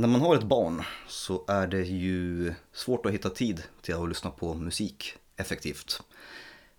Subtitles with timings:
[0.00, 4.08] När man har ett barn så är det ju svårt att hitta tid till att
[4.08, 6.02] lyssna på musik effektivt.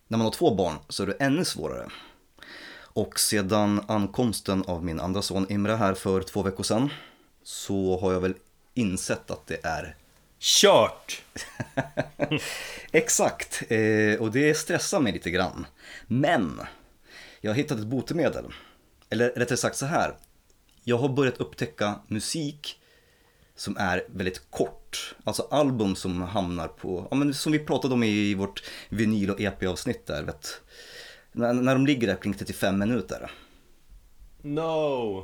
[0.07, 1.89] När man har två barn så är det ännu svårare.
[2.73, 6.89] Och sedan ankomsten av min andra son Imre här för två veckor sedan
[7.43, 8.33] så har jag väl
[8.73, 9.95] insett att det är
[10.39, 11.21] Kört!
[12.91, 15.65] Exakt, eh, och det stressar mig lite grann.
[16.07, 16.61] Men
[17.41, 18.45] jag har hittat ett botemedel.
[19.09, 20.15] Eller rättare sagt så här.
[20.83, 22.77] Jag har börjat upptäcka musik
[23.61, 25.15] som är väldigt kort.
[25.23, 29.41] Alltså album som hamnar på, ja, men som vi pratade om i vårt vinyl och
[29.41, 30.23] EP-avsnitt där.
[30.23, 30.61] Vet.
[31.31, 33.31] När, när de ligger där kring 35 minuter.
[34.41, 34.61] No!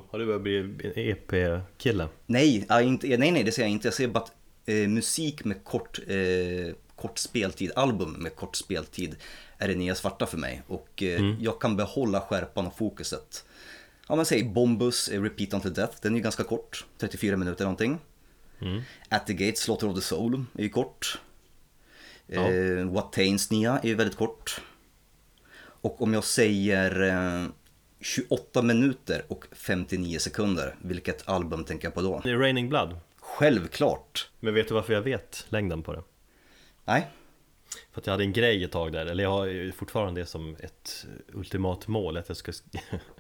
[0.09, 2.07] Har du börjat bli EP-kille?
[2.26, 3.88] Nej, inte, nej, nej, det säger jag inte.
[3.88, 4.31] Jag säger bara att
[4.65, 9.15] eh, musik med kort, eh, kort speltid, album med kort speltid
[9.57, 10.62] är det nya svarta för mig.
[10.67, 11.35] Och eh, mm.
[11.40, 13.45] jag kan behålla skärpan och fokuset.
[14.09, 17.99] Ja men säg Bombus, Repeat Until Death, den är ju ganska kort, 34 minuter någonting.
[18.59, 18.81] Mm.
[19.09, 21.20] At the Gates, Slaughter of the Soul är ju kort.
[22.27, 22.51] Ja.
[22.51, 24.62] Eh, What Tains nya är ju väldigt kort.
[25.59, 27.48] Och om jag säger eh,
[28.01, 32.21] 28 minuter och 59 sekunder, vilket album tänker jag på då?
[32.23, 32.98] Det är Raining Blood.
[33.17, 34.29] Självklart.
[34.40, 36.04] Men vet du varför jag vet längden på det?
[36.85, 37.07] Nej.
[37.91, 40.55] För att jag hade en grej ett tag där, eller jag har fortfarande det som
[40.60, 42.51] ett ultimat mål att jag ska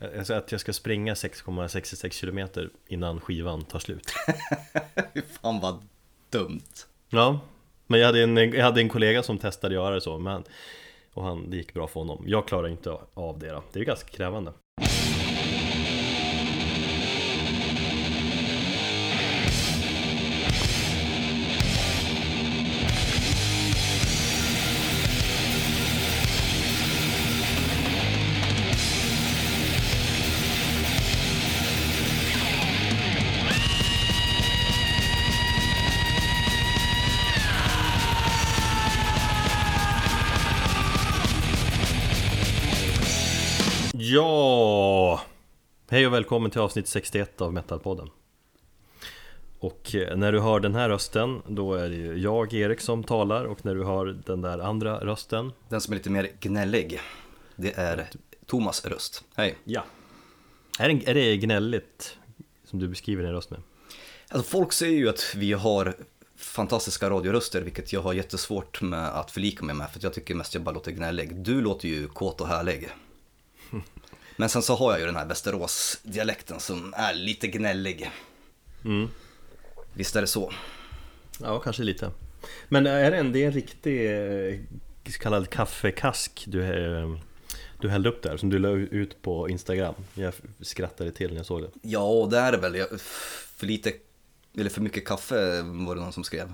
[0.00, 4.06] Alltså att jag ska springa 6,66 km innan skivan tar slut.
[5.42, 5.82] Fan vad
[6.30, 6.86] dumt.
[7.08, 7.40] Ja,
[7.86, 10.44] men jag hade en, jag hade en kollega som testade att göra det så men,
[11.14, 12.24] Och han, det gick bra för honom.
[12.26, 14.52] Jag klarar inte av det då, det är ganska krävande
[45.88, 48.10] Hej och välkommen till avsnitt 61 av Metalpodden
[49.58, 53.04] Och eh, när du hör den här rösten, då är det ju jag, Erik, som
[53.04, 57.00] talar Och när du hör den där andra rösten Den som är lite mer gnällig
[57.56, 58.08] Det är
[58.46, 59.84] Thomas röst, hej Ja
[60.78, 62.18] Är det gnälligt
[62.64, 63.60] som du beskriver din röst med?
[64.28, 65.94] Alltså folk säger ju att vi har
[66.36, 70.54] fantastiska radioröster, vilket jag har jättesvårt med att förlika mig med, för jag tycker mest
[70.54, 71.36] jag bara låter gnällig.
[71.36, 72.88] Du låter ju kåt och härlig.
[74.36, 78.10] Men sen så har jag ju den här Västerås-dialekten som är lite gnällig.
[78.84, 79.08] Mm.
[79.94, 80.52] Visst är det så?
[81.40, 82.10] Ja, kanske lite.
[82.68, 84.10] Men är det en, det är en riktig
[84.50, 84.58] eh,
[85.12, 87.16] så kallad kaffekask du, eh,
[87.80, 89.94] du hällde upp där som du la ut på Instagram?
[90.14, 91.70] Jag skrattade till när jag såg det.
[91.82, 92.98] Ja, det är det väl.
[93.56, 93.92] För lite,
[94.58, 96.52] eller för mycket kaffe var det någon som skrev.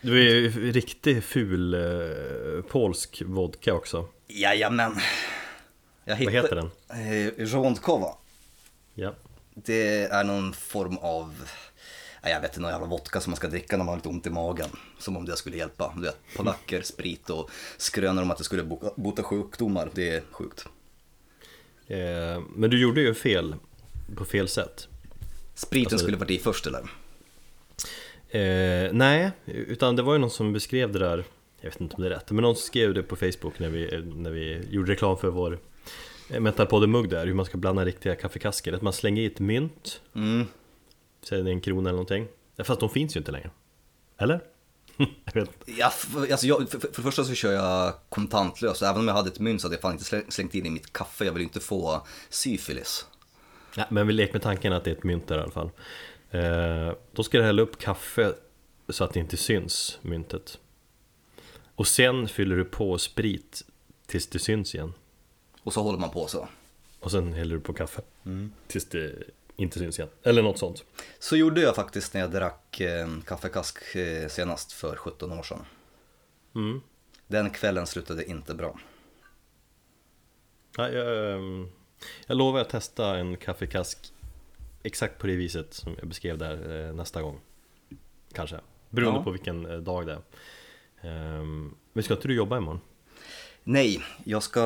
[0.00, 4.08] Du är ju riktigt ful eh, polsk vodka också.
[4.28, 4.96] Jajamän.
[6.08, 7.26] Jag hittade, Vad heter den?
[7.26, 8.14] Eh, Rondkova.
[8.94, 9.14] Ja.
[9.54, 11.34] Det är någon form av,
[12.22, 14.26] jag vet inte, någon jävla vodka som man ska dricka när man har lite ont
[14.26, 14.68] i magen.
[14.98, 15.92] Som om det skulle hjälpa.
[15.96, 18.62] Du vet, polacker, sprit och skrönor om att det skulle
[18.96, 19.90] bota sjukdomar.
[19.94, 20.66] Det är sjukt.
[21.86, 23.54] Eh, men du gjorde ju fel
[24.16, 24.88] på fel sätt.
[25.54, 26.80] Spriten alltså, skulle varit i först eller?
[28.28, 31.24] Eh, nej, utan det var ju någon som beskrev det där
[31.60, 34.02] jag vet inte om det är rätt, men någon skrev det på Facebook när vi,
[34.14, 35.58] när vi gjorde reklam för vår
[36.30, 38.72] Eh, Metalpodden-mugg där, hur man ska blanda riktiga kaffekasker.
[38.72, 40.46] Att man slänger i ett mynt, mm.
[41.22, 42.26] säg det är en krona eller någonting.
[42.64, 43.50] Fast de finns ju inte längre.
[44.18, 44.40] Eller?
[45.66, 48.82] ja, för, alltså jag, för, för, det första så kör jag kontantlöst.
[48.82, 50.92] Även om jag hade ett mynt så hade jag fan inte slängt in i mitt
[50.92, 51.24] kaffe.
[51.24, 53.06] Jag vill inte få syfilis.
[53.76, 55.70] Ja, men vi leker med tanken att det är ett mynt där i alla fall.
[56.30, 58.34] Eh, då ska du hälla upp kaffe
[58.88, 60.58] så att det inte syns, myntet.
[61.74, 63.62] Och sen fyller du på sprit
[64.06, 64.92] tills det syns igen.
[65.66, 66.48] Och så håller man på så.
[67.00, 68.02] Och sen häller du på kaffe.
[68.24, 68.52] Mm.
[68.66, 69.14] Tills det
[69.56, 70.10] inte syns igen.
[70.22, 70.84] Eller något sånt.
[71.18, 75.64] Så gjorde jag faktiskt när jag drack eh, kaffekask eh, senast för 17 år sedan.
[76.54, 76.80] Mm.
[77.26, 78.78] Den kvällen slutade inte bra.
[80.76, 81.68] Ja, jag, ehm,
[82.26, 84.12] jag lovar att testa en kaffekask
[84.82, 87.40] exakt på det viset som jag beskrev där eh, nästa gång.
[88.32, 88.60] Kanske.
[88.90, 89.24] Beroende ja.
[89.24, 90.22] på vilken eh, dag det är.
[91.08, 92.80] Ehm, men ska inte du jobba imorgon?
[93.68, 94.60] Nej, jag ska,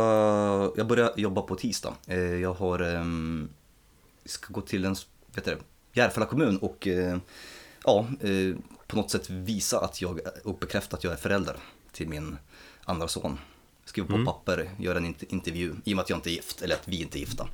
[0.77, 1.95] jag börjar jobba på tisdag.
[2.07, 3.49] Eh, jag har, ehm,
[4.25, 4.97] ska gå till en,
[5.35, 5.59] vet du,
[5.93, 7.19] Järfälla kommun och eh,
[7.85, 8.57] ja, eh,
[8.87, 11.57] på något sätt visa att jag, och bekräfta att jag är förälder
[11.93, 12.37] till min
[12.85, 13.39] andra son.
[13.85, 14.27] Skriva på mm.
[14.27, 17.03] papper, göra en intervju, i och med att jag inte är gift, eller att vi
[17.03, 17.49] inte är gifta.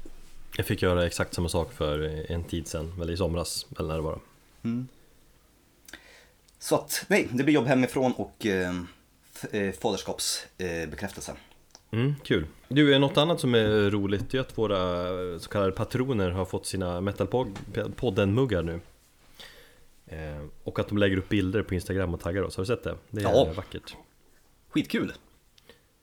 [0.56, 2.00] Jag fick göra exakt samma sak för
[2.30, 4.18] en tid sedan, eller i somras, eller när det var.
[6.58, 8.46] Så att, nej, det blir jobb hemifrån och
[9.52, 9.78] eh, f-
[10.58, 10.88] eh.
[11.90, 12.46] Mm, kul.
[12.68, 14.78] Du, är något annat som är roligt är att våra
[15.38, 18.80] så kallade patroner har fått sina Metalpodden-muggar nu.
[20.06, 22.56] Eh, och att de lägger upp bilder på Instagram och taggar oss.
[22.56, 22.96] Har du sett det?
[23.10, 23.52] Det är Ja.
[23.56, 23.96] vackert.
[24.68, 25.12] Skitkul!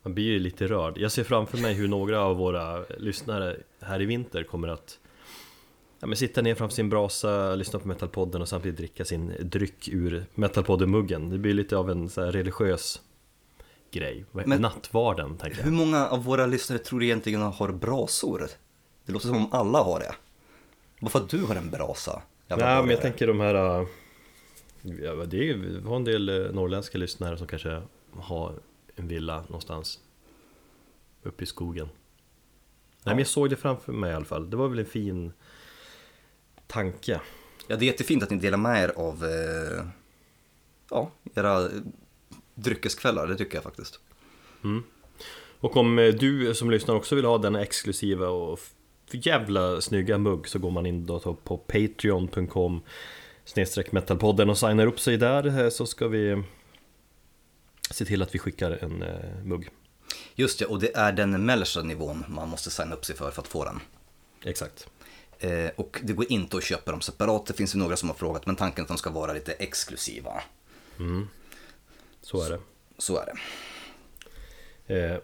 [0.04, 0.98] Man blir ju lite rörd.
[0.98, 5.00] Jag ser framför mig hur några av våra lyssnare här i vinter kommer att
[6.00, 9.88] ja, men sitta ner framför sin brasa, lyssna på Metalpodden och samtidigt dricka sin dryck
[9.92, 11.30] ur Metalpodden-muggen.
[11.30, 13.02] Det blir lite av en så religiös
[13.94, 14.26] grej.
[14.32, 15.66] Men- Nattvarden, tänker jag.
[15.66, 18.48] Hur många av våra lyssnare tror du egentligen har brasor?
[19.06, 20.16] Det låter som om alla har det.
[21.00, 22.22] Bara för att du har en brasa.
[22.48, 23.88] Nej men jag tänker de här äh,
[24.82, 27.82] ja, Det är vi har en del äh, norrländska lyssnare som kanske
[28.20, 28.54] har
[28.96, 30.00] en villa någonstans
[31.24, 31.90] Uppe i skogen
[33.04, 35.34] Nej men jag såg det framför mig i alla fall Det var väl en fin
[36.68, 37.22] tanke
[37.68, 39.86] Ja, det är jättefint att ni delar med er av eh,
[40.90, 41.70] ja, era
[42.56, 44.00] dryckeskvällar, det tycker jag faktiskt.
[45.60, 48.60] Och om eh, du som lyssnar också vill ha denna exklusiva och
[49.12, 52.82] jävla snygga mugg så går man in då på patreon.com
[53.46, 56.44] snedstreck metalpodden och signar upp sig där eh, så ska vi
[57.92, 59.70] se till att vi skickar en eh, mugg
[60.36, 63.42] Just det, och det är den mellersta nivån man måste signa upp sig för för
[63.42, 63.80] att få den.
[64.44, 64.88] Exakt
[65.44, 68.16] Eh, och det går inte att köpa dem separat, det finns ju några som har
[68.16, 70.44] frågat, men tanken är att de ska vara lite exklusiva.
[72.24, 72.60] Så är det
[72.98, 73.34] Så är det.
[74.96, 75.20] Eh,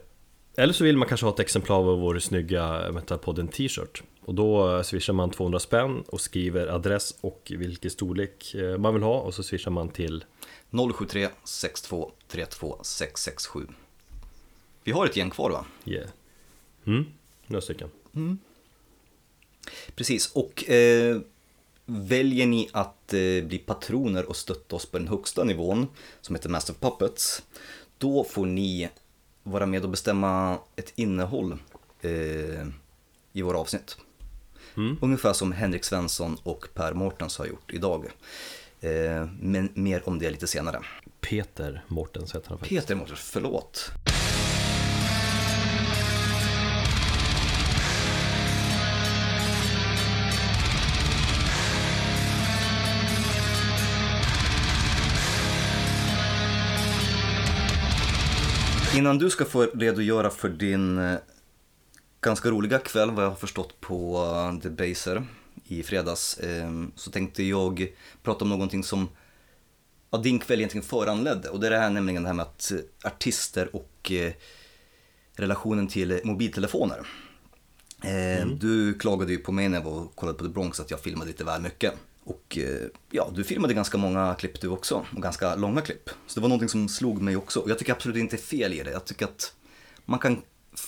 [0.56, 4.84] eller så vill man kanske ha ett exemplar av vår snygga Metalpodden t-shirt Och då
[4.84, 9.34] swishar man 200 spänn och skriver adress och vilken storlek eh, man vill ha och
[9.34, 10.26] så swishar man till
[10.96, 13.68] 073 62 32 667.
[14.84, 15.66] Vi har ett gäng kvar va?
[15.86, 16.10] yeah.
[16.86, 17.06] mm,
[17.48, 17.90] några stycken
[19.96, 21.22] Precis, och eh,
[21.90, 25.88] väljer ni att eh, bli patroner och stötta oss på den högsta nivån,
[26.22, 27.44] som heter Master Puppets,
[27.98, 28.90] då får ni
[29.44, 31.58] vara med och bestämma ett innehåll
[32.02, 32.68] eh,
[33.34, 33.98] i våra avsnitt.
[35.02, 38.06] Ungefär som Henrik Svensson och Per Mårtens har gjort idag.
[38.82, 40.80] Eh, men mer om det lite senare.
[41.22, 43.92] Peter Mortens heter han faktiskt Peter Mårtens, förlåt.
[59.00, 61.18] Innan du ska få redogöra för din eh,
[62.22, 65.24] ganska roliga kväll, vad jag har förstått på eh, The Baser
[65.64, 67.94] i fredags, eh, så tänkte jag
[68.24, 69.10] prata om någonting som
[70.10, 71.50] ja, din kväll egentligen föranledde.
[71.50, 74.12] Och det är det här nämligen det här med att eh, artister och
[75.34, 77.08] relationen till mobiltelefoner.
[78.04, 80.92] Eh, Du klagade ju på mig när jag var och kollade på The Bronx att
[80.92, 81.94] jag filmade lite väl mycket.
[82.30, 86.10] Och eh, ja, du filmade ganska många klipp du också, och ganska långa klipp.
[86.28, 87.60] Så det var någonting som slog mig också.
[87.60, 88.92] Och jag tycker absolut inte fel i det.
[88.92, 89.54] Jag tycker att
[90.06, 90.42] man kan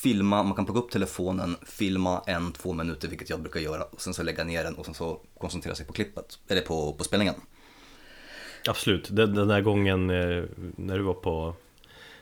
[0.03, 3.83] filma, man kan plocka upp telefonen, filma en, två minuter, vilket jag brukar göra.
[3.83, 6.93] Och sen så lägga ner den och sen så koncentrera sig på klippet, eller på,
[6.93, 7.35] på spelningen.
[8.67, 10.43] Absolut, den, den där gången eh,
[10.75, 11.55] när du var på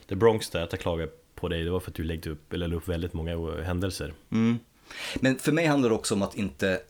[0.10, 2.54] The Bronx där, att jag klagade på dig Det var för att du läggde upp,
[2.54, 4.60] eller upp väldigt många händelser Mm.
[5.16, 6.82] Men för mig handlar det också om att inte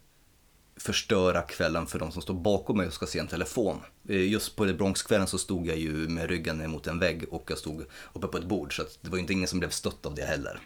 [0.80, 3.78] förstöra kvällen för de som står bakom mig och ska se en telefon.
[4.10, 7.44] Eh, Just på det Bronxkvällen så stod jag ju med ryggen mot en vägg och
[7.52, 9.70] jag stod uppe på ett bord så att det var ju inte ingen som blev
[9.70, 10.60] stött av det heller.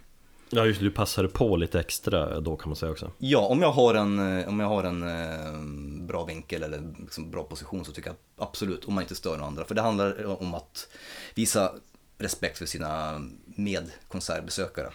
[0.49, 3.61] Ja just det, du passade på lite extra då kan man säga också Ja, om
[3.61, 7.85] jag har en, eh, om jag har en eh, bra vinkel eller liksom bra position
[7.85, 8.17] så tycker jag
[8.47, 9.65] absolut, om man inte stör några andra.
[9.65, 10.87] För det handlar om att
[11.35, 11.71] visa
[12.17, 14.89] respekt för sina medkonsertbesökare.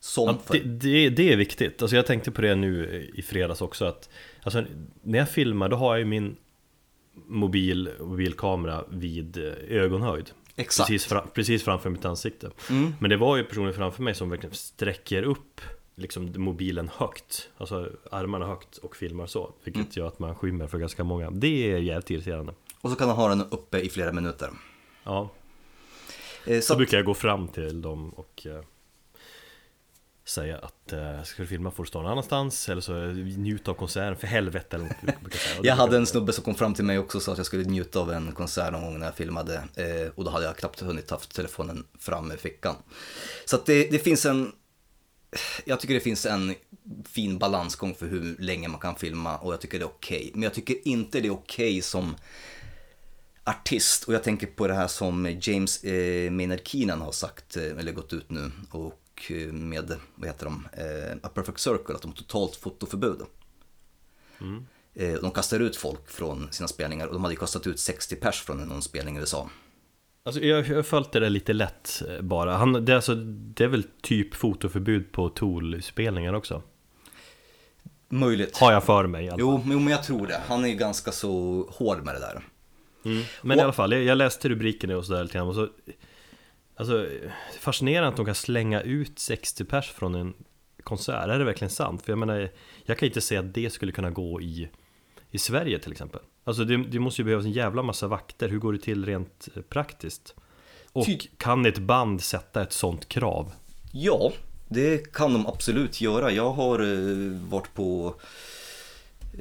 [0.00, 0.54] Som Ja, för...
[0.54, 4.08] det, det, det är viktigt, alltså jag tänkte på det nu i fredags också att
[4.44, 4.64] alltså,
[5.02, 6.36] När jag filmar då har jag ju min
[7.26, 10.88] mobil, mobilkamera vid eh, ögonhöjd Exakt.
[10.88, 12.94] precis, fra, precis framför mitt ansikte Mm.
[13.00, 15.60] Men det var ju personer framför mig som verkligen sträcker upp
[15.96, 19.90] liksom mobilen högt Alltså armarna högt och filmar så Vilket Mm.
[19.92, 23.16] gör att man skymmer för ganska många Det är jävligt irriterande Och så kan man
[23.16, 24.50] ha den uppe i flera minuter.
[25.04, 25.30] Ja,
[26.46, 28.60] Eh, så Så brukar jag gå fram till dem och eh,
[30.24, 33.68] säga att eh, ska du filma får du stå någon annanstans eller så eh, njut
[33.68, 35.60] av konserten för helvete eller något jag säga.
[35.62, 37.64] Jag hade en snubbe som kom fram till mig också och sa att jag skulle
[37.64, 39.54] njuta av en konsert någon gång när jag filmade.
[39.74, 42.76] Eh, och då hade jag knappt hunnit haft telefonen fram i fickan.
[43.44, 44.52] Så att det, det finns en...
[45.64, 46.54] Jag tycker det finns en
[47.04, 50.30] fin balansgång för hur länge man kan filma och jag tycker det är okej.
[50.34, 52.16] Men jag tycker inte det är okej som
[53.44, 54.04] artist.
[54.04, 57.92] Och jag tänker på det här som James eh, Maynard Keenan har sagt, eh, eller
[57.92, 62.08] gått ut nu, och eh, med, vad heter de, eh, A Perfect Circle, att de
[62.08, 63.20] har totalt fotoförbud.
[64.94, 68.40] Eh, de kastar ut folk från sina spelningar och de hade kastat ut 60 pers
[68.42, 69.50] från någon spelning i USA.
[70.22, 72.56] Alltså jag har följt det där lite lätt eh, bara.
[72.56, 76.62] Han, det, är alltså, det är väl typ fotoförbud på Tool-spelningar också?
[78.08, 78.56] Möjligt.
[78.56, 79.30] Har jag för mig.
[79.38, 80.40] Jo, men jag tror det.
[80.46, 82.42] Han är ju ganska så hård med det där.
[83.04, 83.24] Mm.
[83.42, 85.68] Men och, i alla fall, jag, jag läste rubriken och sådär lite grann och så
[86.76, 87.06] Alltså,
[87.60, 90.34] fascinerande att de kan slänga ut 60 pers från en
[90.82, 92.02] konsert, är det verkligen sant?
[92.02, 92.50] För jag menar,
[92.84, 94.68] jag kan inte säga att det skulle kunna gå i,
[95.30, 98.58] i Sverige till exempel Alltså det, det måste ju behövas en jävla massa vakter, hur
[98.58, 100.34] går det till rent eh, praktiskt?
[100.92, 103.52] Och Ty kan ett band sätta ett sånt krav?
[103.92, 104.32] Ja,
[104.68, 106.30] det kan de absolut göra.
[106.30, 108.14] Jag har eh, varit på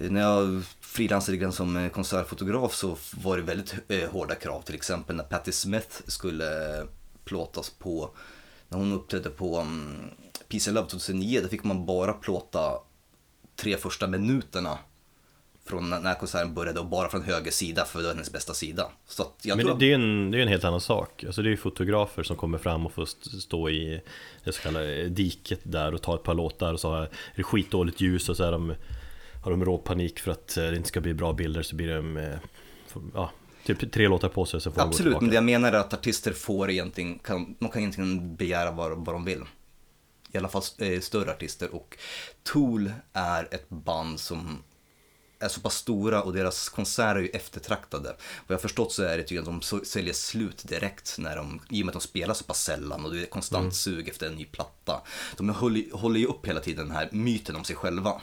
[0.02, 3.76] eh, när jag frilansade som konsertfotograf så var det väldigt
[4.12, 4.62] hårda krav.
[4.62, 6.84] Till exempel när Patti Smith skulle
[7.26, 8.10] plåtas på,
[8.70, 10.10] när hon uppträdde på um,
[10.48, 12.80] Peace and Love 2009, då fick man bara plåta
[13.56, 14.78] tre första minuterna
[15.66, 18.88] från när konserten började och bara från höger sida för det var hennes bästa sida.
[19.08, 19.80] Så Men tror...
[19.80, 21.24] det är ju en, det är en helt annan sak.
[21.24, 23.06] Alltså det är ju fotografer som kommer fram och får
[23.40, 24.02] stå i
[24.44, 28.02] det så kallade diket där och ta ett par låtar och så är det skitdåligt
[28.02, 28.74] ljus och så är de,
[29.44, 32.18] har de råpanik för att eh, det inte ska bli bra bilder så blir de
[32.18, 32.36] eh,
[33.14, 33.32] ja,
[33.66, 36.34] Typ tre låtar på sig så får Absolut, men det jag menar är att artister
[36.34, 39.44] får egentligen, kan, de kan egentligen begära vad, vad de vill.
[40.32, 41.98] I alla fall eh, större artister och
[42.44, 44.64] Tool är ett band som
[45.40, 48.16] är så pass stora och deras konserter är ju eftertraktade.
[48.48, 51.82] Vad jag förstått så är det tydligen att de säljer slut direkt när de, i
[51.82, 53.72] och med att de spelar så pass sällan och det är konstant mm.
[53.72, 55.02] sug efter en ny platta.
[55.38, 58.22] De håller, håller ju upp hela tiden den här myten om sig själva.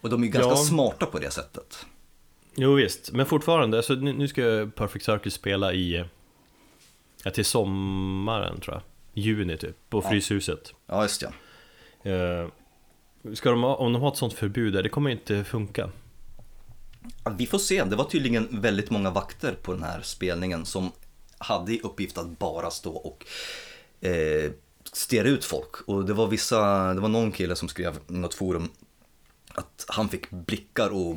[0.00, 0.64] Och de är ju ganska ja.
[0.64, 1.86] smarta på det sättet.
[2.56, 6.04] Jo visst, men fortfarande, alltså, nu ska Perfect Circle spela i
[7.26, 8.82] Ja, till sommaren tror jag.
[9.24, 10.08] Juni typ, på ja.
[10.10, 10.72] Fryshuset.
[10.86, 11.30] Ja, just ja.
[12.12, 12.48] Uh,
[13.34, 15.90] ska de, Om de har ett sånt förbud där, det kommer inte funka.
[17.24, 20.92] Ja, Vi får se, det var tydligen väldigt många vakter på den här spelningen som
[21.38, 23.26] hade i uppgift att bara stå och
[24.06, 24.50] eh,
[24.92, 25.88] stirra ut folk.
[25.88, 28.68] Och det var vissa, det var någon kille som skrev i något forum
[29.56, 31.16] att han fick blickar och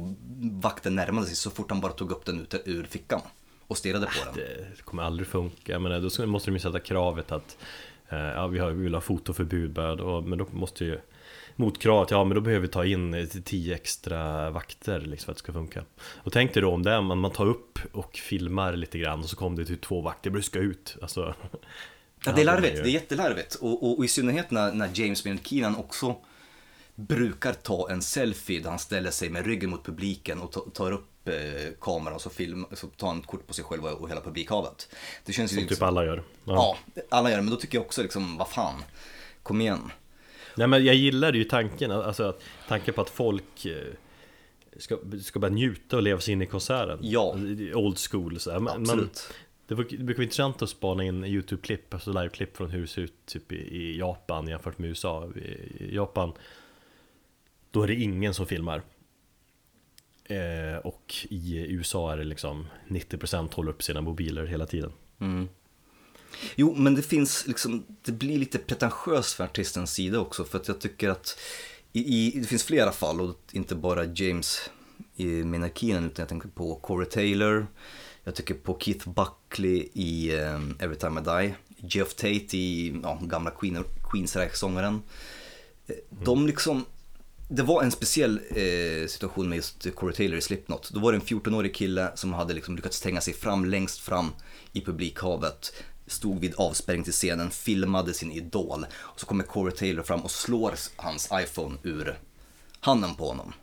[0.61, 3.21] vakten närmade sig så fort han bara tog upp den ut ur fickan
[3.67, 4.35] och stirrade på den.
[4.35, 7.57] Det kommer aldrig funka, jag menar, då måste de ju sätta kravet att
[8.09, 9.77] eh, ja, vi, har, vi vill ha fotoförbud
[10.25, 10.99] men då måste ju
[11.55, 15.43] motkravet, ja men då behöver vi ta in tio extra vakter liksom, för att det
[15.43, 15.83] ska funka.
[15.99, 19.19] Och tänk dig då om det är, man, man tar upp och filmar lite grann
[19.19, 20.97] och så kommer det till två vakter, det ska ut.
[21.01, 21.35] Alltså,
[22.25, 23.55] ja, det är larvigt, det är jättelarvigt.
[23.55, 26.15] Och, och, och i synnerhet när, när James Maynard Keenan också
[26.99, 31.27] brukar ta en selfie där han ställer sig med ryggen mot publiken och tar upp
[31.27, 31.33] eh,
[31.81, 34.95] kameran och så, film, så tar han ett kort på sig själv och hela publikhavet.
[35.25, 36.23] Det känns Som ju typ liksom, alla gör.
[36.43, 36.77] Ja.
[36.95, 37.01] ja.
[37.09, 38.83] alla gör det, men då tycker jag också liksom, vad fan,
[39.43, 39.91] kom igen.
[40.55, 42.35] Nej men jag gillar ju tanken, alltså
[42.67, 43.93] tanken på att folk eh,
[44.77, 46.99] ska, ska bara njuta och leva sig in i konserten.
[47.01, 47.35] Ja.
[47.73, 48.59] Old school så här.
[48.59, 49.33] Man, Absolut.
[49.67, 53.25] Det brukar vara intressant att spana in YouTube-klipp, alltså live-klipp från hur det ser ut
[53.25, 55.27] typ i Japan jämfört med USA.
[55.35, 56.33] I Japan
[57.71, 58.83] då är det ingen som filmar.
[60.23, 64.91] Eh, och i USA är det liksom 90% håller upp sina mobiler hela tiden.
[65.19, 65.49] Mm.
[66.55, 70.67] Jo, men det finns liksom, det blir lite pretentiöst för artistens sida också för att
[70.67, 71.39] jag tycker att
[71.91, 74.69] i, i, det finns flera fall och inte bara James
[75.15, 77.67] i Minarkinen utan jag tänker på Corey Taylor,
[78.23, 83.19] jag tycker på Keith Buckley i um, Every Time I Die, Jeff Tate i ja,
[83.21, 85.01] gamla Queen, Queensryche-sångaren.
[85.87, 86.23] Eh, mm.
[86.23, 86.85] De liksom
[87.51, 90.89] det var en speciell eh, situation med just Corey Taylor i Slipknot.
[90.89, 94.31] Då var det en 14-årig kille som hade liksom lyckats tränga sig fram längst fram
[94.73, 95.73] i publikhavet.
[96.07, 98.85] Stod vid avspärrning till scenen, filmade sin idol.
[98.93, 102.19] Och så kommer Corey Taylor fram och slår hans iPhone ur
[102.79, 103.53] handen på honom.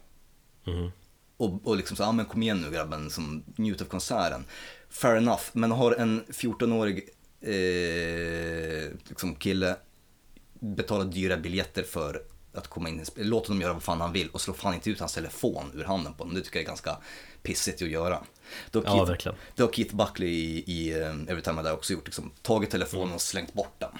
[0.66, 0.90] Mm.
[1.36, 4.44] Och, och liksom så, ja men kom igen nu grabben, som njut av konserten.
[4.90, 7.08] Fair enough, men har en 14-årig
[7.40, 9.76] eh, liksom kille
[10.60, 12.22] betalat dyra biljetter för
[12.58, 15.00] att komma in Låt honom göra vad fan han vill och slå fan inte ut
[15.00, 16.34] hans telefon ur handen på honom.
[16.34, 16.96] Det tycker jag är ganska
[17.42, 18.22] pissigt att göra.
[18.70, 19.38] Det har Keith, ja, verkligen.
[19.54, 22.06] Det har Keith Buckley i, i uh, Every Time I också gjort.
[22.06, 23.92] Liksom, tagit telefonen och slängt bort den.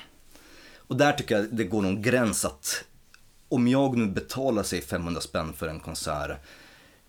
[0.77, 2.85] Och där tycker jag det går någon gräns att
[3.49, 6.31] om jag nu betalar sig 500 spänn för en konsert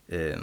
[0.07, 0.39] eh,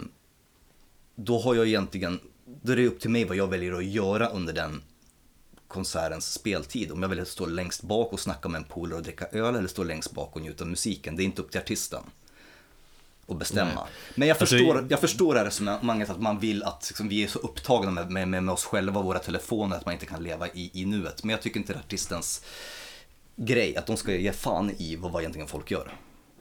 [1.15, 2.19] då har jag egentligen,
[2.61, 4.81] då är det upp till mig vad jag väljer att göra under den
[5.75, 6.91] konsertens speltid.
[6.91, 9.67] Om jag vill stå längst bak och snacka med en polare och dricka öl eller
[9.67, 11.15] stå längst bak och njuta av musiken.
[11.15, 12.03] Det är inte upp till artisten
[13.27, 13.73] att bestämma.
[13.75, 13.83] Nej.
[14.15, 17.23] Men jag alltså, förstår, jag förstår det här resonemanget att man vill att liksom, vi
[17.23, 20.23] är så upptagna med, med, med, oss själva och våra telefoner att man inte kan
[20.23, 21.23] leva i, i nuet.
[21.23, 22.45] Men jag tycker inte det är artistens
[23.35, 25.91] grej att de ska ge fan i vad, vad egentligen folk gör.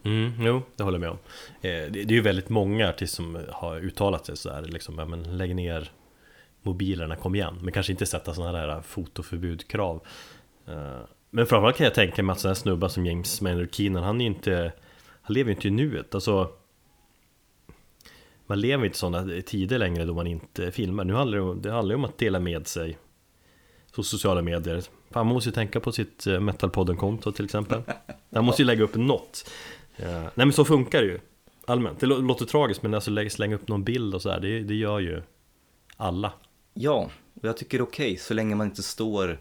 [0.05, 1.19] Mm, jo, det håller jag med om.
[1.63, 5.39] Eh, det, det är ju väldigt många artister som har uttalat sig sådär, liksom, men
[5.39, 5.93] lägg ner
[6.65, 7.59] mobilerna, kom igen.
[7.63, 10.01] Men kanske inte sätta sådana där fotoförbudkrav.
[10.67, 14.21] Eh, men framförallt kan jag tänka mig att sådana snubbar som James Maynard Keenan, han
[14.21, 14.73] är inte,
[15.23, 16.15] han lever ju inte i nuet.
[16.15, 16.51] Alltså,
[18.47, 21.05] man lever inte i sådana tider längre då man inte filmar.
[21.05, 22.99] Nu handlar det, om, det handlar om att dela med sig
[23.95, 24.81] på sociala medier.
[25.11, 27.83] Fan, man måste ju tänka på sitt eh, Metalpodden-konto till exempel.
[28.31, 29.51] Man måste ju lägga upp något.
[29.97, 31.21] Eh, nej men så funkar det ju
[31.67, 32.01] allmänt.
[32.01, 35.23] Det låter tragiskt men alltså slänga upp någon bild och sådär, det, det gör ju
[35.97, 36.33] alla.
[36.75, 39.41] Ja, och jag tycker det är okej okay, så länge man inte står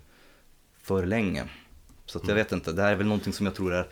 [0.82, 1.44] för länge.
[2.06, 2.44] Så att jag mm.
[2.44, 3.88] vet inte, det här är väl någonting som jag tror är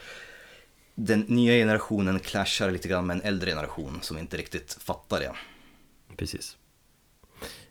[0.95, 5.31] den nya generationen clashar lite grann med en äldre generation som inte riktigt fattar det.
[6.17, 6.57] Precis.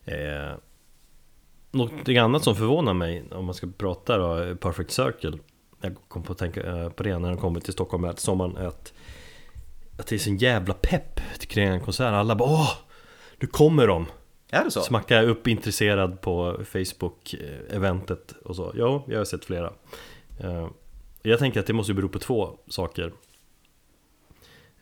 [0.05, 0.55] Eh,
[1.71, 5.39] någonting annat som förvånar mig om man ska prata då, Perfect Circle
[5.81, 8.67] Jag kom på att tänka eh, på det när de kommer till Stockholm här sommaren
[8.67, 8.93] att,
[9.99, 12.73] att det är sån jävla pepp till en konsert Alla bara åh!
[13.37, 14.07] Nu kommer de!
[14.51, 14.81] Är det så?
[14.81, 19.73] Smacka upp intresserad på Facebook-eventet och så Ja, jag har sett flera
[20.41, 20.69] eh,
[21.23, 23.13] Jag tänker att det måste bero på två saker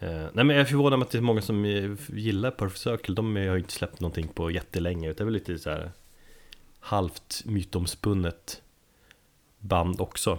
[0.00, 1.64] Eh, nej men jag är förvånad att det är många som
[2.08, 5.58] gillar Perfect Circle De har ju inte släppt någonting på jättelänge Det är väl lite
[5.58, 5.92] så här
[6.80, 8.62] halvt mytomspunnet
[9.58, 10.38] band också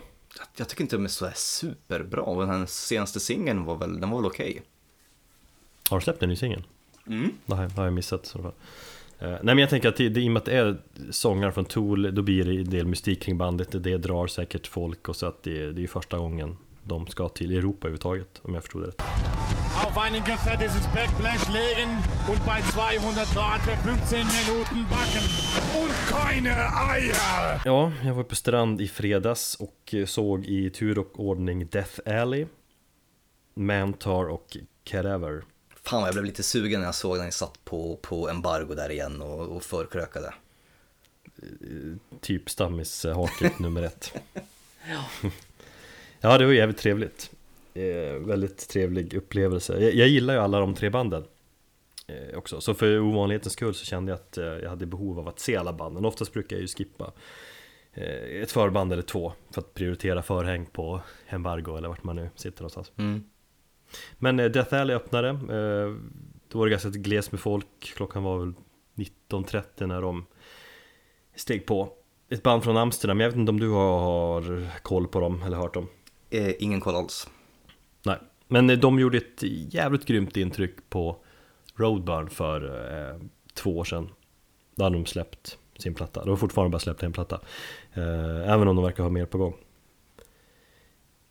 [0.58, 4.18] Jag tycker inte de är så superbra och den senaste singeln var väl, den var
[4.18, 4.62] väl okej okay.
[5.90, 6.64] Har de släppt en ny singel?
[7.08, 7.32] Mm.
[7.46, 8.52] Det har, jag missat i så fall eh,
[9.20, 10.78] Nej men jag tänker att det, det, i och med att det är
[11.12, 15.10] sångare från Tool Då blir det en del mystik kring bandet Det drar säkert folk
[15.10, 18.64] och så att det, det är första gången de ska till Europa överhuvudtaget om jag
[18.64, 19.02] förstod det rätt
[19.86, 21.90] Auf einen gefettetes Backblech legen
[22.30, 25.24] und bei 200 Grad för 15 Minuten backen.
[25.82, 26.50] Und keine
[26.90, 27.62] Eier!
[27.66, 32.46] Ja, jag var på strand i fredags och såg i tur och ordning Death Alley,
[33.54, 35.44] Mantar och Cadaver.
[35.90, 38.92] Fan jag blev lite sugen när jag såg när ni satt på, på embargo där
[38.92, 40.34] igen och, och förkrökade.
[42.22, 44.14] Typ stammishaket nummer ett.
[44.90, 45.06] ja.
[46.20, 47.32] ja, det var jävligt trevligt
[47.74, 49.80] eh, väldigt trevlig upplevelse.
[49.80, 51.24] Jag, jag, gillar ju alla de tre banden
[52.08, 55.28] eh, också, så för ovanlighetens skull så kände jag att eh, jag hade behov av
[55.28, 56.06] att se alla banden.
[56.06, 57.12] Oftast brukar jag ju skippa
[57.94, 62.30] eh, ett förband eller två för att prioritera förhäng på embargo eller vart man nu
[62.36, 62.92] sitter någonstans.
[62.98, 63.24] Mm.
[64.18, 65.96] Men eh, Death Alley öppnade, eh,
[66.48, 68.54] då var det ganska glest med folk, klockan var väl
[68.96, 70.26] 19.30 när de
[71.36, 71.94] steg på.
[72.30, 75.74] Ett band från Amsterdam, jag vet inte om du har koll på dem eller hört
[75.74, 75.88] dem?
[76.30, 77.30] Eh, ingen koll alls.
[78.06, 81.18] Nej, men de gjorde ett jävligt grymt intryck på
[81.76, 82.66] Roadburn för
[83.12, 83.22] eh,
[83.54, 84.10] två år sedan.
[84.76, 86.22] Då hade de släppt sin platta.
[86.24, 87.42] De har fortfarande bara släppt en platta.
[87.94, 89.56] Eh, även om de verkar ha mer på gång.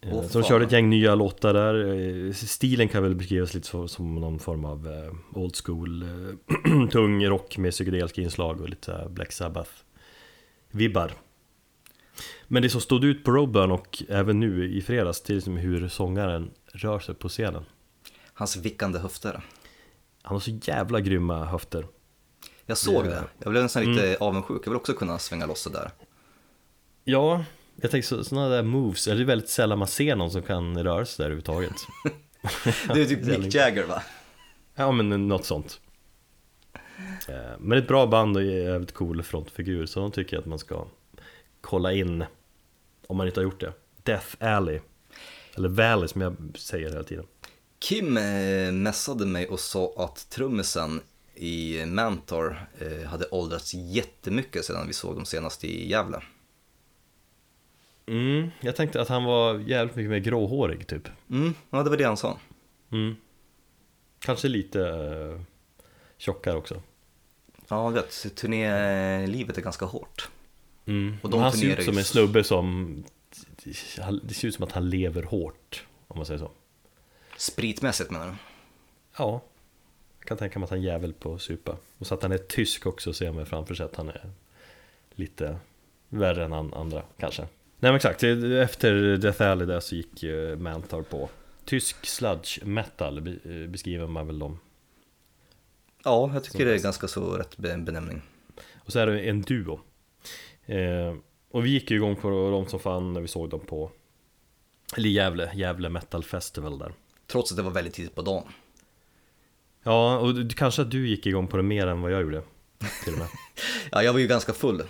[0.01, 2.27] Eh, så de körde ett gäng nya låtar där.
[2.27, 6.05] Eh, stilen kan väl beskrivas lite som någon form av eh, old school
[6.93, 11.11] tung rock med psykedeliska inslag och lite Black Sabbath-vibbar.
[12.47, 15.89] Men det som stod ut på Roadburn och även nu i fredags, till liksom hur
[15.89, 17.65] sångaren rör sig på scenen.
[18.33, 19.45] Hans vickande höfter.
[20.23, 21.87] Han har så jävla grymma höfter.
[22.67, 23.25] Jag såg det.
[23.39, 24.17] Jag blev nästan lite mm.
[24.21, 24.63] avundsjuk.
[24.65, 25.91] Jag vill också kunna svänga loss det där.
[27.05, 27.45] Ja,
[27.81, 31.05] jag tänker sådana där moves, det är väldigt sällan man ser någon som kan röra
[31.07, 31.87] sig där överhuvudtaget.
[32.95, 34.03] det är typ Mick Jagger va?
[34.75, 35.81] Ja men något sånt.
[37.29, 40.59] Eh, men ett bra band och jävligt cool frontfigur, så de tycker jag att man
[40.59, 40.87] ska
[41.61, 42.25] kolla in
[43.07, 43.73] om man inte har gjort det.
[44.03, 44.81] Death Alley.
[45.55, 47.27] Eller Valley som jag säger hela tiden.
[47.79, 51.01] Kim eh, messade mig och sa att trummisen
[51.35, 56.23] i Mantor eh, hade åldrats jättemycket sedan vi såg dem senast i Gävle.
[58.09, 61.09] Mm, jag tänkte att han var jävligt mycket mer gråhårig typ.
[61.31, 62.39] Mm, ja det var det han sa.
[62.93, 63.17] Mm.
[64.19, 65.41] Kanske lite uh,
[66.17, 66.83] tjockare också.
[67.69, 68.37] Ja, jag vet.
[68.37, 70.29] Turnélivet är ganska hårt.
[70.89, 71.17] Mm.
[71.23, 73.05] Och de han ser ut som en snubbe som
[74.23, 76.51] Det ser ut som att han lever hårt Om man säger så
[77.37, 78.33] Spritmässigt menar du?
[79.17, 79.41] Ja
[80.19, 82.39] Jag kan tänka mig att han är jävel på supa Och så att han är
[82.39, 84.31] tysk också ser man framför sig att han är
[85.15, 85.59] Lite
[86.09, 87.47] värre än andra kanske
[87.81, 90.25] Nej men exakt, efter Death Alley där så gick
[90.59, 91.29] Mantar på.
[91.65, 93.39] Tysk sludge metal
[93.69, 94.59] beskriver man väl dem?
[96.05, 98.23] Ja, jag tycker det är ganska så rätt benämning.
[98.75, 99.81] Och så är det en duo.
[100.67, 101.15] Eh,
[101.51, 103.91] och vi gick ju igång på dem som fan när vi såg dem på
[104.97, 106.93] Eller Gävle, Gävle Metal Festival där.
[107.27, 108.45] Trots att det var väldigt tidigt på dagen.
[109.83, 112.43] Ja, och kanske att du gick igång på det mer än vad jag gjorde
[113.05, 113.29] till och med.
[113.91, 114.83] Ja, jag var ju ganska full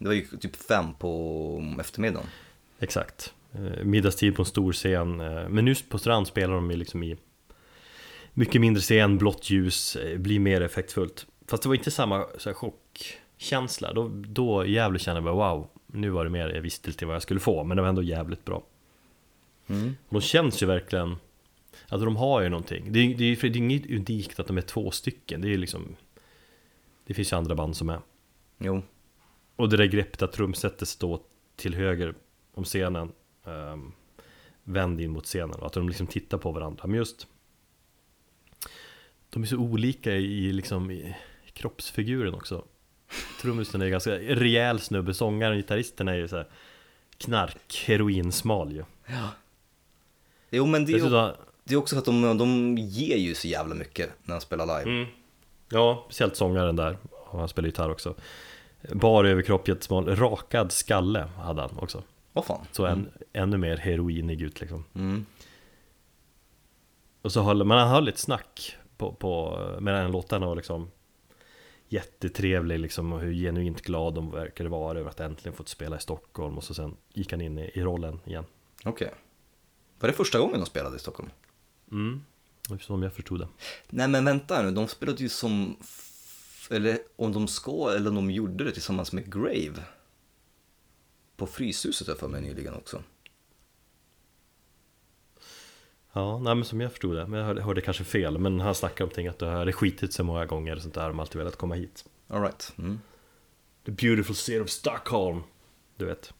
[0.00, 2.26] Det var ju typ fem på eftermiddagen.
[2.78, 3.34] Exakt.
[3.52, 5.20] Eh, middagstid på en stor scen.
[5.20, 7.16] Eh, Men nu på Strand spelar de liksom i
[8.32, 11.26] mycket mindre scen, blått ljus, eh, blir mer effektfullt.
[11.46, 13.92] Fast det var inte samma så här, chockkänsla.
[13.92, 17.22] Då, då jävligt kände jag wow Nu var det mer, jag visste lite vad jag
[17.22, 17.64] skulle få.
[17.64, 18.62] Men det var ändå jävligt bra.
[19.66, 19.96] Mm.
[20.08, 21.16] Och de känns ju verkligen
[21.88, 22.92] Alltså de har ju någonting.
[22.92, 25.40] Det är, det för det är inget unikt att de är två stycken.
[25.40, 25.96] Det är ju liksom
[27.06, 28.00] Det finns ju andra band som är.
[28.58, 28.82] Jo.
[29.60, 31.20] Och det där greppet att trumsetet står
[31.56, 32.14] till höger
[32.54, 33.12] om scenen
[33.44, 33.92] um,
[34.64, 37.26] Vänd in mot scenen och att de liksom tittar på varandra Men just
[39.30, 41.16] De är så olika i, liksom, i
[41.52, 42.64] kroppsfiguren också
[43.40, 46.48] Trummisen är ju ganska rejäl snubbe, sångaren och gitarristen är ju så här
[47.18, 49.28] Knark, heroinsmal ju Ja.
[50.50, 51.30] Jo men det är, ju- Dessutom,
[51.64, 54.66] det är också för att de, de ger ju så jävla mycket när de spelar
[54.66, 54.90] live.
[54.96, 55.06] Mm.
[55.68, 56.98] Ja, speciellt sångaren där.
[57.10, 58.14] Och han spelar gitarr också.
[58.92, 62.02] Bar överkropp, jättesmal, rakad skalle hade han också.
[62.32, 62.66] Vad fan.
[62.72, 64.84] Så en, ännu mer heroinig ut liksom.
[64.94, 65.26] Mm.
[67.22, 70.90] Och så höll, men han höll ett snack på, på mellan låtarna och liksom
[71.92, 76.00] Jättetrevlig liksom och hur genuint glad de verkade vara över att äntligen fått spela i
[76.00, 78.44] Stockholm och så sen gick han in i, i rollen igen.
[78.84, 79.10] Okej.
[80.00, 81.30] Var det första gången de spelade i Stockholm?
[81.90, 82.24] Mm,
[82.80, 83.48] som jag förstod det.
[83.88, 85.76] Nej men vänta nu, de spelade ju som...
[86.70, 89.84] Eller om de ska, eller om de gjorde det tillsammans med Grave.
[91.36, 93.02] På Fryshuset har jag för mig nyligen också.
[96.12, 98.74] Ja, nej men som jag förstod det, men jag hörde, hörde kanske fel Men han
[98.74, 101.24] snackade om ting att det hade skitit sig många gånger och sånt där De har
[101.24, 102.72] alltid velat komma hit Alright.
[102.78, 103.00] Mm.
[103.84, 105.42] The beautiful city of Stockholm
[105.96, 106.34] Du vet,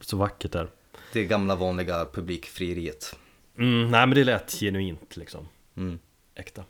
[0.00, 0.70] så vackert där
[1.12, 3.18] Det gamla vanliga publikfrieriet.
[3.58, 5.98] mm, Nej men det lät genuint liksom, Mm.
[6.34, 6.64] äkta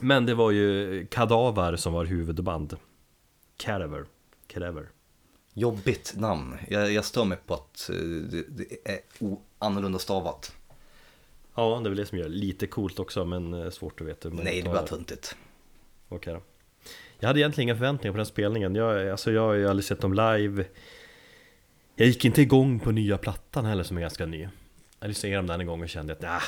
[0.00, 2.76] Men det var ju Kadaver som var huvudband
[3.56, 4.04] Cadaver,
[4.46, 4.88] Cadaver
[5.58, 6.56] Jobbigt namn.
[6.68, 9.00] Jag, jag stör mig på att eh, det, det är
[9.58, 10.52] annorlunda stavat.
[11.54, 14.28] Ja, det är väl det som gör lite coolt också men eh, svårt att veta
[14.28, 15.36] Nej, det bara tuntigt.
[16.08, 16.40] Okej då.
[17.18, 18.74] Jag hade egentligen inga förväntningar på den spelningen.
[18.74, 20.64] Jag, alltså jag har ju aldrig sett dem live.
[21.94, 24.48] Jag gick inte igång på nya plattan heller som är ganska ny.
[25.00, 26.42] Jag lyssnade igenom den en gång och kände att nah,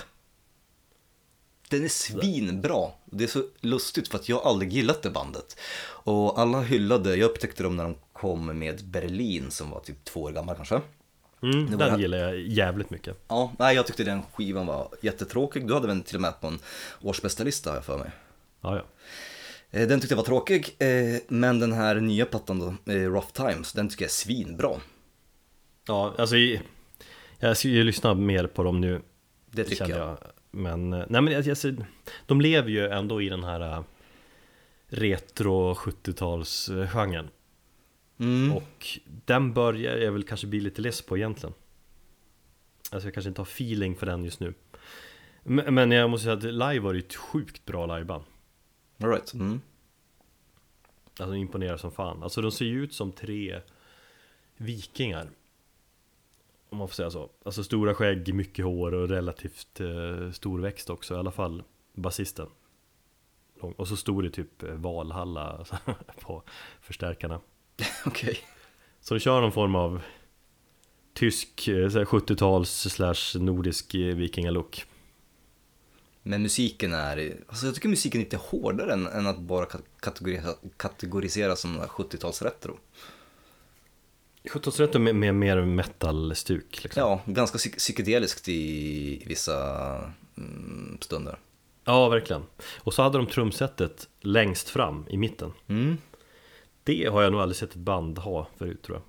[1.70, 2.88] Den är svinbra.
[3.04, 5.58] Det är så lustigt för att jag aldrig gillat det bandet.
[5.84, 10.22] Och alla hyllade, jag upptäckte dem när de kom med Berlin som var typ två
[10.22, 10.80] år gammal kanske.
[11.42, 13.16] mm, den det- gillar jag jävligt mycket.
[13.28, 15.66] Ja, nej jag tyckte den skivan var jättetråkig.
[15.68, 16.58] Du hade den till och med på en
[17.02, 18.10] årsbästa-lista har jag för mig.
[18.60, 18.82] Ja, ja.
[19.70, 23.30] Eh, Den tyckte jag var tråkig, eh, men den här nya plattan då, eh, Rough
[23.32, 24.70] Times, den tycker jag är svinbra.
[25.86, 26.36] ja alltså
[27.38, 29.02] jag ska ju lyssna mer på dem nu.
[29.50, 30.18] Det tycker känner jag.
[30.58, 31.72] Men, eh, nej men alltså,
[32.26, 33.82] de lever ju ändå i den här eh,
[34.88, 37.28] retro 70-talsgenren.
[38.18, 38.52] Mm.
[38.52, 41.54] Och den börjar jag väl kanske bli lite less på egentligen
[42.90, 44.54] Alltså jag kanske inte har feeling för den just nu
[45.42, 48.24] Men jag måste säga att live var ju ett sjukt bra liveband
[49.02, 49.34] All right.
[49.34, 49.60] Mm.
[51.18, 53.60] Alltså imponerar som fan Alltså de ser ju ut som tre
[54.56, 55.30] vikingar
[56.70, 57.30] Om man får säga så.
[57.44, 61.14] Alltså stora skägg, mycket hår och relativt eh, stor växt också.
[61.14, 61.62] I alla fall
[61.94, 62.46] basisten.
[63.60, 65.64] Och så stod det typ eh, Valhalla
[66.20, 66.42] på
[66.80, 67.40] förstärkarna.
[68.06, 68.38] Okej.
[69.00, 70.00] Så de kör någon form av
[71.14, 74.84] tysk eh, så här 70-tals slash nordisk eh, vikingalook.
[76.22, 79.82] Men musiken är, alltså jag tycker musiken är lite hårdare än, än att bara ka-
[80.00, 82.76] kategorisera, kategorisera som 70-talsretro.
[84.44, 87.00] 70-talsrätten med, med mer metal-stuk liksom.
[87.00, 89.56] Ja, ganska psyk- psykedeliskt i vissa
[90.36, 91.38] mm, stunder.
[91.84, 92.42] ja, verkligen
[92.78, 95.96] Och så hade de trumsetet längst fram i mitten Mm.
[96.84, 99.04] Det har jag nog aldrig sett ett band ha förut tror jag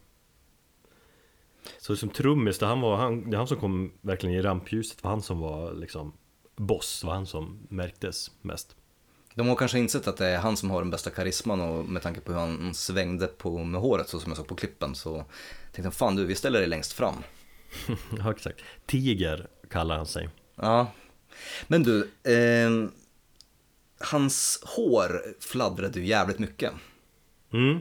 [1.78, 5.04] Så som trummis, det, han var, han, det han som kom verkligen i rampljuset Det
[5.04, 6.14] var han som var liksom
[6.56, 8.76] boss, var han som märktes mest
[9.36, 12.02] De har kanske insett att det är han som har den bästa karisman och med
[12.02, 15.26] tanke på hur han svängde på med håret så som jag såg på klippen så
[15.64, 17.16] tänkte jag fan du, vi ställer dig längst fram.
[18.18, 20.92] Ja, exakt Tiger kallar han sig Ja.
[21.68, 22.92] Men du, ehm,
[24.00, 26.72] hans hår fladdrade ju jävligt mycket.
[27.54, 27.80] Mm.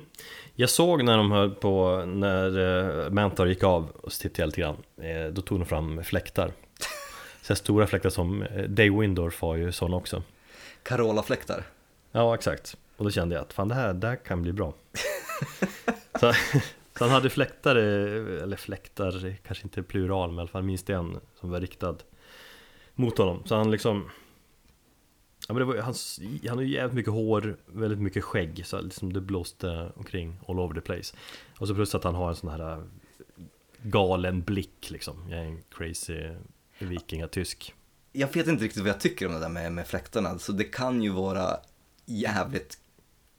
[0.55, 4.47] Jag såg när de höll på, när uh, Mantar gick av och så tittade jag
[4.47, 6.53] lite grann eh, Då tog de fram fläktar
[7.43, 10.23] Så stora fläktar som eh, Dave Windorf har ju sådana också
[10.83, 11.65] Carola-fläktar.
[12.13, 14.75] Ja exakt Och då kände jag att fan det här, det här kan bli bra
[16.21, 16.33] så,
[16.99, 21.21] så han hade fläktar, eller fläktar, kanske inte plural men i alla fall minst en
[21.41, 21.97] som var riktad
[22.95, 24.11] mot honom Så han liksom
[25.49, 28.81] Ja men det var, hans, han har ju jävligt mycket hår, väldigt mycket skägg så
[28.81, 31.17] liksom det blåste omkring all over the place
[31.59, 32.85] Och så plus att han har en sån här äh,
[33.83, 35.27] galen blick liksom.
[35.31, 36.35] Jag är en crazy
[36.79, 37.75] vikingatysk.
[38.13, 40.29] Jag vet inte riktigt vad jag tycker om det där med, med fläktarna.
[40.29, 41.57] Alltså det kan ju vara
[42.05, 42.79] jävligt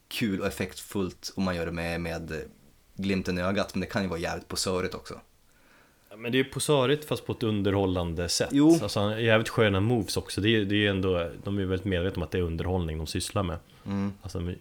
[0.07, 2.41] kul och effektfullt om man gör det med, med
[2.95, 5.21] glimten i ögat, men det kan ju vara jävligt posörigt också.
[6.09, 8.49] Ja, men det är ju posörigt fast på ett underhållande sätt.
[8.51, 8.79] Jo.
[8.81, 10.41] Alltså jävligt sköna moves också.
[10.41, 13.07] Det är, det är ändå, de är väldigt medvetna om att det är underhållning de
[13.07, 13.57] sysslar med.
[13.85, 14.13] Mm.
[14.21, 14.53] Alltså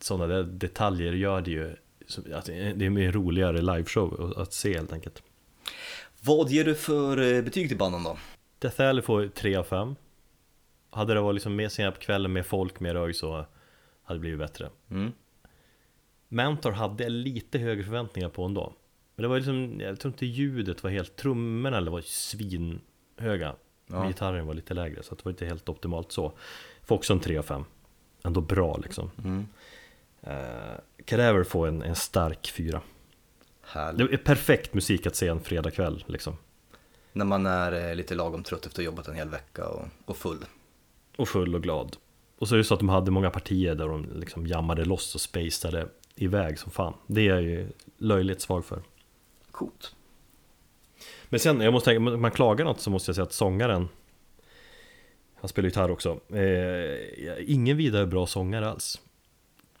[0.00, 4.52] sådana där detaljer gör det ju så att det är en mer roligare liveshow att
[4.52, 5.22] se helt enkelt.
[6.20, 8.16] Vad ger du för eh, betyg till banden då?
[8.66, 9.96] Death Alley får 3 av 5.
[10.90, 13.46] Hade det varit liksom mer sent på kvällen med folk, mer ög så
[14.02, 14.70] hade det blivit bättre.
[14.90, 15.12] Mm.
[16.28, 18.72] Mentor hade lite högre förväntningar på ändå.
[19.14, 22.80] Men det var liksom, jag tror inte ljudet var helt, trummorna eller var svinhöga.
[23.16, 23.56] Ja.
[23.86, 24.06] Ja.
[24.06, 26.32] Gitarren var lite lägre så det var inte helt optimalt så.
[26.82, 27.64] Får också en 3 av 5.
[28.24, 29.10] Ändå bra liksom.
[29.24, 29.46] Mm.
[30.26, 32.80] Uh, Cadaver får en, en stark 4.
[33.62, 34.10] Härligt.
[34.10, 36.36] Det är perfekt musik att se en fredagkväll liksom.
[37.16, 39.84] När man är eh, lite lagom trött efter att ha jobbat en hel vecka och,
[40.04, 40.44] och full.
[41.16, 41.96] Och full och glad.
[42.38, 45.14] Och så är det så att de hade många partier där de liksom jammade loss
[45.14, 46.94] och spacade iväg som fan.
[47.06, 48.82] Det är jag ju löjligt svag för.
[49.50, 49.94] Coolt.
[51.28, 53.88] Men sen, jag måste tänka, om man klagar något så måste jag säga att sångaren
[55.34, 59.00] Han spelar gitarr också eh, Ingen vidare bra sångare alls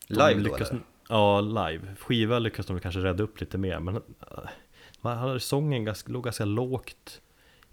[0.08, 0.82] De Live då lyckas, eller?
[1.08, 4.02] Ja, live Skiva lyckas de kanske rädda upp lite mer Men eh,
[5.00, 7.20] man hade sången ganska, låg ganska lågt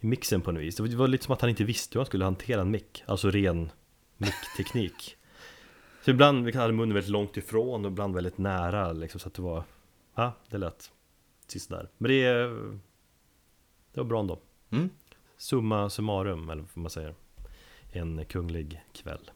[0.03, 0.75] I mixen på något vis.
[0.75, 3.03] Det var lite som att han inte visste hur han skulle hantera en mick.
[3.05, 3.71] Alltså ren
[4.17, 5.17] mickteknik.
[6.05, 9.41] Så ibland hade munnen väldigt långt ifrån och ibland väldigt nära liksom, Så att det
[9.41, 9.63] var
[10.15, 10.91] Ja, det lät
[11.47, 11.89] Sisådär.
[11.97, 12.23] Men det
[13.93, 14.39] Det var bra ändå.
[14.69, 14.89] Mm.
[15.37, 17.15] Summa summarum, eller vad man säger.
[17.91, 19.31] En kunglig kväll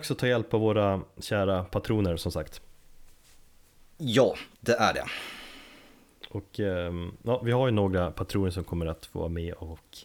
[0.00, 2.60] dags att ta hjälp av våra kära patroner som sagt
[3.98, 5.04] Ja, det är det.
[6.28, 9.98] Och ehm, ja, vi har ju några patroner som kommer att få vara med och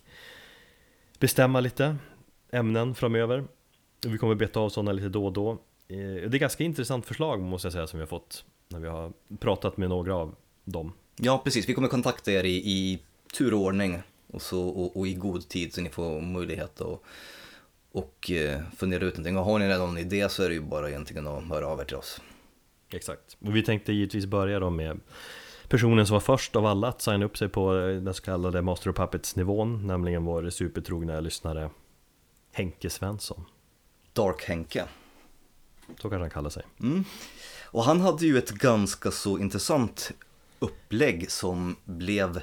[1.19, 1.97] bestämma lite
[2.51, 3.43] ämnen framöver.
[4.05, 5.51] Och vi kommer beta av sådana lite då och då.
[5.51, 8.79] Eh, Det är ett ganska intressant förslag måste jag säga som vi har fått när
[8.79, 10.93] vi har pratat med några av dem.
[11.15, 11.69] Ja, precis.
[11.69, 12.99] Vi kommer kontakta er i, i
[13.38, 17.01] tur och ordning och, så, och, och i god tid så ni får möjlighet att
[17.95, 19.38] och, eh, fundera ut någonting.
[19.38, 21.79] Och har ni redan någon idé så är det ju bara egentligen att höra av
[21.79, 22.21] er till oss.
[22.89, 23.38] Exakt.
[23.39, 24.99] Och vi tänkte givetvis börja då med
[25.67, 28.62] personen som var först av alla att signa upp sig på eh, den så kallade
[28.62, 31.69] Master of Puppets nivån, nämligen vår supertrogna lyssnare
[32.51, 33.45] Henke Svensson.
[34.13, 34.86] Dark Henke.
[35.88, 36.63] Så kanske han kallar sig.
[36.79, 37.03] Mm.
[37.63, 40.12] Och han hade ju ett ganska så intressant
[40.60, 42.41] upplägg som blev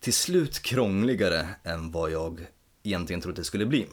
[0.00, 2.46] till slut krångligare än vad jag
[2.82, 3.86] egentligen trodde det skulle bli.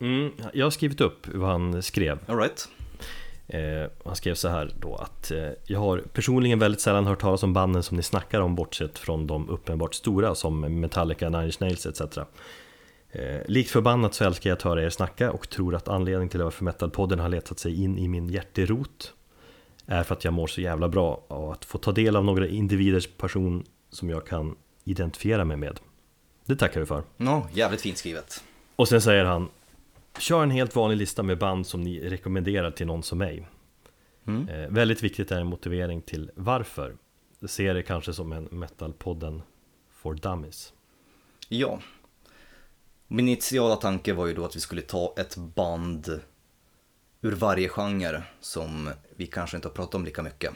[0.00, 2.18] Mm, jag har skrivit upp vad han skrev.
[2.26, 2.68] All right.
[3.48, 7.42] Eh, han skrev så här då att eh, jag har personligen väldigt sällan hört talas
[7.42, 11.60] om banden som ni snackar om bortsett från de uppenbart stora som Metallica, Nine Inch
[11.60, 12.18] Nails etc.
[13.10, 16.42] Eh, likt förbannat så älskar jag att höra er snacka och tror att anledningen till
[16.42, 19.14] varför Metalpodden har letat sig in i min hjärterot
[19.86, 22.46] är för att jag mår så jävla bra av att få ta del av några
[22.46, 25.80] individers person som jag kan identifiera mig med.
[26.44, 27.02] Det tackar vi för.
[27.16, 28.44] Ja, jävligt fint skrivet.
[28.76, 29.48] Och sen säger han
[30.18, 33.48] Kör en helt vanlig lista med band som ni rekommenderar till någon som mig
[34.26, 34.48] Mm.
[34.48, 36.96] eh, Väldigt viktigt är en motivering till varför
[37.46, 39.42] Ser det kanske som en metalpodden
[39.90, 40.72] for dummies
[41.48, 41.80] Ja.
[43.08, 46.20] Min initiala tanke var ju då att vi skulle ta ett band
[47.22, 50.52] ur varje genre som vi kanske inte har pratat om lika mycket.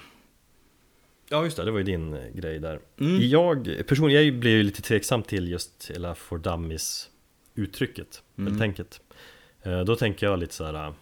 [1.29, 3.29] Ja just det, det var ju din eh, grej där Mm.
[3.29, 7.11] Jag personligen, jag blev ju lite tveksam till just hela for dummies
[7.55, 8.47] uttrycket, Mm.
[8.49, 9.01] eller tänket
[9.87, 10.93] Då tänker jag lite så här eh,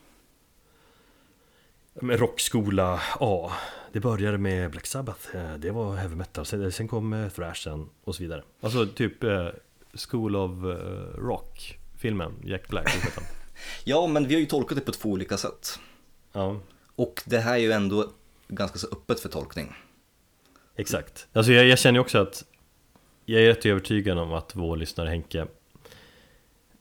[1.94, 3.52] med rockskola A
[3.92, 8.14] Det började med Black Sabbath, eh, det var heavy metal Sen, kom eh, thrashen och
[8.14, 9.48] så vidare Alltså typ eh,
[9.94, 12.88] School of eh, Rock filmen, Jack Black?
[13.84, 15.78] Ja, men vi har ju tolkat det på två olika sätt.
[16.32, 16.60] Ja,
[16.96, 18.10] Och det här är ju ändå
[18.48, 19.74] ganska så öppet för tolkning.
[20.76, 21.28] exakt.
[21.32, 22.44] Alltså jag, jag känner ju också att
[23.24, 25.46] jag är rätt övertygad om att vår lyssnare Henke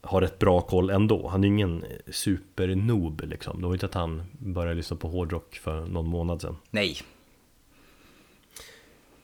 [0.01, 1.27] har rätt bra koll ändå.
[1.27, 3.62] Han är ingen supernoob liksom.
[3.62, 6.57] Det var inte att han började lyssna på hårdrock för någon månad sedan.
[6.69, 6.97] Nej,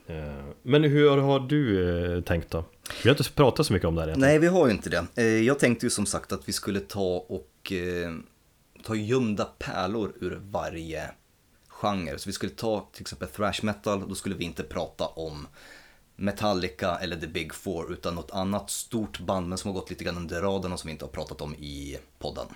[0.08, 2.66] Eh, Men hur har du eh, tänkt då?
[3.04, 4.30] Vi har inte pratat så mycket om det här egentligen.
[4.30, 5.06] Nej, vi har ju inte det.
[5.16, 7.74] Eh, Jag tänkte ju som sagt att vi skulle ta och
[8.84, 11.12] ta gömda pärlor ur varje
[11.68, 12.18] genre.
[12.18, 15.48] Så vi skulle ta till exempel thrash metal, då skulle vi inte prata om
[16.16, 20.04] Metallica eller The Big Four utan något annat stort band men som har gått lite
[20.04, 22.48] grann under radarn och som vi inte har pratat om i podden.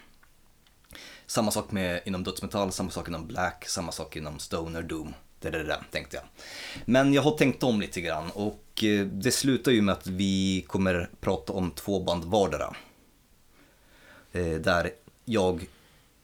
[1.25, 5.13] Samma sak med inom dödsmetall, samma sak inom black, samma sak inom stoner doom.
[5.39, 6.25] Det där, det där tänkte jag.
[6.85, 10.65] Men jag har tänkt om lite grann och eh, det slutar ju med att vi
[10.67, 12.75] kommer prata om två band vardera.
[14.31, 14.91] Eh, där
[15.25, 15.67] jag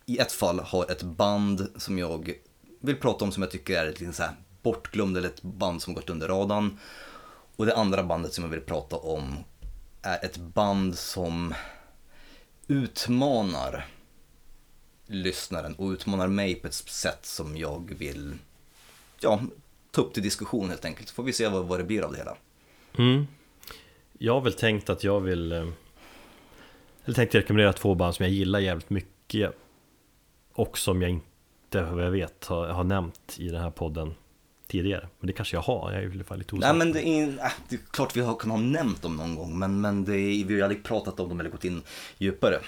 [0.06, 2.32] i ett fall har ett band som jag
[2.80, 5.94] vill prata om som jag tycker är lite så här bortglömd eller ett band som
[5.94, 6.80] gått under radarn.
[7.56, 9.38] Och det andra bandet som jag vill prata om
[10.02, 11.54] är ett band som
[12.68, 13.86] utmanar
[15.08, 18.34] lyssnaren och utmanar mig på ett sätt som jag vill
[19.20, 19.42] ja,
[19.92, 21.08] ta upp till diskussion helt enkelt.
[21.08, 22.38] Så får vi se vad, vad det blir av det hela.
[22.98, 23.28] Mm.
[24.18, 25.68] Jag har väl tänkt att jag vill eh,
[27.06, 29.52] Eller tänkte rekommendera två band som jag gillar jävligt mycket
[30.54, 34.16] Och som jag inte, vad jag vet, har, har nämnt i den här podden
[34.68, 35.08] tidigare.
[35.20, 37.08] Men det kanske jag har, jag är i alla fall lite osäker Nej men det
[37.08, 40.06] är, äh, det är klart vi har, kan ha nämnt dem någon gång men, men
[40.06, 41.82] det är, vi har aldrig pratat om dem eller gått in
[42.18, 42.60] djupare.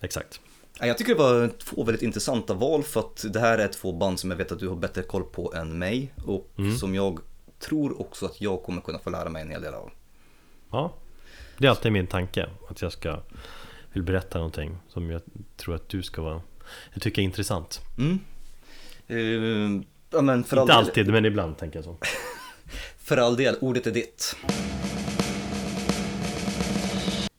[0.00, 0.40] Exakt.
[0.80, 3.92] Ja, Jag tycker det var två väldigt intressanta val för att det här är två
[3.92, 7.20] band som jag vet att du har bättre koll på än mig och som jag
[7.58, 9.90] tror också att jag kommer kunna få lära mig en hel del av.
[10.70, 10.92] Ja.
[11.58, 13.20] Det är alltid min tanke, att jag ska
[13.96, 15.22] vill berätta någonting som jag
[15.56, 16.42] tror att du ska vara
[16.92, 17.80] Jag tycker är intressant.
[17.98, 18.18] Mm.
[19.06, 21.96] Eh, ja, men för, all Inte del, alltid, men ibland tänker jag så
[22.98, 24.36] för all del, ordet är ditt.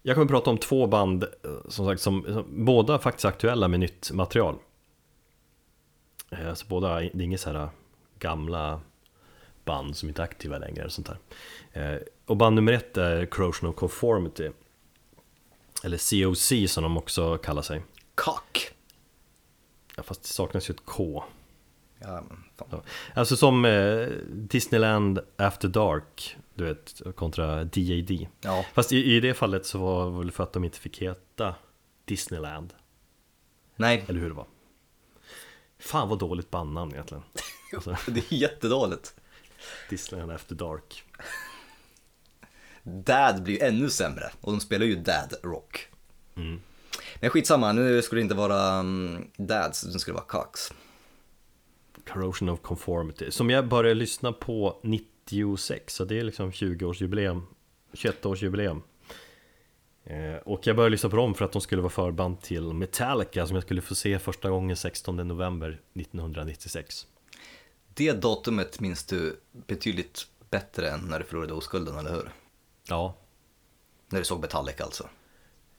[0.01, 1.29] Jag kommer prata om två band eh,
[1.69, 4.55] som sagt som, som båda faktiskt är aktuella med nytt material.
[6.31, 7.69] Eh, Så båda, det är inga så här
[8.19, 8.81] gamla
[9.65, 11.07] band som inte är aktiva längre och sånt
[11.73, 11.93] där.
[11.93, 14.49] Eh, Och band nummer ett är Corrosion of Conformity.
[15.83, 17.83] Eller COC som de också kallar sig.
[18.15, 18.71] Cock.
[19.95, 21.23] Ja, fast det saknas ju ett K.
[21.99, 22.23] Ja,
[22.55, 22.81] fan.
[23.13, 28.27] Alltså som eh, Disneyland After Dark, du vet, kontra DAD.
[28.41, 28.65] Ja.
[28.73, 31.55] Fast i, i det fallet så var det väl för att de inte fick heta
[32.05, 32.73] Disneyland,
[33.75, 34.47] Nej, eller hur det var?
[35.79, 37.23] Fan vad dåligt bandnamn egentligen.
[37.75, 39.15] Alltså, det är jättedåligt.
[39.89, 41.03] Disneyland After Dark.
[42.83, 45.87] Dad blir ju ännu sämre och de spelar ju Dad Rock.
[46.35, 46.61] Mm.
[47.19, 50.73] Men skitsamma, nu skulle det inte vara um, Dads, utan skulle vara Cox.
[52.07, 53.31] Corrosion of Conformity.
[53.31, 57.41] Som jag började lyssna på 96, så det är liksom 20-årsjubileum,
[57.93, 58.81] 21-årsjubileum.
[60.03, 63.47] Eh, och jag började lyssna på dem för att de skulle vara förband till Metallica
[63.47, 67.07] som jag skulle få se första gången 16 november 1996.
[67.93, 72.29] Det datumet minns du betydligt bättre än när du förlorade oskulden, eller hur?
[72.87, 73.15] Ja,
[74.09, 75.09] När du såg Metallica alltså.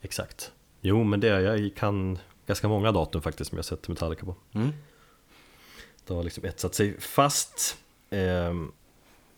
[0.01, 0.53] exakt.
[0.81, 4.35] Jo, men det, jag kan ganska många datum faktiskt som jag sett Metallica på.
[4.53, 4.73] Mm.
[6.09, 7.77] Det har liksom etsat sig fast.
[8.11, 8.55] Eh,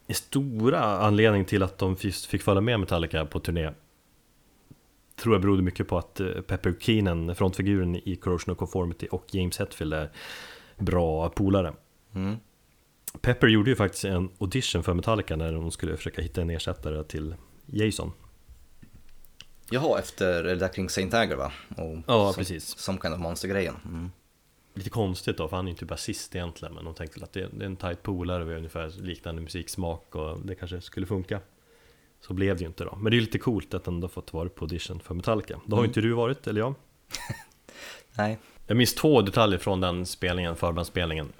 [0.08, 3.70] stora anledning till att de fick följa med Metallica på turné
[5.20, 9.34] tror jag berodde mycket på att eh, Pepper Keenan, frontfiguren i Corrosion of Conformity och
[9.34, 10.10] James Hetfield är
[10.78, 11.74] bra polare.
[12.14, 12.36] Mm.
[13.20, 17.04] Pepper gjorde ju faktiskt en audition för Metallica när de skulle försöka hitta en ersättare
[17.04, 17.34] till
[17.66, 18.12] Jason.
[19.70, 21.52] Jaha, efter det där kring Saint Agar va?
[21.68, 22.78] Och Ja, som, precis.
[22.78, 23.76] Some kind of monster-grejen.
[23.84, 24.10] Mm.
[24.74, 27.32] Lite konstigt då, för han är ju inte basist egentligen Men de tänkte väl att
[27.32, 31.06] det det är en tight polare, vi har ungefär liknande musiksmak och det kanske skulle
[31.06, 31.40] funka.
[32.20, 32.96] Så blev det ju inte då.
[32.96, 35.60] Men det är lite coolt att ändå fått vara på audition för Metallica.
[35.66, 36.74] Då har ju inte du varit, eller jag?
[38.14, 38.38] Nej.
[38.66, 41.32] Jag minns två detaljer från den spelningen, förbandsspelningen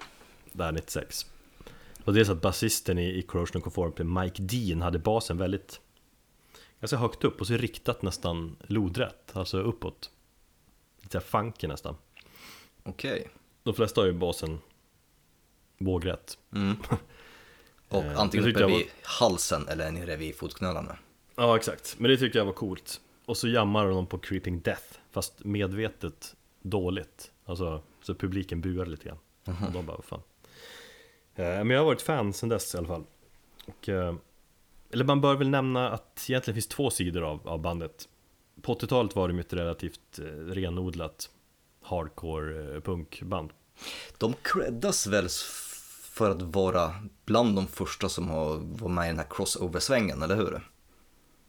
[0.51, 1.25] Där 96
[2.03, 5.79] Och dels att basisten i, i Corrosion Conformity, Mike Dean, hade basen väldigt
[6.79, 10.09] Ganska högt upp och så riktat nästan lodrätt, alltså uppåt.
[11.01, 11.95] Lite funky nästan
[12.83, 13.29] Okej.
[13.63, 14.59] De flesta har ju basen
[15.77, 16.75] vågrätt Mm.
[17.87, 20.97] Och Eh, antingen det uppe vid halsen eller nere vid fotknölarna.
[21.35, 24.83] Ja exakt, men det tyckte jag var coolt Och så jammar de på Creeping Death
[25.11, 29.63] Fast medvetet dåligt Alltså, så publiken buar lite grann Mhm.
[29.67, 30.21] Och de bara, vad fan
[31.35, 33.03] eh, Men jag har varit fan sen dess i alla fall
[33.65, 34.15] Och eh,
[34.93, 38.09] eller man bör väl nämna att egentligen finns två sidor av, av bandet.
[38.61, 41.29] På 80-talet var de ett relativt renodlat
[41.81, 43.49] hardcore eh, punkband.
[44.17, 45.27] De creddas väl
[46.03, 46.93] för att vara
[47.25, 50.69] bland de första som har varit med i den här crossover-svängen, eller hur?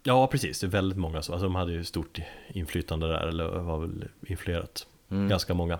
[0.02, 0.60] Ja, precis.
[0.60, 1.32] Det är väldigt många så.
[1.32, 2.18] Alltså, de hade ju stort
[2.48, 4.86] inflytande där, eller var väl influerat.
[5.08, 5.78] Ganska många.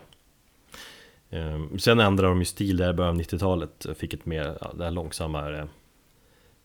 [1.30, 3.86] Ehm, sen ändrade de ju stil där i början av 90-talet.
[3.96, 5.68] Fick ett mer, ja, det här långsammare,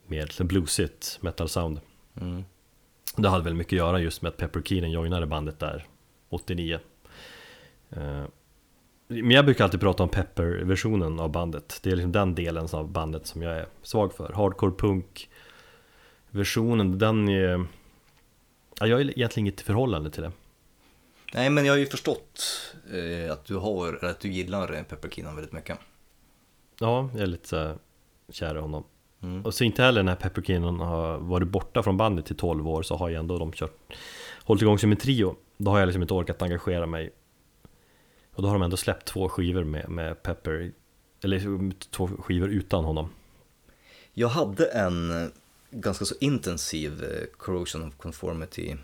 [0.07, 1.79] mer bluesigt metal sound.
[2.21, 2.43] Mm.
[3.15, 5.85] Det hade väl mycket att göra just med att Pepper Keenan joinade bandet där
[6.29, 6.79] 89.
[7.89, 8.27] Ehm,
[9.07, 11.79] men jag brukar alltid prata om Pepper-versionen av bandet.
[11.83, 14.33] Det är liksom den delen av bandet som jag är svag för.
[14.33, 15.29] Hardcore punk
[16.29, 17.65] versionen, den är...
[18.79, 20.31] Ja, jag är egentligen inget förhållande till det.
[21.33, 22.43] Nej, men jag har ju förstått
[22.93, 25.77] eh, att du har, att du gillar eh, Pepper Keenan väldigt mycket.
[26.79, 27.77] Ja, jag är lite så här
[28.29, 28.83] kär i honom.
[29.21, 29.45] Mm.
[29.45, 32.83] Och så inte heller när Pepper Keenan har varit borta från bandet i 12 år
[32.83, 33.93] så har ju ändå de kört
[34.43, 37.11] Hållit igång som en trio Då har jag liksom inte orkat engagera mig
[38.38, 40.71] Och då har de ändå släppt två skivor med, med Pepper
[41.23, 43.09] Eller två skivor utan honom
[44.13, 45.29] Jag hade en eh,
[45.71, 48.75] ganska så intensiv eh, corrosion of conformity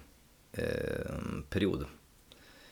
[0.51, 0.65] eh,
[1.49, 1.85] period.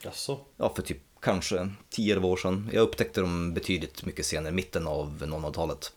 [0.03, 0.39] Jaså?
[0.57, 2.69] Ja, för typ kanske 10-11 år sedan.
[2.73, 5.93] Jag upptäckte dem betydligt mycket senare, mitten av 00-talet.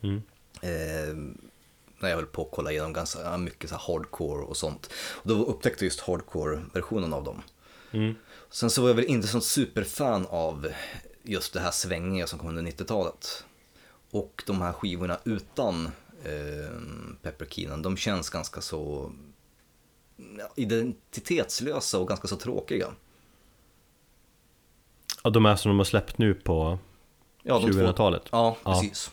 [0.00, 0.22] Mm.
[0.62, 1.16] Eh,
[1.98, 4.90] när jag höll på att kolla igenom ganska mycket så hardcore och sånt.
[4.94, 7.42] Och då upptäckte jag just hardcore-versionen av dem.
[7.90, 8.14] Mm.
[8.54, 10.68] Sen så var jag väl inte sån superfan av
[11.22, 13.44] just det här svängiga som kom under 90-talet.
[14.10, 15.86] Och de här skivorna utan
[16.24, 16.80] eh,
[17.22, 19.12] Pepper Keenan, de känns ganska så
[20.56, 22.86] identitetslösa och ganska så tråkiga.
[25.24, 26.78] Ja, de är som de har släppt nu på
[27.42, 28.72] Ja, de två- 2000-talet Ja, Ja.
[28.72, 29.10] precis.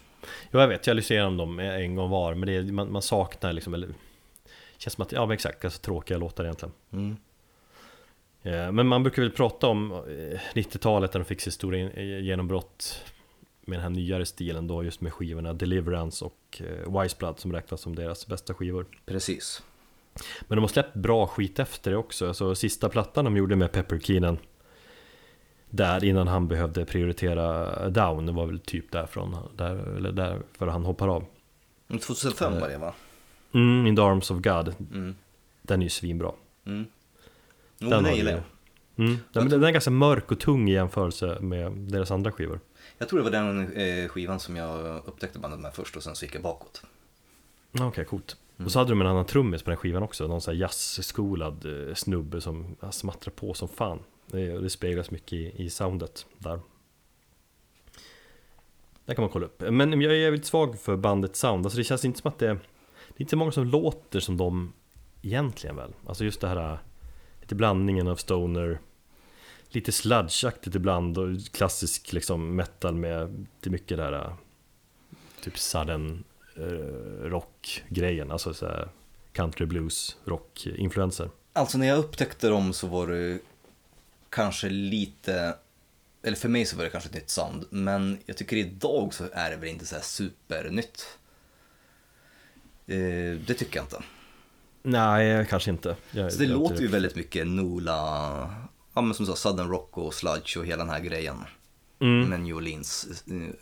[0.52, 3.02] Jo jag vet, jag lyssnade igenom dem en gång var Men det är, man, man
[3.02, 3.90] saknar liksom, eller
[4.78, 7.18] Känns som att, ja men exakt, ganska tråkiga låtar egentligen Mm.
[8.44, 12.20] Eh, Men man brukar väl prata om eh, 90-talet när de fick sitt stora eh,
[12.24, 13.04] genombrott
[13.66, 17.54] Med den här nyare stilen då just med skivorna Deliverance och eh, Wise Blood som
[17.54, 19.64] räknas som deras bästa skivor Precis.
[20.42, 23.72] Men de har släppt bra skit efter det också Så sista plattan de gjorde med
[23.72, 24.38] Pepper Keenan
[25.70, 30.68] Där innan han behövde prioritera Down Det var väl typ därifrån, där, eller där för
[30.68, 31.26] han hoppar av
[31.88, 32.94] Men 2005 var det va?
[33.54, 35.16] mm, In the Arms of God Mm.
[35.62, 36.32] Den är ju svinbra
[36.66, 36.86] Mm.
[37.82, 38.42] Jo, Den har gillar jag.
[38.96, 39.18] mm.
[39.34, 42.60] den, den är ganska mörk och tung i jämförelse med deras andra skivor
[42.98, 46.16] Jag tror det var den eh, skivan som jag upptäckte bandet med först och sen
[46.16, 46.84] så gick jag bakåt.
[47.80, 48.38] Okej, coolt.
[48.66, 51.88] Och så hade de en annan trummis på den skivan också, någon sån här jazzskolad
[51.90, 54.00] eh, snubbe som smattrar på som fan.
[54.26, 56.60] Det, det speglas mycket i, i soundet där.
[59.06, 59.64] Det kan man kolla upp.
[59.72, 62.48] Men jag är jävligt svag för bandets sound, alltså det känns inte som att det
[62.48, 64.74] Det är inte många som låter som de
[65.22, 65.94] egentligen väl.
[66.08, 66.78] Alltså just det här
[67.52, 68.80] lite blandningen av stoner
[69.70, 74.34] Lite sludgeaktigt ibland och klassisk liksom metal med till mycket där äh,
[75.42, 76.24] Typ sudden
[76.56, 78.90] äh, rock-grejen, alltså så här
[79.34, 81.30] country blues rock-influenser.
[81.54, 83.40] Alltså när jag upptäckte dem så var det
[84.30, 85.56] kanske lite,
[86.24, 89.24] eller för mig så var det kanske ett nytt sound, men jag tycker idag så
[89.34, 91.18] är det väl inte så här supernytt.
[92.88, 94.04] Eh, det tycker jag inte.
[94.84, 95.96] Nej, kanske inte.
[96.12, 97.94] Jag, Så det låter ju väldigt mycket Nola,
[98.94, 101.36] ja men som sagt Sudden Rock och Sludge och hela den här grejen.
[102.00, 102.30] Mm.
[102.30, 103.56] Med New Orleans, eh,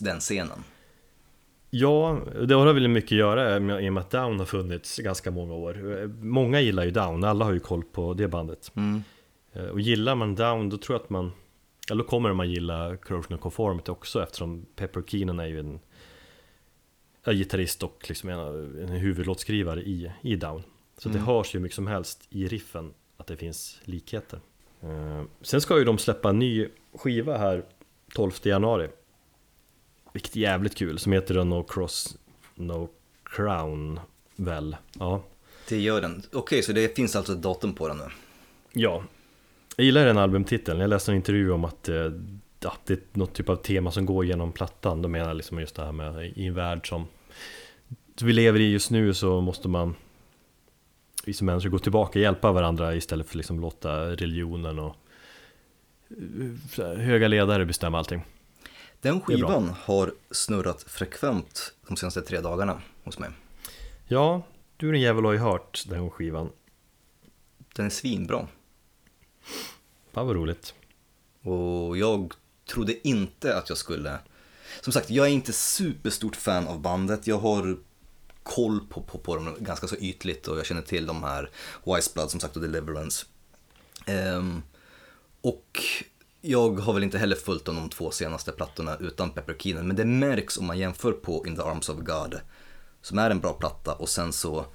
[0.00, 0.58] den scenen.
[1.70, 4.98] Ja, det har väl mycket att göra med, i och med att Down har funnits
[4.98, 6.06] ganska många år.
[6.24, 8.72] Många gillar ju Down, alla har ju koll på det bandet.
[8.76, 9.02] Mm.
[9.52, 11.32] Eh, Och gillar man Down, då tror jag att man...
[11.88, 15.80] Ja, då kommer man gilla Corrosion of Conformity också eftersom Pepper Keenan är ju en
[17.30, 18.38] gitarrist och liksom en,
[18.82, 20.62] en huvudlåtskrivare i, i Down.
[20.98, 24.40] Så det hörs ju mycket som helst i riffen att det finns likheter.
[24.82, 27.64] Eh, Sen ska ju de släppa en ny skiva här
[28.14, 28.88] 12 januari.
[30.12, 32.16] Vilket jävligt kul, som heter No Cross
[32.54, 32.88] No
[33.24, 34.00] Crown
[34.36, 34.76] väl?
[34.98, 35.22] Ja.
[35.68, 36.22] Det gör den.
[36.32, 38.04] Okej, så det finns alltså ett datum på den nu.
[38.72, 39.04] Ja,
[39.76, 40.80] jag gillar den albumtiteln.
[40.80, 42.10] Jag läste en intervju om att eh,
[42.62, 45.02] ja, det är något typ av tema som går genom plattan.
[45.02, 47.06] De menar liksom just det här med i en värld som
[48.22, 49.94] vi lever i just nu så måste man
[51.24, 54.96] vi som människor gå tillbaka och hjälpa varandra istället för liksom låta religionen och
[56.78, 58.24] eh, höga ledare bestämma allting.
[59.00, 63.30] Den skivan har snurrat frekvent de senaste tre dagarna hos mig.
[64.06, 64.42] Ja,
[64.76, 66.50] du är en jävel har ju hört den skivan.
[67.74, 68.48] Den är svinbra.
[70.12, 70.74] Fan vad roligt.
[71.42, 72.34] Och jag
[72.72, 74.18] trodde inte att jag skulle...
[74.80, 77.26] Som sagt, jag är inte superstort fan av bandet.
[77.26, 77.76] Jag har
[78.42, 81.50] koll på, på, på dem ganska så ytligt och jag känner till de här
[81.84, 83.26] Wise Blood som sagt och Deliverance.
[84.08, 84.62] Um,
[85.40, 85.82] och
[86.40, 90.04] jag har väl inte heller följt de två senaste plattorna utan Pepper Keenan, men det
[90.04, 92.40] märks om man jämför på In the Arms of God,
[93.02, 94.66] som är en bra platta, och sen så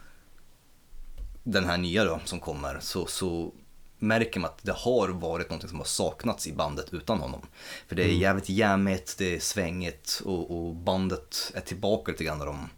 [1.44, 3.54] den här nya då som kommer, så, så
[4.00, 7.42] märker man att det har varit något som har saknats i bandet utan honom.
[7.88, 12.40] För det är jävligt jämmigt, det är svängigt och, och bandet är tillbaka lite grann
[12.40, 12.70] de,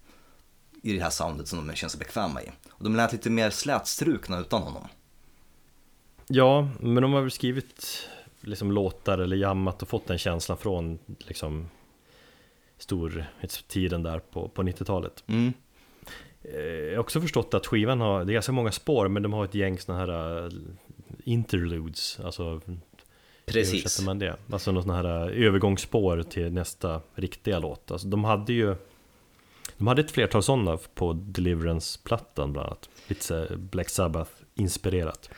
[0.83, 2.51] i det här soundet som de känner sig bekväma i.
[2.71, 4.87] Och de lät lite mer slätstrukna utan honom.
[6.27, 8.07] Ja, men de har väl skrivit
[8.41, 11.69] liksom låtar eller jammat och fått den känslan från liksom
[12.77, 15.23] storhetstiden där på, på 90-talet.
[15.27, 15.53] Mm.
[16.41, 19.33] Eh, Jag har också förstått att skivan har, det är ganska många spår men de
[19.33, 20.51] har ett gäng såna här eh,
[21.23, 22.61] interludes, alltså
[23.45, 23.73] Precis.
[23.73, 24.35] översätter man det?
[24.51, 27.91] Alltså något sån här eh, övergångsspår till nästa riktiga låt.
[27.91, 28.75] Alltså de hade ju
[29.77, 32.89] De hade ett flertal sådana på Deliverance-plattan bland annat.
[33.07, 35.29] Lite Black Sabbath-inspirerat.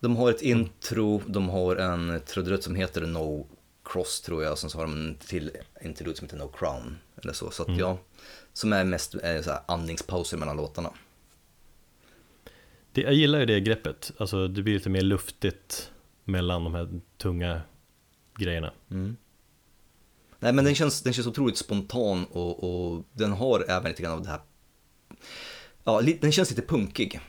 [0.00, 3.46] De har ett intro, de har en trudelutt som heter No
[3.84, 5.50] Cross tror jag, och sen så har de en till
[5.84, 6.98] interlude som heter No Crown.
[7.22, 7.98] Eller så, så att ja,
[8.52, 10.90] som är mest är så här andningspauser mellan låtarna.
[12.94, 15.90] Det, jag gillar ju det greppet, alltså det blir lite mer luftigt
[16.24, 17.60] mellan de här tunga
[18.38, 18.72] grejerna.
[18.90, 19.16] Mm.
[20.38, 24.12] Nej men den känns, den känns otroligt spontan och, och den har även lite grann
[24.12, 24.40] av det här,
[25.84, 27.20] ja den känns lite punkig.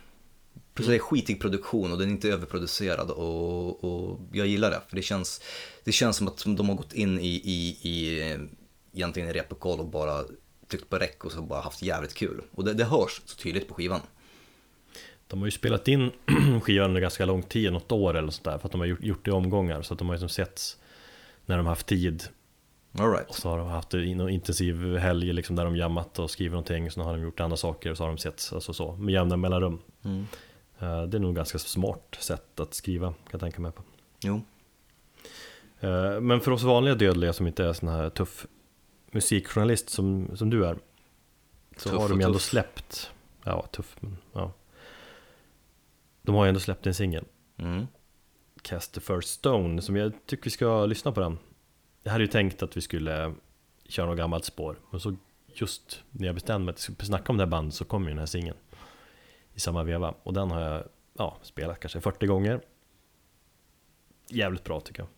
[0.73, 4.81] Plus det är skitig produktion och den är inte överproducerad och, och jag gillar det.
[4.87, 5.41] För det känns,
[5.83, 8.39] det känns som att de har gått in i, i, i eh,
[8.93, 10.23] egentligen i replokal och bara
[10.67, 12.41] tryckt på räck och så bara haft jävligt kul.
[12.51, 14.01] Och det, det hörs så tydligt på skivan.
[15.27, 16.11] De har ju spelat in
[16.61, 19.25] skivan under ganska lång tid, något år eller sådär, för att de har gjort, gjort
[19.25, 19.81] det i omgångar.
[19.81, 20.77] Så att de har ju som setts
[21.45, 22.23] när de har haft tid.
[22.99, 23.29] All right.
[23.29, 26.91] Och så har de haft en intensiv helg liksom, där de jammat och skrivit någonting.
[26.91, 29.37] Så har de gjort andra saker och så har de setts, alltså så, med jämna
[29.37, 29.79] mellanrum.
[30.79, 33.83] Eh, Det är nog ganska smart sätt att skriva, kan jag tänka mig på.
[34.23, 34.41] Jo.
[35.79, 38.45] Eh, Men för oss vanliga dödliga som inte är sån här tuff
[39.11, 40.77] musikjournalist som, som du är
[41.77, 42.43] Så Tuff har de ju ändå tuff.
[42.47, 43.11] släppt
[43.43, 44.51] Ja, tuff men ja
[46.25, 47.25] De har ju ändå släppt en singel.
[47.57, 47.87] Mm.
[48.61, 51.37] Cast the first stone som jag tycker vi ska lyssna på den.
[52.03, 53.33] Jag hade ju tänkt att vi skulle
[53.85, 55.15] köra något gammalt spår Men så
[55.47, 58.03] just när jag bestämde mig att jag skulle snacka om det här bandet så kom
[58.03, 58.57] ju den här singeln
[59.53, 60.13] I samma veva.
[60.23, 62.61] Och den har jag ja, spelat kanske 40 gånger.
[64.27, 65.09] Jävligt bra tycker jag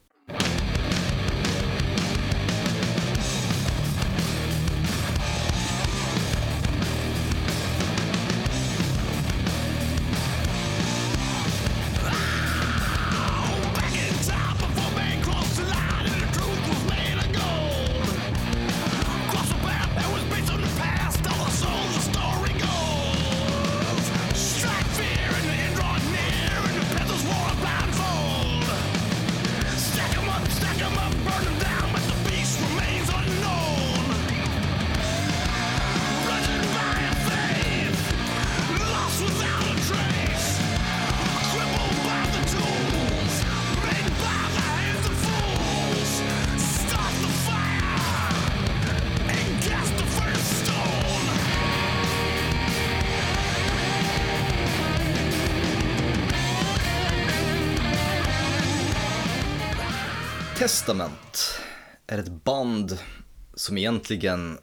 [63.88, 64.58] egentligen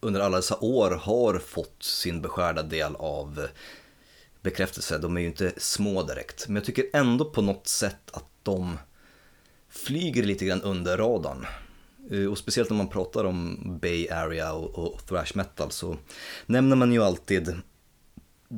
[0.00, 3.48] under alla dessa år har fått sin beskärda del av
[4.42, 4.98] bekräftelse.
[4.98, 8.78] De är ju inte små direkt, men jag tycker ändå på något sätt att de
[9.68, 11.46] flyger lite grann under radarn.
[12.10, 15.96] Eh, Och speciellt när man pratar om Bay Area och, och thrash metal så
[16.46, 17.60] nämner man ju alltid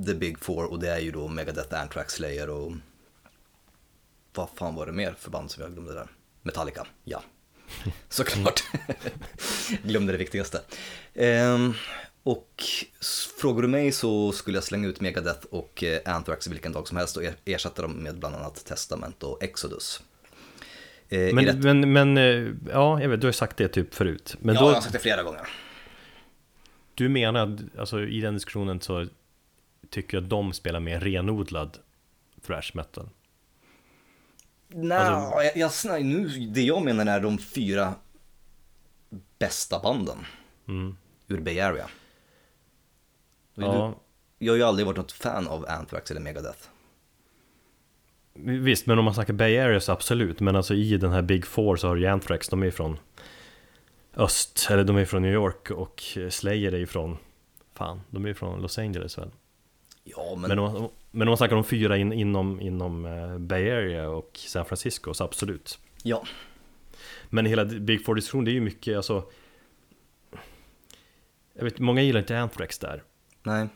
[0.06, 2.72] The Big Four och det är ju då Megadeth, Anthrax, Slayer och
[4.34, 6.08] vad fan var det mer för band som jag glömde där?
[6.42, 7.22] Metallica, ja.
[8.08, 8.62] Såklart.
[9.82, 10.60] glömde det viktigaste.
[11.14, 11.74] Ehm,
[12.22, 12.62] och
[13.40, 16.96] frågar du mig så skulle jag slänga ut Megadeth och eh, Anthrax vilken dag som
[16.96, 20.02] helst och er- ersätta dem med bland annat Testament och Exodus.
[21.08, 23.94] Eh, i Men, rätt- men, men eh, ja, jag vet, du har sagt det typ
[23.94, 24.36] förut.
[24.40, 25.48] Men ja, då, jag har sagt det flera gånger.
[26.94, 29.06] du menar, att, alltså i den diskussionen så
[29.90, 31.78] tycker jag att de spelar mer renodlad
[32.46, 33.08] thrash metal.
[34.68, 37.94] Nej, Alltså- jag, jag, nu, det jag menar är de fyra
[39.38, 40.18] bästa banden
[40.68, 40.96] Mm.
[41.28, 41.88] ur Bay Area.
[43.54, 43.94] Ja,
[44.38, 46.58] jag har ju aldrig varit något fan av Anthrax eller Megadeth.
[48.34, 50.40] visst, men om man snackar Bay Area så absolut.
[50.40, 52.98] Men alltså i den här Big Four så har du Anthrax, de är från
[54.16, 57.16] öst, eller de är från New York och Slayer är från
[57.74, 59.30] fan, de är från Los Angeles väl?
[60.04, 63.38] Ja, men, Men om, man- men om man snackar om fyra in, inom, inom eh,
[63.38, 65.78] Bay Area och San Francisco, så absolut.
[66.02, 66.22] ja.
[67.30, 69.30] Men hela Big Four diskussion, det är ju mycket alltså
[71.54, 73.02] Jag vet, många gillar inte Anthrax där
[73.42, 73.68] Nej.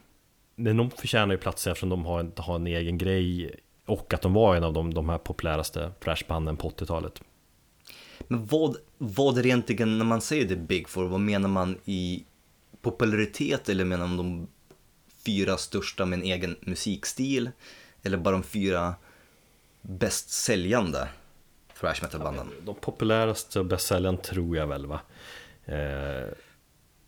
[0.57, 3.55] Men de förtjänar ju plats eftersom de har en, har en egen grej
[3.87, 7.23] Och att de var en av de, de här populäraste thrashbanden på 80-talet
[8.19, 11.05] Men vad, vad är det egentligen när man säger The Big Four?
[11.05, 12.25] Vad menar man i
[12.83, 14.49] popularitet eller menar man de
[15.27, 17.51] fyra största med en egen musikstil?
[18.03, 18.95] Eller bara de fyra
[19.83, 21.09] bäst säljande
[21.83, 22.47] thrash metal-banden?
[22.65, 25.01] De populäraste och bästsäljaren tror jag väl va?
[25.65, 26.29] Eh,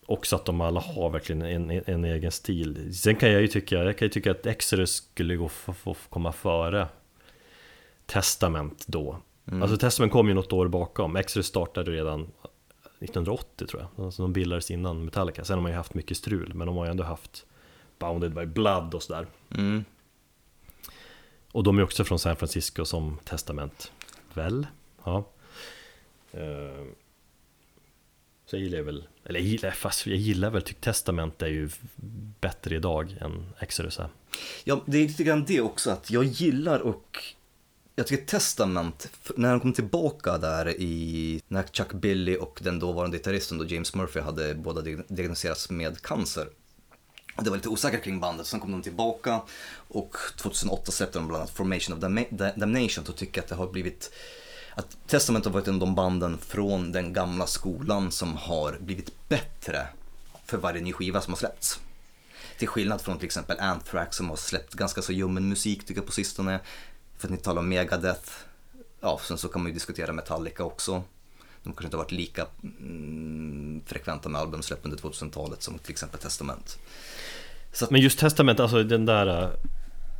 [0.07, 2.95] Också att de alla har verkligen en, en, en egen stil.
[2.95, 5.97] Sen kan jag ju tycka, jag kan ju tycka att Exodus skulle gå få, få
[6.09, 6.89] komma före
[8.07, 9.18] Testament då.
[9.62, 11.16] Alltså Testament kom ju något år bakom.
[11.16, 14.05] Exodus startade redan 1980 tror jag.
[14.05, 15.45] Alltså de bildades innan Metallica.
[15.45, 17.47] Sen har man ju haft mycket strul Men de har ju ändå haft
[17.99, 19.27] Bounded by Blood och sådär.
[19.51, 19.85] Mm.
[21.53, 23.93] Och de är också från San Francisco som Testament
[24.35, 24.66] Väl?
[25.05, 25.28] Ja
[26.32, 26.95] ehm,
[28.47, 31.70] Så jag gillar väl Eller jag gillar, fast jag gillar väl tycker Testament är ju
[32.41, 34.09] bättre idag än Exodus är
[34.64, 37.18] Ja, det är lite grann det också att jag gillar och
[37.97, 43.16] jag tycker Testament, när han kom tillbaka där i, när Chuck Billy och den dåvarande
[43.16, 46.49] gitarristen då James Murphy hade båda diagnostiserats med cancer.
[47.37, 49.41] Det var lite osäkert kring bandet, sen kom de tillbaka
[49.89, 52.01] och 2008 släppte de bland annat Formation of
[52.57, 54.11] Damnation och tycker att det har blivit
[54.74, 59.28] att Testament har varit en av de banden från den gamla skolan som har blivit
[59.28, 59.87] bättre
[60.47, 61.80] för varje ny skiva som har släppts.
[62.59, 66.07] Till skillnad från till exempel Anthrax som har släppt ganska så ljummen musik tycker jag
[66.07, 66.61] på sistone.
[67.18, 68.30] För att ni talar om Megadeth.
[69.01, 71.03] Ja, sen så kan man ju diskutera Metallica också.
[71.65, 76.21] De kanske inte har varit lika mm, frekventa med albumsläpp under 2000-talet som till exempel
[76.21, 76.79] Testament.
[77.83, 79.51] Att, Men just Testament, alltså den där eh,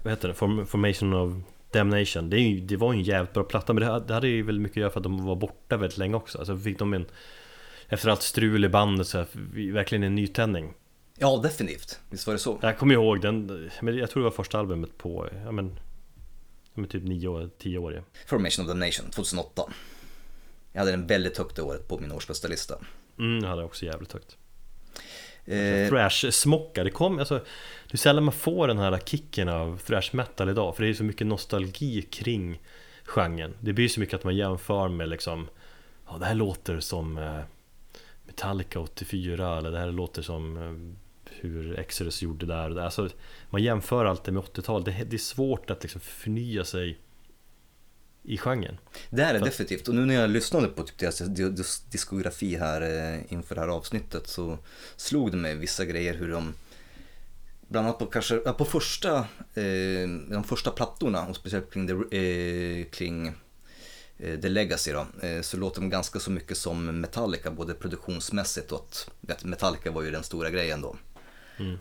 [0.05, 0.35] Vad heter det?
[0.35, 1.35] Form, Formation of
[1.73, 4.43] Damnation det, ju, det var ju en jävligt bra platta Men det, det hade ju
[4.43, 6.95] väldigt mycket att göra för att de var borta väldigt länge också Alltså fick de
[6.95, 7.07] en
[7.89, 9.27] Efter allt strul i bandet så här,
[9.73, 10.75] verkligen en nytändning
[11.19, 12.01] ja, definitivt.
[12.11, 12.59] Visst var det så?
[12.63, 15.79] Jag kommer ihåg den, men jag tror det var första albumet på, ja men,
[16.65, 18.01] ja, men typ nio år, tio år ja.
[18.27, 19.63] Formation of Damnation 2008.
[20.75, 22.75] Jag hade den väldigt högt det året på min årsbästa lista.
[23.19, 24.37] Mm, det hade jag också jävligt högt
[25.47, 27.35] Eh, Thrash-smocka, det kom, alltså
[27.89, 30.95] Det är sällan man får den här kicken av thrash metal idag För det är
[30.95, 32.61] så mycket nostalgi kring
[33.05, 35.49] genren Det blir så mycket att man jämför med liksom
[36.07, 37.41] Ja, det här låter som eh,
[38.27, 41.05] Metallica 84 eller det här låter som eh,
[41.41, 42.83] hur Exodus gjorde där och där.
[42.83, 43.09] Alltså,
[43.51, 46.99] man jämför allt det med 80-talet, det, det är svårt att liksom förnya sig
[48.25, 48.79] i genren.
[49.11, 49.89] Det är det För- definitivt.
[49.89, 52.81] Och nu när jag lyssnade på typ deras di- dis- diskografi här
[53.15, 54.59] eh, inför det här avsnittet så
[54.97, 56.55] slog det mig vissa grejer hur de
[57.69, 59.19] Bland annat på, kanske, på första,
[59.55, 63.27] eh, de första plattorna och speciellt kring, the, eh, kring
[64.19, 68.73] eh, The Legacy då, eh, så låter de ganska så mycket som Metallica både produktionsmässigt
[68.73, 70.97] och att vet, Metallica var ju den stora grejen då.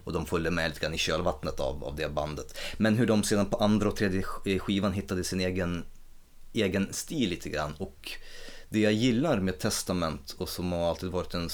[0.04, 2.58] Och de följde med lite grann i kölvattnet av, av det bandet.
[2.78, 5.84] Men hur de sedan på andra och tredje sk- skivan hittade sin egen
[6.54, 7.74] egen stil lite grann.
[7.78, 8.12] Och
[8.70, 11.50] det jag gillar med Testament och som har alltid varit den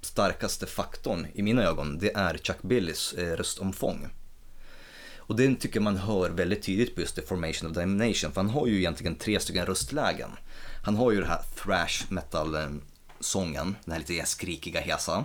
[0.00, 4.08] starkaste faktorn i mina ögon, det är Chuck Billys eh, röstomfång.
[5.16, 8.50] Och det tycker man hör väldigt tydligt på just The Formation of Damnation, för han
[8.50, 10.30] har ju egentligen tre stycken röstlägen.
[10.84, 12.68] Han har ju det här thrash metal eh,
[13.20, 15.24] sången, den här lite skrikiga hesa.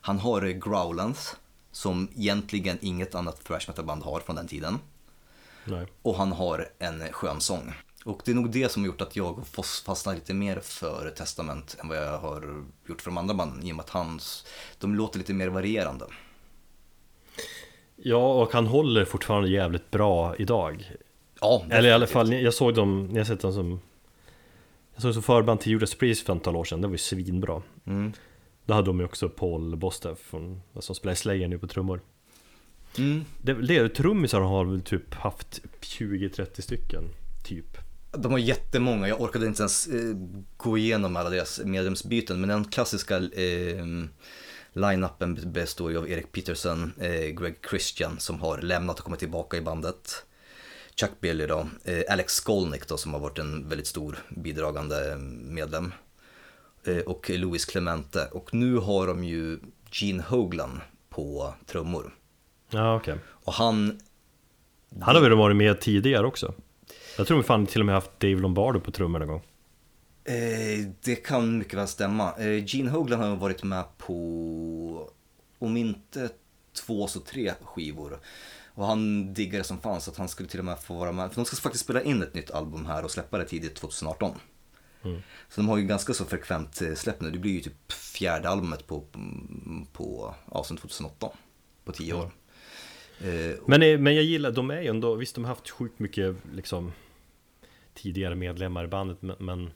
[0.00, 1.36] Han har eh, growlens,
[1.72, 4.78] som egentligen inget annat thrash metal band har från den tiden.
[5.64, 5.86] Nej.
[6.02, 7.74] Och han har en skön sång.
[8.08, 9.46] Och det är nog det som har gjort att jag
[9.84, 13.66] fastnar lite mer för Testament än vad jag har gjort för de andra banden.
[13.66, 14.46] I och med att hans,
[14.78, 16.04] de låter lite mer varierande.
[17.96, 20.92] Ja, och han håller fortfarande jävligt bra idag.
[21.40, 23.80] Ja, Eller i alla fall, jag såg dem, jag har sett dem som
[24.94, 26.98] Jag såg som förband till Judas Priest för ett antal år sedan, det var ju
[26.98, 28.12] svinbra Mm.
[28.64, 32.00] Då hade de ju också Paul Bostev från, som spelar i Slayer nu på trummor
[32.98, 33.24] Mm.
[33.42, 37.04] det, det, Trummisar har väl typ haft 20-30 stycken,
[37.44, 37.78] typ
[38.10, 40.16] De har jättemånga, jag orkade inte ens eh,
[40.56, 42.40] gå igenom alla deras medlemsbyten.
[42.40, 43.84] Men den klassiska eh,
[44.72, 49.56] line-upen består ju av Erik Peterson, eh, Greg Christian som har lämnat och kommit tillbaka
[49.56, 50.24] i bandet.
[51.00, 55.92] Chuck Billy då, eh, Alex Skolnick då som har varit en väldigt stor bidragande medlem.
[56.84, 58.28] Eh, och Louis Clemente.
[58.32, 59.58] Och nu har de ju
[59.92, 62.14] Gene Hoglan på trummor.
[62.70, 64.00] Ja okej Och han
[65.00, 66.54] Han har väl varit med tidigare också?
[67.18, 69.42] Jag tror vi fan till och med haft Dave Lombardo på trummor någon gång
[70.24, 72.32] Eh, det kan mycket väl stämma.
[72.38, 75.10] Eh, Gene Hoglan har varit med på
[75.58, 76.28] om inte
[76.86, 78.18] två så tre skivor.
[78.74, 81.28] Och han diggade som fan så att han skulle till och med få vara med.
[81.28, 84.32] För de ska faktiskt spela in ett nytt album här och släppa det tidigt 2018.
[85.48, 87.30] Så de har ju ganska så frekvent eh, släpp nu.
[87.30, 89.04] Det blir ju typ fjärde albumet på,
[89.92, 91.28] på ja, sen 2008.
[91.84, 92.30] På tio år.
[93.20, 95.98] Eh, Men, eh, men jag gillar, de är ju ändå, visst de har haft sjukt
[95.98, 96.92] mycket liksom
[97.98, 99.70] Tidigare medlemmar i bandet men, men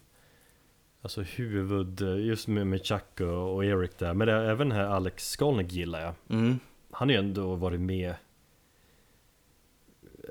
[1.02, 5.30] Alltså huvud, just med, med Chuck och, och Eric där Men det, även här Alex
[5.30, 6.58] Skolnick gillar jag mm.
[6.90, 8.14] Han har ju ändå varit med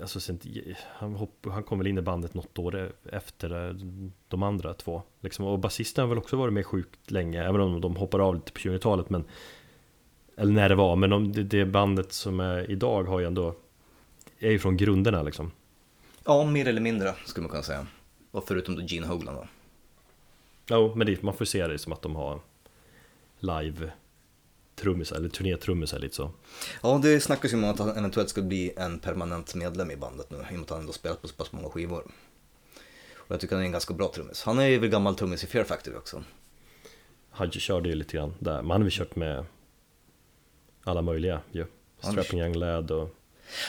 [0.02, 0.40] Alltså sen,
[0.86, 3.76] han, hopp, han kom väl in i bandet något år efter
[4.28, 5.46] de andra två liksom.
[5.46, 8.52] Och basisten har väl också varit med sjukt länge Även om de hoppar av lite
[8.52, 9.24] på 20-talet men
[10.38, 13.56] Eller när det var, men om det, det bandet som är idag har ju ändå
[14.40, 15.52] Är ju från grunderna liksom
[16.26, 17.88] Ja, mer eller mindre skulle man kunna säga.
[18.32, 19.48] Och förutom då Gene Hoglan då.
[20.70, 22.40] Jo, men det, man får se det som att de har
[23.40, 23.92] live
[24.76, 26.32] trummisar, eller turnétrummisar lite så
[26.84, 30.30] Ja, det snackas ju om att han eventuellt ska bli en permanent medlem i bandet
[30.32, 30.38] nu.
[30.38, 32.12] I och med att han ändå spelat på så pass många skivor.
[33.16, 34.44] Och jag tycker han är en ganska bra trummis.
[34.44, 36.24] Han är ju väl gammal trummis i Fear Factory också.
[37.30, 39.46] Hadji körde ju lite grann där, men han har väl kört med
[40.84, 41.66] Alla möjliga ju
[42.02, 43.16] Han- Strapping Young Lad och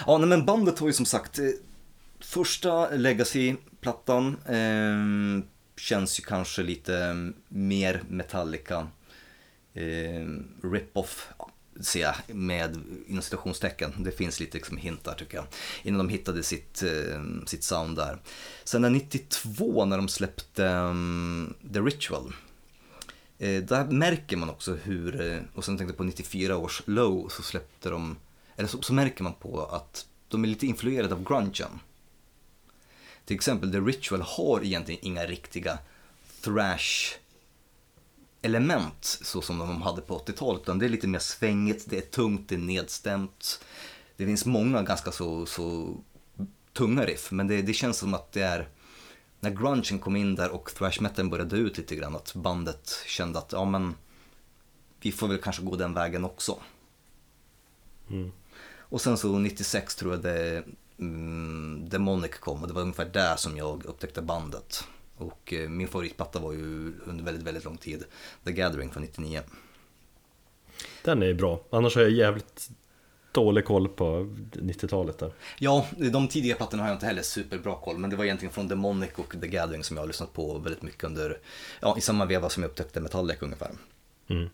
[0.07, 1.45] Ja, nej, men bandet har ju som sagt eh,
[2.25, 5.45] första Legacy-plattan eh,
[5.77, 7.17] känns ju kanske lite
[7.49, 8.89] mer Metallica
[9.75, 10.27] eh,
[10.63, 11.29] rip-off
[11.81, 13.93] ser jag med inom citationstecken.
[13.99, 15.47] Det finns lite liksom hintar tycker jag.
[15.83, 18.19] Innan de hittade sitt, eh, sitt sound där.
[18.65, 22.33] Sen när 92 när de släppte um, The Ritual.
[23.39, 27.29] Eh, där märker man också hur, eh, och sen tänkte jag på 94 års Low
[27.29, 28.17] så släppte de,
[28.57, 31.81] eller så, så märker man på att de är lite influerade av grungen.
[33.25, 35.79] Till exempel The Ritual har egentligen inga riktiga
[36.41, 37.15] thrash
[38.43, 40.63] element så som de hade på 80-talet.
[40.63, 43.65] Utan det är lite mer svängigt, det är tungt, det är nedstämt.
[44.17, 45.97] Det finns många ganska så, så
[46.73, 48.69] tunga riff, men det, det känns som att det är
[49.41, 53.39] när grungen kom in där och thrash metal började ut lite grann, att bandet kände
[53.39, 53.95] att ja men
[55.01, 56.61] vi får väl kanske gå den vägen också.
[58.11, 58.33] Mm.
[58.77, 60.65] Och sen så 96 tror jag det
[61.03, 64.85] mm, Demonic kom och det var ungefär där som jag upptäckte bandet.
[65.17, 68.05] Och eh, min favoritplatta var ju under väldigt, väldigt lång tid
[68.45, 69.41] The Gathering från 99.
[71.05, 72.71] Den är bra, annars har jag jävligt
[73.33, 74.05] dålig koll på
[74.53, 78.25] 90-talet där Ja, de tidiga plattorna har jag inte heller superbra koll, men det var
[78.25, 81.39] egentligen från Demonic och The Gathering som jag har lyssnat på väldigt mycket under,
[81.81, 83.71] ja, i samma veva som jag upptäckte Metallica ungefär.
[84.29, 84.49] mm.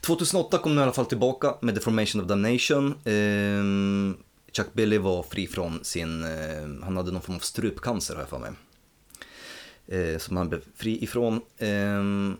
[0.00, 2.94] 2008 kom de i alla fall tillbaka med The Formation of Damnation.
[3.04, 4.16] Ehm,
[4.52, 8.28] Chuck Billy var fri från sin, eh, han hade någon form av strupcancer har jag
[8.28, 8.50] för mig.
[9.86, 11.40] Eh, som han blev fri ifrån.
[11.58, 12.36] Ehm,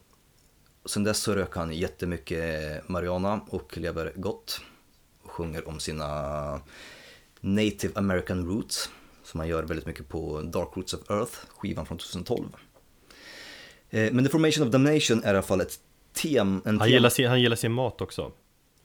[0.86, 4.60] sen dess så röker han jättemycket marijuana och lever gott.
[5.22, 6.60] Och sjunger om sina
[7.40, 8.90] Native American Roots.
[9.24, 12.48] Som han gör väldigt mycket på Dark Roots of Earth, skivan från 2012.
[13.90, 15.80] Eh, men The Formation of Damnation är i alla fall ett
[16.12, 18.32] tem, en han, tem- gillar sin, han gillar sin mat också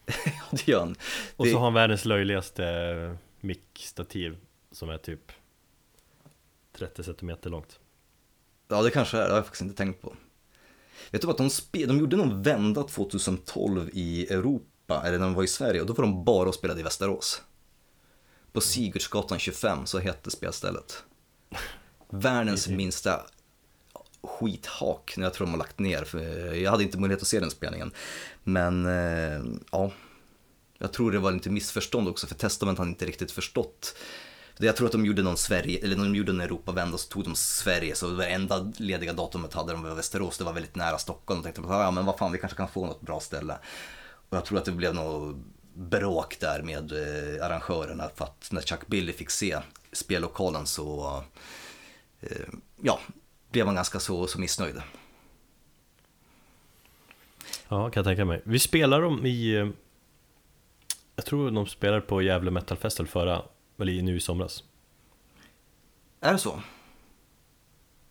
[0.25, 0.95] Ja, det gör han.
[1.35, 4.37] Och Det- så har han världens löjligaste mickstativ
[4.71, 5.31] Som är typ
[6.77, 7.79] 30 cm långt
[8.67, 9.21] Ja, det kanske är.
[9.21, 10.13] Det har jag faktiskt inte tänkt på.
[11.11, 15.33] Vet du vad, de, spe, de gjorde någon vända 2012 i Europa, eller när de
[15.33, 17.41] var i Sverige, och då var de bara och spelade i Västerås.
[18.51, 21.03] På Sigurdsgatan 25, så hette spelstället.
[22.09, 23.25] Världens minsta
[24.27, 27.39] skithak, när jag tror de har lagt ner, för jag hade inte möjlighet att se
[27.39, 27.91] den spelningen.
[28.43, 29.91] Men, eh, ja.
[30.79, 33.95] Jag tror det var lite missförstånd också, för Testament hade inte riktigt förstått
[34.65, 37.35] jag tror att de gjorde någon Sverige, eller de gjorde en Europavända så tog de
[37.35, 41.41] Sverige, så det enda lediga datumet hade de var Västerås, det var väldigt nära Stockholm.
[41.41, 43.57] De tänkte, ja men vad fan, vi kanske kan få något bra ställe.
[44.29, 45.35] Och jag tror att det blev något
[45.73, 49.57] bråk där med eh, arrangörerna, för att när Chuck Billy fick se
[49.91, 51.23] spellokalen så,
[52.21, 52.47] eh,
[52.81, 52.99] ja,
[53.51, 54.81] blev han ganska så, så missnöjd.
[57.69, 59.67] Ja, kan jag tänka mig Vi spelar dem i eh,
[61.15, 63.41] Jag tror de spelade på Gävle Metal Festival förra
[63.79, 64.63] Eller nu i somras
[66.21, 66.61] Är det så?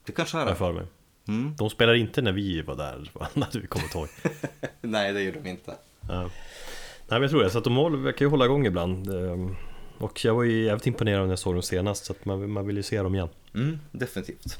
[0.04, 0.58] Det kanske är Har jag det.
[0.58, 0.86] för mig
[1.28, 1.54] Mm.
[1.58, 4.08] De spelar inte när vi var där Hade vi kommit ihåg
[4.80, 5.74] Nej, det gjorde de inte.
[6.08, 6.20] ja.
[6.20, 6.30] Nej
[7.08, 9.56] men jag tror det, så att de håller, verkar ju hålla igång ibland Ehm,
[9.98, 12.66] Och jag var ju jävligt imponerad när jag såg dem senast Så att man, man
[12.66, 14.58] vill ju se dem igen Mm, definitivt.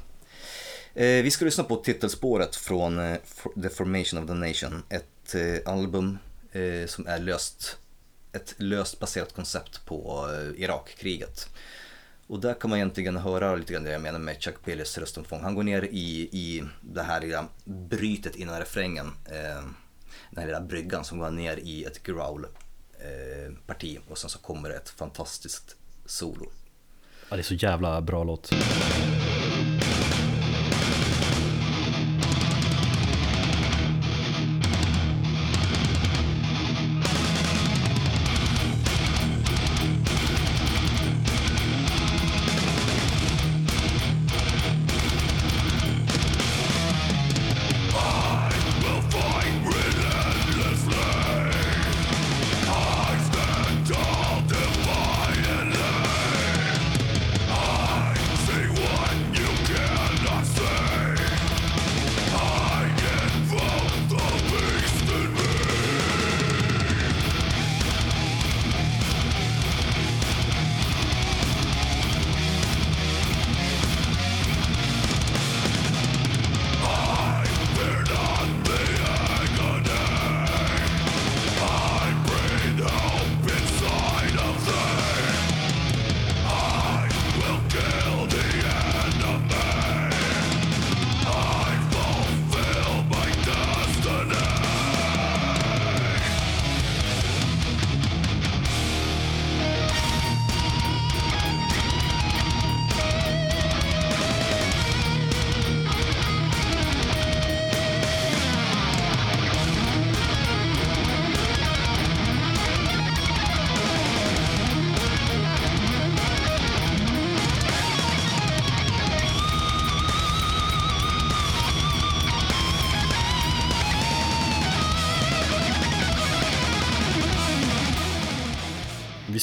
[0.99, 3.17] Eh, vi ska lyssna på titelspåret från eh,
[3.63, 4.83] The Formation of the Nation.
[4.89, 6.19] Ett eh, album
[6.53, 7.79] eh, som är löst,
[8.33, 11.49] ett löst baserat koncept på eh, Irakkriget.
[12.27, 15.43] Och där kan man egentligen höra lite grann det jag menar med Chuck Pillys röstomfång.
[15.43, 19.07] Han går ner i, i det här lilla brytet innan refrängen.
[19.25, 19.65] Eh,
[20.31, 22.47] den här lilla bryggan som går ner i ett growl
[22.99, 25.77] eh, parti och sen så kommer det ett fantastiskt
[26.07, 26.51] solo.
[27.29, 28.53] Ja, det är så jävla bra låt.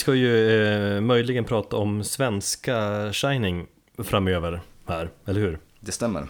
[0.03, 0.63] Ska ju
[0.95, 5.59] eh, möjligen prata om svenska Shining framöver här, eller hur?
[5.79, 6.27] Det stämmer.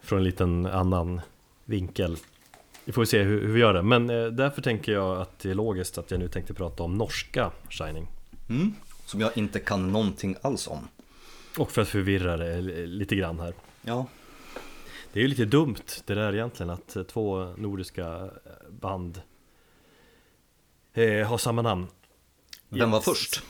[0.00, 1.20] Från en liten annan
[1.64, 2.16] vinkel.
[2.84, 5.50] Vi får se hur, hur vi gör det, men eh, därför tänker jag att det
[5.50, 8.08] är logiskt att jag nu tänkte prata om norska Shining.
[8.48, 8.74] Mm.
[9.04, 10.88] Som jag inte kan någonting alls om.
[11.58, 13.54] Och för att förvirra det lite grann här.
[13.82, 14.06] Ja,
[15.12, 18.30] Det är ju lite dumt det där egentligen att eh, två nordiska
[18.68, 19.20] band
[20.94, 21.86] eh, har samma namn.
[22.68, 23.42] Vem var först?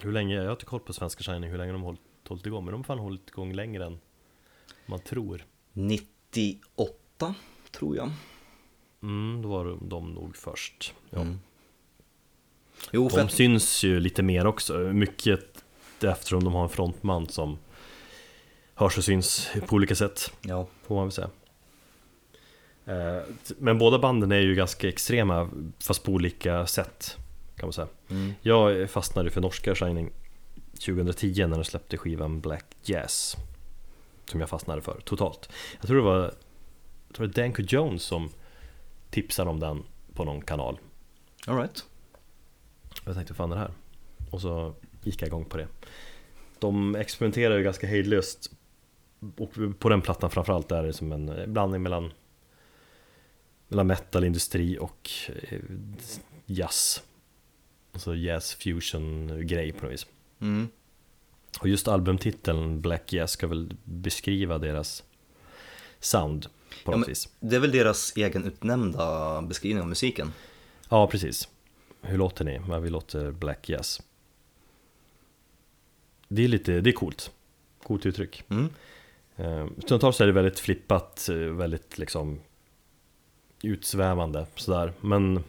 [0.00, 2.46] Hur länge, jag har inte koll på svenska Shining, hur länge de har hållit, hållit
[2.46, 4.00] igång, men de har fan hållit igång längre än
[4.86, 5.44] man tror.
[5.72, 7.34] 98
[7.70, 8.10] tror jag.
[9.02, 10.94] Mm, då var de nog först.
[11.10, 11.20] Ja.
[11.20, 11.38] Mm.
[12.92, 15.64] Jo, De att, syns ju lite mer också, mycket
[16.00, 17.58] eftersom de har en frontman som
[18.74, 21.30] hörs och syns på olika sätt, ja, får man väl säga.
[22.86, 23.22] Eh,
[23.58, 27.16] Men båda banden är ju ganska extrema, fast på olika sätt,
[27.56, 27.88] kan man säga.
[28.10, 28.32] mm.
[28.42, 30.10] Jag fastnade för norska Shining
[30.72, 33.36] 2010 när de släppte skivan Black Jazz
[34.26, 35.48] Som jag fastnade för totalt
[35.80, 38.30] Jag tror det var, jag tror det var Danko Jones som
[39.10, 39.82] tipsade om den
[40.14, 40.78] på någon kanal
[41.46, 41.84] all right.
[43.04, 43.70] Jag tänkte, fan är det här?
[44.30, 45.68] Och så gick jag igång på det
[46.58, 48.50] De experimenterar ju ganska hejdlöst
[49.38, 52.12] Och på den plattan framförallt är det som en blandning mellan
[53.72, 55.58] Mellan metalindustri och eh,
[56.46, 57.02] jazz
[57.92, 60.06] Alltså jazz fusion grej på något vis
[60.40, 60.68] Mm.
[61.60, 65.02] Och just albumtiteln Black Jazz ska väl beskriva deras
[66.00, 66.50] sound på
[66.84, 70.32] Ja, något men- vis Det är väl deras egen utnämnda beskrivning av musiken.
[70.88, 71.48] Ja, precis
[72.00, 72.60] Hur låter ni?
[72.68, 74.02] Ja, vi låter Black Jazz
[76.28, 77.30] Det är lite, det är coolt
[77.82, 78.68] Coolt uttryck Mm.
[79.36, 82.40] Eh, Stundtals är det väldigt flippat, eh, väldigt liksom
[83.68, 84.92] utsvävande sådär.
[85.00, 85.44] Men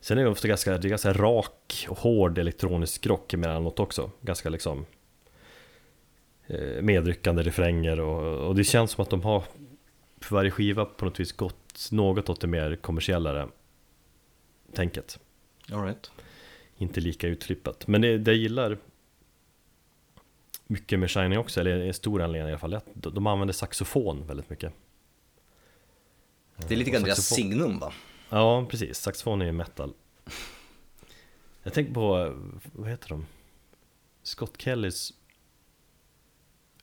[0.00, 4.10] Sen är det ofta ganska, det är ganska rak och hård elektronisk rock emellanåt också.
[4.20, 4.86] Ganska liksom
[6.46, 9.44] eh, Medryckande refränger och, och det känns som att de har
[10.20, 13.48] För varje skiva på något vis gått något åt det mer kommersiellare
[14.72, 15.18] Tänket.
[15.72, 16.10] All right.
[16.76, 17.86] Inte lika utflippat.
[17.86, 18.78] Men det, det jag gillar
[20.66, 23.52] Mycket med Shining också, eller en stor anledning i alla fall är att de använder
[23.52, 24.72] saxofon väldigt mycket
[26.68, 27.92] Det är lite grann deras signum va?
[28.28, 28.98] Ja, precis.
[28.98, 29.92] Saxofon är ju metal.
[31.62, 32.34] Jag tänker på,
[32.72, 33.26] vad heter de?
[34.22, 35.12] Scott Kellys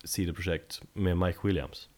[0.04, 1.90] sidoprojekt med Mike Williams.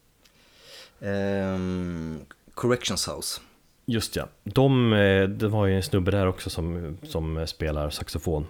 [0.99, 2.19] Ehm,
[2.53, 3.41] Corrections House.
[3.85, 8.47] Just ja, de, eh, det var ju en snubbe där också som, som spelar saxofon.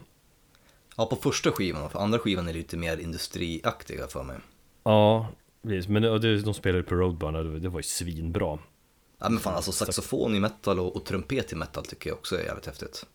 [0.98, 4.38] Ja, på första skivan, för andra skivan är lite mer industriaktiga för mig.
[4.84, 5.28] Ja,
[5.64, 5.88] precis.
[5.88, 8.60] Men de spelade på Roadburn och det var ju svinbra.
[9.20, 12.39] Ja men fan alltså saxofon i metal och, och trumpet i metal tycker jag också
[12.39, 13.05] är jävligt häftigt.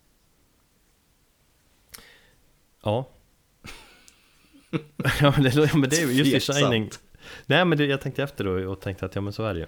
[2.82, 3.08] Ja.
[5.20, 6.52] ja, men det, ja, men det är ju just i.
[6.52, 6.90] Shining.
[7.46, 9.60] Nej, men det, jag tänkte efter då och tänkte att ja, men så är det
[9.60, 9.66] ju.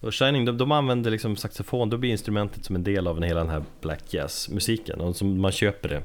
[0.00, 3.40] Och Shining, de, de använder liksom saxofon, då blir instrumentet som en del av hela
[3.40, 6.02] den här Black Jazz-musiken och som man köper det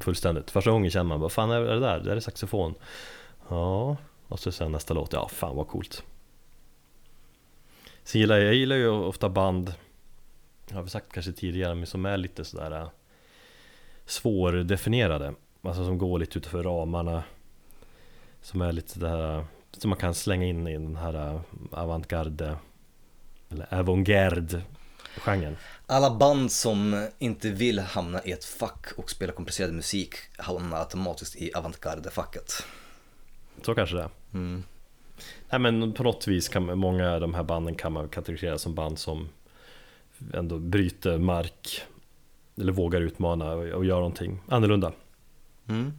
[0.00, 0.50] fullständigt.
[0.50, 1.98] Första gången känner man, vad fan är det där?
[1.98, 2.74] Det där är saxofon.
[3.48, 3.96] Ja,
[4.28, 6.02] och så sen nästa låt, ja fan vad coolt.
[8.04, 9.74] Sen gillar jag, jag gillar ju ofta band,
[10.68, 12.88] jag har väl sagt kanske tidigare, men som är lite sådär äh,
[14.06, 15.34] svårdefinierade.
[15.62, 17.24] Alltså som går lite utanför ramarna.
[18.42, 21.40] Som är lite sådär, som man kan slänga in i den här äh,
[21.70, 22.56] avantgarde
[23.50, 25.56] eller avantgarde-genren.
[25.86, 31.36] Alla band som inte vill hamna i ett fack och spela komplicerad musik hamnar automatiskt
[31.36, 32.64] i avantgarde-facket.
[33.62, 34.10] Så kanske det är.
[34.34, 34.64] Mm.
[35.50, 38.58] Nej men på något vis kan man- många av de här banden kan man kategorisera
[38.58, 39.28] som band som
[40.34, 41.82] ändå bryter mark
[42.56, 44.92] eller vågar utmana och, och göra någonting annorlunda.
[45.68, 45.92] Mm.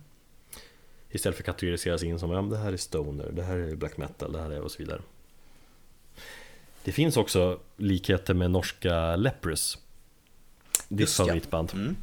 [1.09, 3.75] Istället för att kategoriseras in som ja, men det här är stoner, det här är
[3.75, 5.01] black metal, det här är och så vidare.
[6.83, 9.77] Det finns också likheter med norska Leprous.
[10.87, 11.25] Ditt Just ja.
[11.25, 11.71] favoritband.
[11.73, 11.95] Mm.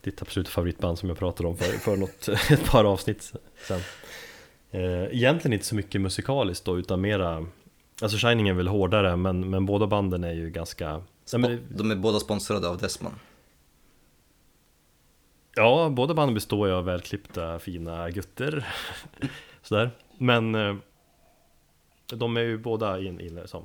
[0.00, 3.32] Ditt absoluta favoritband som jag pratade om för, för något, ett par avsnitt
[3.66, 3.80] sen.
[4.74, 7.46] Eh, Egentligen inte så mycket musikaliskt då utan mera
[8.02, 11.02] Alltså Shining är väl hårdare men, men båda banden är ju ganska
[11.32, 13.14] Nej, men, De är båda sponsrade av Desmond.
[15.54, 18.66] Ja, båda banden består ju av välklippta fina gutter.
[19.62, 19.90] Sådär.
[20.18, 20.76] Men eh,
[22.06, 23.64] De är ju båda in, in som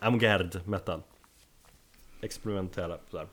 [0.00, 1.02] Avantgarde metal.
[2.20, 3.26] Experimentella sådär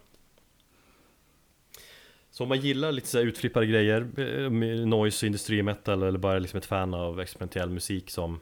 [2.33, 4.49] Så om man gillar lite så utflippade grejer eh,
[4.85, 8.39] Noise, industri, metal eller bara liksom ett fan av experimentell musik som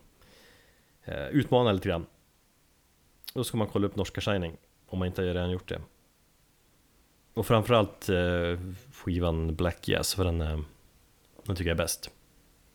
[1.03, 2.05] eh, Utmanar lite grann
[3.33, 5.81] Då ska man kolla upp norska Shining Om man inte redan gjort det
[7.33, 8.59] och framförallt eh,
[8.93, 10.59] skivan Black Jazz, för den, eh,
[11.43, 12.09] den tycker jag är bäst.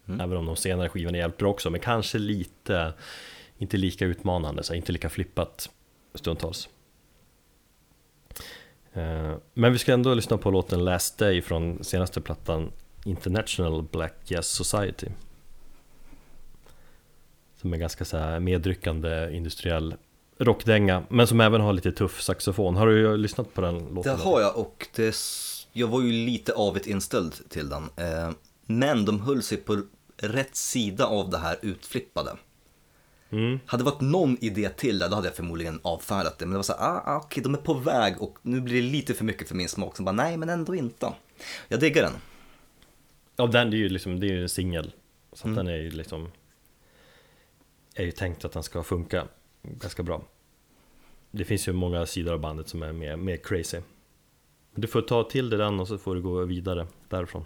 [0.08, 0.20] Mm.
[0.20, 2.92] Även om de senare skivorna är jävligt bra också, men kanske lite,
[3.58, 5.70] inte lika utmanande, så inte lika flippat
[6.14, 6.68] stundtals.
[8.96, 12.72] Eh, men vi ska ändå lyssna på låten Last Day från senaste plattan
[13.04, 15.06] International Black Jazz Society.
[17.60, 19.94] Som är ganska så här medryckande industriell
[20.38, 22.76] rockdänga, men som även har lite tuff saxofon.
[22.76, 24.16] Har du lyssnat på den låten?
[24.16, 25.16] Det har jag och det,
[25.72, 27.82] jag var ju lite avigt inställd till den.
[27.96, 28.30] Eh,
[28.66, 29.82] men de höll sig på
[30.16, 32.36] rätt sida av det här utflippade.
[33.36, 33.60] Mm.
[33.66, 36.44] Hade det varit någon idé till där, då hade jag förmodligen avfärdat det.
[36.46, 38.74] Men det var så här, ah, ah, okej, de är på väg och nu blir
[38.82, 39.96] det lite för mycket för min smak.
[39.96, 41.12] Så bara, nej, men ändå inte.
[41.68, 42.12] Jag diggar den.
[43.36, 44.92] Ja, den är ju liksom, det är ju en singel.
[45.32, 45.56] Så Mm.
[45.56, 46.28] den är ju liksom
[47.94, 49.28] Är ju tänkt att den ska funka
[49.62, 50.22] ganska bra.
[51.30, 53.78] Det finns ju många sidor av bandet som är mer, mer crazy.
[54.74, 57.44] Du får ta till dig den och så får du gå vidare därifrån.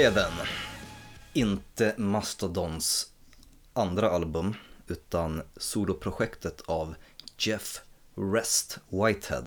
[0.00, 0.46] Leviathan.
[1.32, 3.06] Inte Mastodons
[3.72, 4.54] andra album,
[4.86, 6.94] utan soloprojektet av
[7.38, 7.80] Jeff
[8.14, 9.44] Rest Whitehead.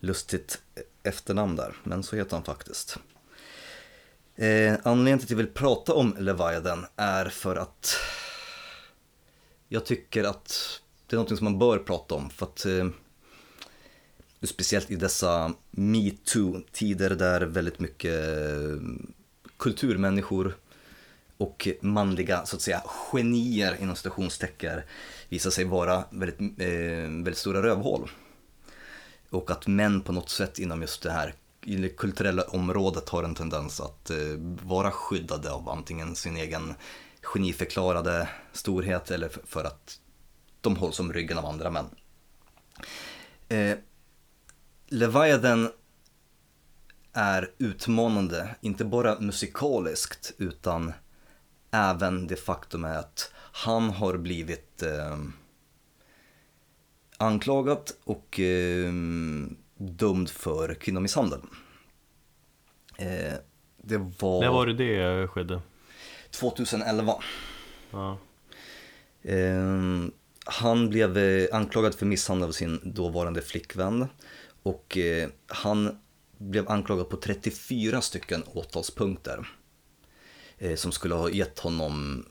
[0.00, 0.62] Lustigt
[1.02, 2.98] efternamn där, men så heter han faktiskt.
[4.36, 7.96] Eh, anledningen till att jag vill prata om Leviathan är för att
[9.68, 12.30] jag tycker att det är något som man bör prata om.
[12.30, 12.88] För att eh,
[14.44, 18.76] Speciellt i dessa metoo-tider där väldigt mycket eh,
[19.62, 20.56] kulturmänniskor
[21.36, 24.80] och manliga så att säga genier inom citationstecken
[25.28, 28.10] visar sig vara väldigt, eh, väldigt stora rövhål.
[29.30, 31.34] Och att män på något sätt inom just det här
[31.64, 34.16] i det kulturella området har en tendens att eh,
[34.62, 36.74] vara skyddade av antingen sin egen
[37.22, 40.00] geniförklarade storhet eller för att
[40.60, 41.86] de hålls om ryggen av andra män.
[43.48, 43.78] Eh,
[44.86, 45.70] Leviathan
[47.12, 50.92] är utmanande, inte bara musikaliskt utan
[51.70, 55.18] även det faktum är att han har blivit eh,
[57.16, 58.92] anklagad och eh,
[59.76, 61.40] dömd för kvinnomisshandel.
[62.98, 63.34] Eh,
[63.76, 65.60] det var, När var det det skedde?
[66.30, 67.14] 2011.
[67.90, 68.18] Ja.
[69.22, 70.08] Eh,
[70.44, 74.06] han blev eh, anklagad för misshandel av sin dåvarande flickvän
[74.62, 76.01] och eh, han
[76.50, 79.48] blev anklagad på 34 stycken åtalspunkter
[80.58, 82.26] eh, som skulle ha gett honom,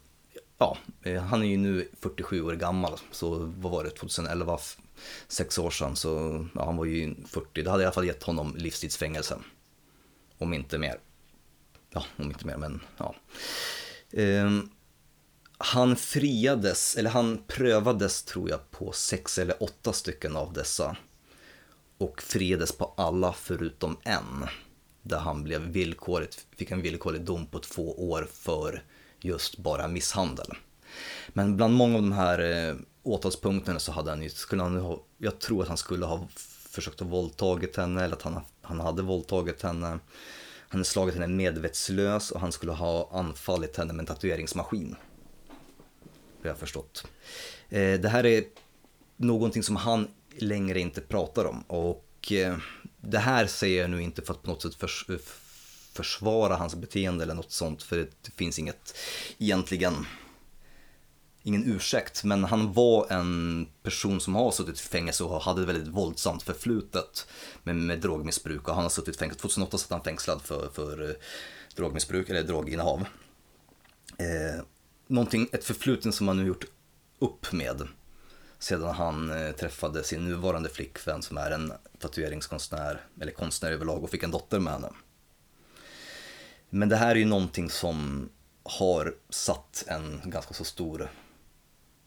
[0.58, 4.60] ja, eh, han är ju nu 47 år gammal, så vad var det, 2011,
[5.28, 8.24] sex år sedan, så ja, han var ju 40, det hade i alla fall gett
[8.24, 9.38] honom livstidsfängelse.
[10.38, 11.00] Om inte mer.
[11.94, 13.16] Ja, om inte mer, men ja.
[14.12, 14.70] Ehm,
[15.58, 20.96] han friades, eller han prövades tror jag på sex eller åtta stycken av dessa.
[22.02, 24.48] Och friades på alla förutom en.
[25.02, 28.84] Där han blev villkorligt, fick en villkorlig dom på två år för
[29.20, 30.48] just bara misshandel.
[31.28, 35.04] Men bland många av de här eh, åtalspunkterna så hade han ju, skulle han ha,
[35.18, 36.28] jag tror att han skulle ha
[36.70, 39.88] försökt att våldtagit henne eller att han, han hade våldtagit henne.
[39.88, 40.00] Han
[40.70, 44.96] hade slagit henne medvetslös och han skulle ha anfallit henne med en tatueringsmaskin.
[46.42, 47.08] Har jag förstått.
[47.70, 48.44] Eh, det här är
[49.18, 51.62] någonting som han längre inte pratar om.
[51.62, 52.58] Och eh,
[53.02, 55.18] det här säger jag nu inte för att på något sätt förs eh,
[55.94, 58.98] försvara hans beteende eller något sånt för det finns inget
[59.38, 60.06] egentligen
[61.44, 65.68] ingen ursäkt, men han var en person som har suttit i fängelse och hade ett
[65.68, 67.28] väldigt våldsamt förflutet
[67.64, 68.68] med, med drogmissbruk.
[68.68, 71.16] Och han har suttit i fängelse, 2008 satt han fängslad för, för eh,
[71.76, 73.06] drogmissbruk eller droginnehav.
[74.18, 74.64] Eh,
[75.08, 76.66] någonting, ett förflutet som han nu gjort
[77.20, 77.88] upp med
[78.62, 84.10] sedan han eh, träffade sin nuvarande flickvän som är en tatueringskonstnär, eller konstnär överlag och
[84.10, 84.90] fick en dotter med henne.
[86.70, 88.30] Men det här är ju någonting som
[88.64, 91.12] har satt en ganska så stor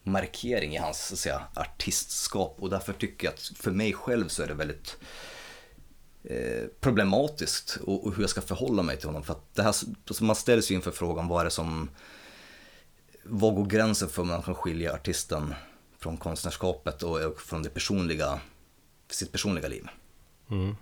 [0.03, 4.43] markering i hans så säga, artistskap och därför tycker jag att för mig själv så
[4.43, 4.97] är det väldigt
[6.25, 9.25] eh, problematiskt och, och hur jag ska förhålla mig till honom.
[9.25, 9.75] För att det här,
[10.09, 11.91] alltså man ställs ju inför frågan vad är det som,
[13.25, 15.55] vad går gränsen för man kan skilja artisten
[16.05, 18.41] från konstnärskapet och, och från det personliga,
[19.11, 19.87] sitt personliga liv.
[20.51, 20.77] Mm.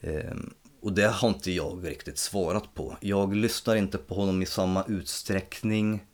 [0.00, 2.96] Ehm, och det har inte jag riktigt svarat på.
[3.00, 6.04] Jag lyssnar inte på honom i samma utsträckning.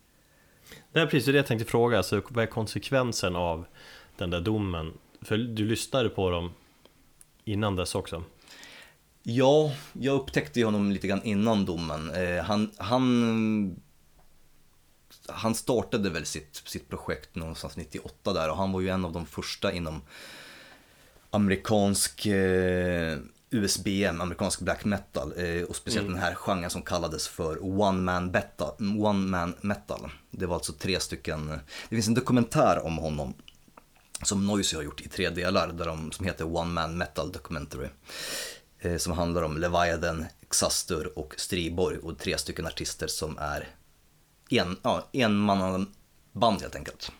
[0.92, 3.66] Det är precis det jag tänkte fråga, alltså, vad är konsekvensen av
[4.16, 4.92] den där domen?
[5.22, 6.50] För du lyssnade på dem
[7.44, 8.24] innan dess också.
[9.22, 12.10] Ja, jag upptäckte honom lite grann innan domen.
[12.10, 13.80] Eh, han, han,
[15.28, 19.12] han startade väl sitt, sitt projekt någonstans 98 där och han var ju en av
[19.12, 20.02] de första inom
[21.30, 23.18] amerikansk eh,
[23.50, 28.26] USBM, amerikansk black metal eh, och speciellt den här genren som kallades för one man,
[28.30, 30.10] metal, one man metal.
[30.30, 33.34] Det var alltså tre stycken, det finns en dokumentär om honom
[34.22, 37.88] som Noisy har gjort i tre delar där de, som heter One Man Metal Documentary.
[38.78, 43.68] Eh, som handlar om Leviathan, Xastur och Striborg och tre stycken artister som är
[44.50, 47.12] en, ja, enmannaband helt enkelt.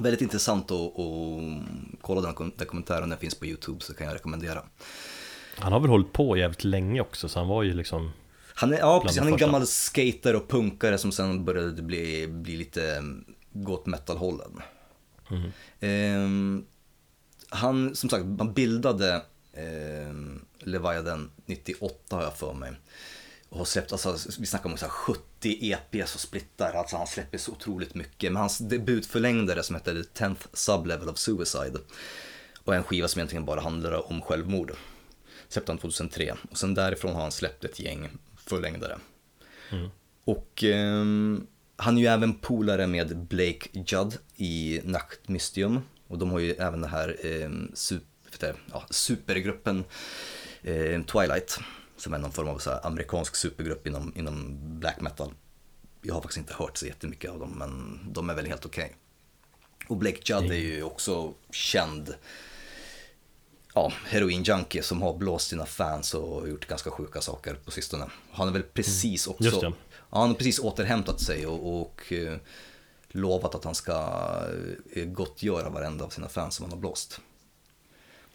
[0.00, 4.62] Väldigt intressant att, att kolla den dokumentären, den finns på YouTube så kan jag rekommendera.
[5.58, 8.12] Han har väl hållit på jävligt länge också, så han var ju liksom
[8.54, 12.28] Han är, ja, precis, han är en gammal skater och punkare som sen började bli,
[12.28, 14.62] bli lite mm, gå åt metalhållen.
[15.80, 16.64] Ehm,
[17.48, 19.22] han, som sagt, man bildade
[19.54, 22.72] ehm, Leviathan 98 har jag för mig.
[23.52, 27.06] Och har släppt, alltså, vi snackar om så här 70 EPs och splittar, alltså han
[27.06, 28.32] släpper så otroligt mycket.
[28.32, 31.78] Men hans debutförlängdare som heter The 10th Sublevel of Suicide
[32.64, 34.72] och en skiva som egentligen bara handlar om självmord.
[35.48, 38.98] Släppte han 2003 och sen därifrån har han släppt ett gäng förlängdare.
[40.24, 41.46] Och ehm,
[41.76, 45.80] han är ju även polare med Blake Judd i Nachtmystium.
[46.08, 49.84] Och de har ju även den här ehm, super, ja, supergruppen
[50.62, 51.58] eh, Twilight.
[52.02, 55.34] Som är någon form av så amerikansk supergrupp inom, inom black metal.
[56.02, 58.96] Jag har faktiskt inte hört så jättemycket av dem men de är väl helt okej.
[59.88, 62.14] Och Blake Judd är ju också känd
[63.74, 68.06] ja, heroin-junkie som har blåst sina fans och gjort ganska sjuka saker på sistone.
[68.30, 69.52] Han är väl precis också, Mm.
[69.52, 69.72] Just det.
[70.10, 72.36] Ja, han har precis återhämtat sig och, och eh,
[73.08, 73.92] lovat att han ska
[74.92, 77.20] eh, gottgöra varenda av sina fans som han har blåst.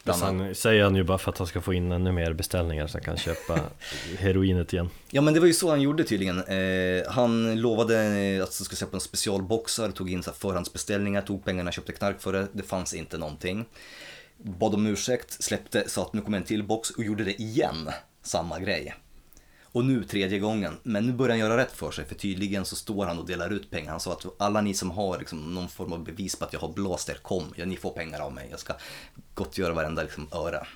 [0.08, 2.34] Bland annat- Sen säger han ju bara för att han ska få in ännu mer
[2.34, 3.60] beställningar så han kan köpa
[4.20, 6.44] heroinet igen Ja men det var ju så han gjorde tydligen.
[6.44, 11.22] Eh, han lovade eh, att han skulle släppa en specialboxar, tog in så här förhandsbeställningar,
[11.22, 12.48] tog pengarna, köpte knark för det.
[12.54, 13.66] Det fanns inte någonting.
[14.38, 17.90] Bad om ursäkt, släppte, sa att nu kommer en till box och gjorde det igen.
[18.24, 18.96] Samma grej.
[19.78, 20.78] Och nu tredje gången.
[20.84, 23.50] Men nu börjar han göra rätt för sig för tydligen så står han och delar
[23.50, 23.92] ut pengar.
[23.92, 26.60] Han sa att alla ni som har liksom någon form av bevis på att jag
[26.60, 27.54] har blåst er, kom.
[27.56, 28.48] Ja, ni får pengar av mig.
[28.52, 28.74] Jag ska
[29.34, 30.68] gottgöra varenda liksom, öre.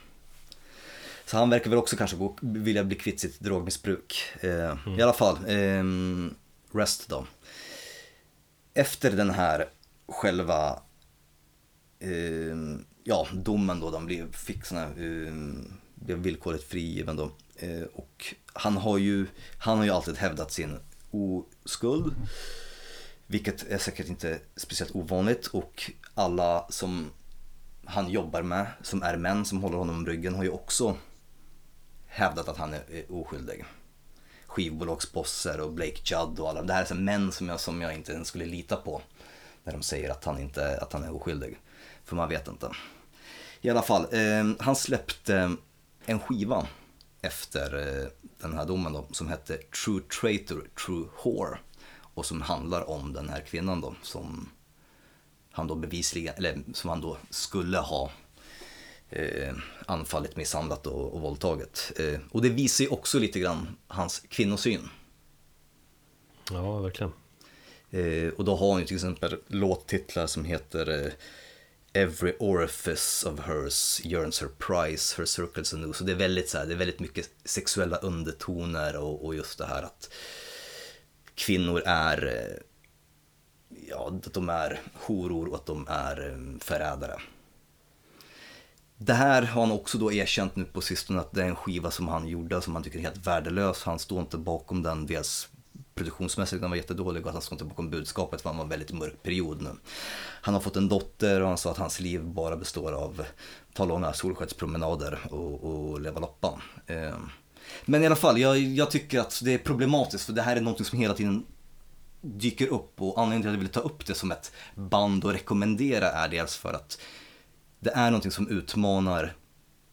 [1.26, 4.24] Så han verkar väl också kanske gå, vilja bli kvitt sitt drogmissbruk.
[4.40, 6.36] Eh, I alla fall, ehm,
[6.72, 7.26] Rest då.
[8.74, 9.70] Efter den här
[10.08, 10.80] själva
[12.00, 17.32] ehm, ja, domen då, de blev, fick såna, ehm, blev villkorligt frigiven då.
[17.56, 20.80] Eh, och han har, ju, han har ju alltid hävdat sin
[21.12, 22.16] oskuld.
[23.28, 27.12] Vilket är säkert inte speciellt ovanligt och alla som
[27.86, 30.98] han jobbar med, som är män som håller honom om ryggen, har ju också
[32.08, 33.66] hävdat att han är oskyldig.
[34.46, 36.62] Skivbolagsbosser och Blake Judd och alla.
[36.62, 39.02] Det här är så män som jag, som jag inte ens skulle lita på.
[39.64, 41.60] När de säger att han, inte, att han är oskyldig.
[42.06, 42.72] För man vet inte.
[43.62, 45.56] I alla fall, eh, han släppte
[46.06, 46.68] en skiva
[47.22, 48.08] efter eh,
[48.42, 51.60] den här domen då, som hette True Traitor, True Whore.
[52.14, 54.50] Och som handlar om den här kvinnan då som
[55.52, 58.12] han då bevisligen, eller som han då skulle ha
[59.10, 59.54] eh,
[59.86, 61.92] anfallit, misshandlat och, och våldtagit.
[62.00, 64.90] Eh, och det visar ju också lite grann hans kvinnosyn.
[66.52, 67.12] Ja, verkligen
[67.92, 71.12] Eh, och då har han ju till exempel låttitlar som heter eh,
[71.94, 75.94] Every orifice of hers yearns her price, her circles anew.
[75.94, 79.58] Så det är väldigt, så här, det är väldigt mycket sexuella undertoner och, och just
[79.58, 80.10] det här att
[81.36, 82.58] kvinnor är, eh,
[83.90, 87.22] ja, att de är horor och att de är eh, förrädare.
[88.98, 91.92] Det här har han också då erkänt nu på sistone att det är en skiva
[91.92, 93.84] som han gjorde som han tycker är helt värdelös.
[93.84, 95.50] Han står inte bakom den, dels
[96.02, 98.70] produktionsmässigt den var jättedålig och att han står inte bakom budskapet för han var en
[98.70, 99.70] väldigt mörk period nu.
[100.42, 103.26] Han har fått en dotter och han sa att hans liv bara består av
[103.74, 106.62] ta långa solskenspromenader och, och leva loppan.
[106.88, 107.16] Eh,
[107.86, 110.62] Men i alla fall, jag, jag tycker att det är problematiskt för det här är
[110.62, 111.46] någonting som hela tiden
[112.22, 115.32] dyker upp och anledningen till att jag ville ta upp det som ett band och
[115.32, 117.00] rekommendera är dels för att
[117.80, 119.36] det är någonting som utmanar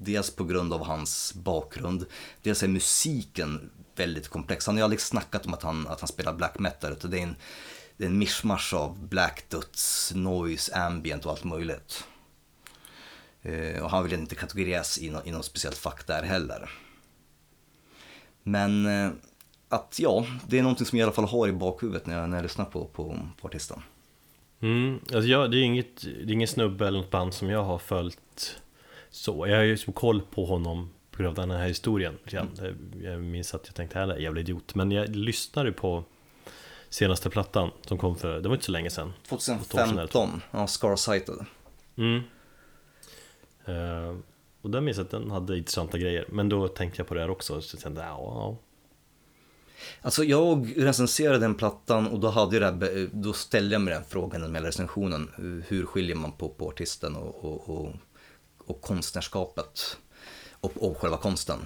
[0.00, 2.06] Dels på grund av hans bakgrund,
[2.42, 4.66] dels är musiken väldigt komplex.
[4.66, 7.18] Han har ju aldrig snackat om att han, att han spelar black metal, utan det
[7.18, 7.36] är en,
[7.96, 12.04] det är en mischmasch av black döds, noise, ambient och allt möjligt.
[13.42, 16.70] Eh, och han vill inte kategoriseras i, no, i något speciellt fack där heller.
[18.42, 19.10] Men eh,
[19.68, 22.30] att ja, det är någonting som jag i alla fall har i bakhuvudet när jag,
[22.30, 23.82] när jag lyssnar på, på, på artisten.
[24.60, 27.64] Mm, alltså jag, det, är inget, det är ingen snubbe eller något band som jag
[27.64, 28.60] har följt
[29.10, 29.46] så.
[29.46, 32.18] Jag har ju liksom koll på honom på grund av den här historien.
[32.24, 32.48] grann.
[33.02, 34.74] Jag minns att jag tänkte, här är jävla idiot.
[34.74, 36.04] Men jag lyssnade på
[36.88, 39.12] senaste plattan som kom för, det var inte så länge sedan.
[39.28, 41.44] 2015, ja, Scar-sighted.
[41.96, 42.20] Mm.
[43.64, 44.16] Eh,
[44.62, 46.24] och den minns jag att den hade intressanta grejer.
[46.28, 47.60] Men då tänkte jag på det här också.
[47.60, 48.56] Så jag tänkte, ja, ja.
[50.02, 54.04] Alltså jag recenserade den plattan och då, hade jag det då ställde jag mig den
[54.04, 55.30] frågan med recensionen.
[55.68, 57.92] Hur skiljer man på, på artisten och, och, och,
[58.58, 59.98] och konstnärskapet
[60.60, 61.58] och, och själva konsten?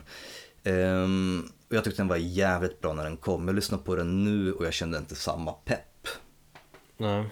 [0.64, 3.48] Ehm, och jag tyckte den var jävligt bra när den kom.
[3.48, 6.08] Jag lyssnar på den nu och jag kände inte samma pepp.
[6.96, 7.24] Nej.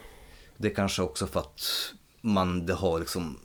[0.57, 3.39] Det är kanske också för att man, det har liksom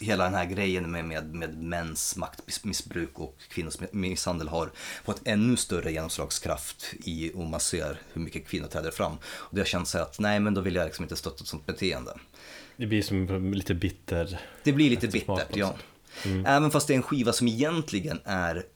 [0.00, 4.70] hela den här grejen med, med, med mäns maktmissbruk och kvinnors misshandel har
[5.04, 9.12] fått ännu större genomslagskraft i och man ser hur mycket kvinnor träder fram.
[9.22, 11.48] Och det har känts så att nej men då vill jag liksom inte stötta ett
[11.48, 12.14] sånt beteende.
[12.76, 14.40] Det blir som lite bitter.
[14.62, 15.74] Det blir lite bittert, ja.
[16.22, 16.46] Sätt.
[16.46, 18.66] Även fast det är en skiva som egentligen är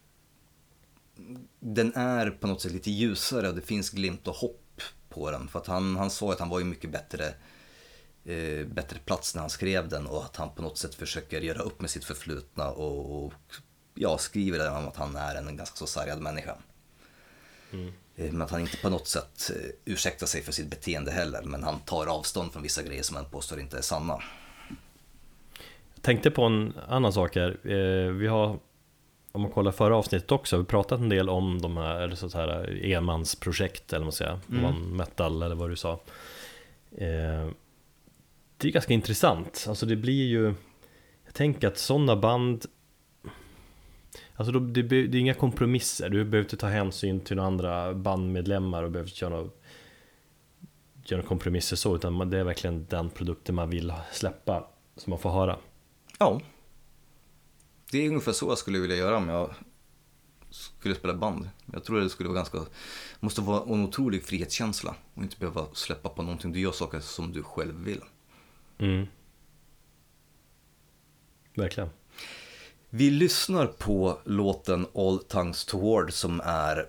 [1.60, 5.48] den är på något sätt lite ljusare och det finns glimt och hopp på den.
[5.48, 7.26] För att han, han sa att han var ju mycket bättre,
[8.24, 11.62] eh, bättre plats när han skrev den och att han på något sätt försöker göra
[11.62, 13.32] upp med sitt förflutna och, och
[13.94, 16.56] ja, skriver det om att han är en ganska så sargad människa.
[18.16, 21.42] Eh, Men att han inte på något sätt eh, ursäktar sig för sitt beteende heller.
[21.42, 24.22] Men han tar avstånd från vissa grejer som han påstår inte är sanna.
[26.02, 27.58] Tänkte på en annan sak här.
[27.64, 28.58] Eh, Vi har,
[29.32, 32.38] om man kollar förra avsnittet också, vi pratat en del om de här, eller så
[32.38, 35.92] här enmansprojekt eller vad man säger, man metal eller vad du sa.
[36.92, 37.48] Eh,
[38.56, 40.54] Det är ganska intressant, alltså det blir ju,
[41.24, 42.66] jag tänker att sådana band,
[44.34, 48.82] Alltså det, det är inga kompromisser, du behöver inte ta hänsyn till några andra bandmedlemmar
[48.82, 49.50] och behöver inte göra några,
[51.04, 54.66] göra kompromisser så, utan det är verkligen den produkten man vill släppa
[54.96, 55.56] som man får höra.
[56.22, 56.40] Ja.
[57.90, 59.54] Det är ungefär så jag skulle vilja göra om jag
[60.50, 61.48] skulle spela band.
[61.72, 62.58] Jag tror det skulle vara ganska,
[63.20, 66.52] måste vara en otrolig frihetskänsla och inte behöva släppa på någonting.
[66.52, 68.00] Du gör saker som du själv vill.
[68.78, 69.06] Mm.
[71.54, 71.90] Verkligen.
[72.90, 76.88] Vi lyssnar på låten All Tongues Toward som är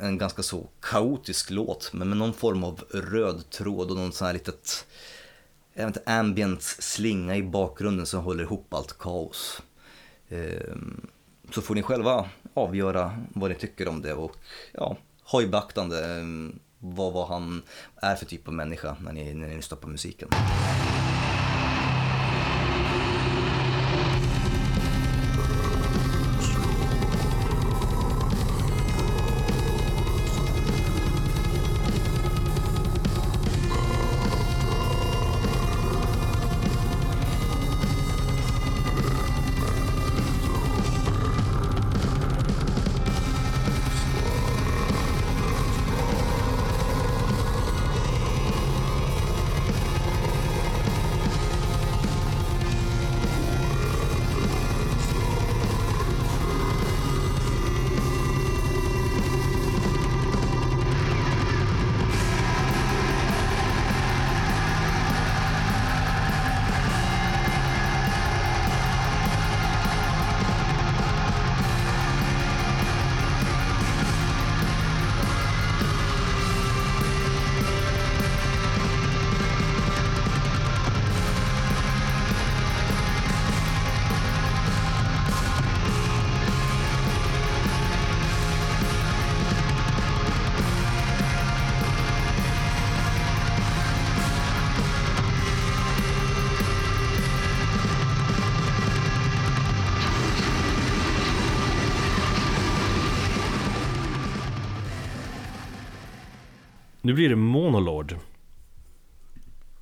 [0.00, 4.26] en ganska så kaotisk låt men med någon form av röd tråd och någon sån
[4.26, 4.86] här litet
[5.76, 9.62] även vet ambient slinga i bakgrunden som håller ihop allt kaos.
[10.28, 11.06] Ehm,
[11.50, 14.36] så får ni själva avgöra vad ni tycker om det och
[14.72, 17.62] ja, ha i beaktande ehm, vad, vad han
[17.96, 20.28] är för typ av människa när ni, när ni lyssnar på musiken.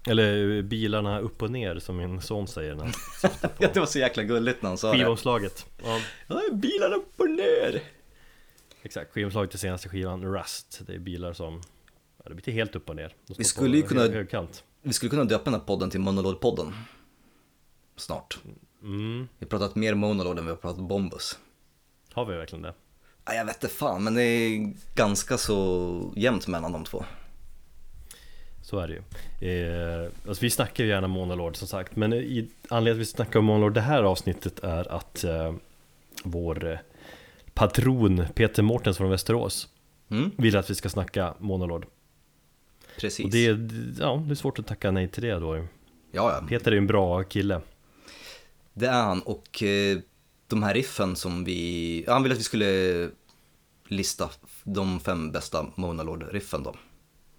[0.07, 2.93] Eller bilarna upp och ner som min son säger när han
[3.73, 4.99] det var så jäkla gulligt när han sa det.
[4.99, 5.67] skivomslaget.
[5.85, 7.83] Ja, Ja, bilarna upp och ner.
[8.83, 10.81] exakt, skivomslaget till senaste skivan Rust.
[10.87, 11.63] Det är bilar som,
[12.25, 13.15] ja, det blir helt upp och ner.
[13.39, 14.65] Vi skulle ju kunna- hög- högkant.
[14.83, 16.73] Vi skulle kunna döpa den här podden till Monolod-podden.
[17.97, 18.39] Snart.
[18.83, 21.39] Mm, Vi har pratat mer Monolod än vi har pratat Bombus.
[22.13, 22.75] har vi verkligen det?
[23.25, 27.05] Ja, jag vet inte fan, men det är ganska så jämnt mellan de två.
[28.65, 29.03] Så är det ju.
[29.51, 33.05] Eh, alltså vi snackar ju gärna Monolord som sagt, men i, anledningen till att vi
[33.05, 35.55] snackar om Monolord det här avsnittet är att eh,
[36.24, 36.78] vår eh,
[37.55, 39.69] patron Peter Mårtens från Västerås
[40.09, 41.86] Mm, vill att vi ska snacka Monolord.
[43.01, 43.24] precis.
[43.24, 43.70] Och det är,
[44.01, 45.57] ja, det är svårt att tacka nej till det då.
[45.57, 45.66] Ja,
[46.12, 46.43] ja.
[46.49, 47.61] Peter är ju en bra kille.
[48.74, 49.99] Det är han och eh,
[50.47, 53.09] de här riffen som vi, han ville att vi skulle
[53.89, 54.31] lista
[54.65, 56.74] de fem bästa Monolord-riffen då.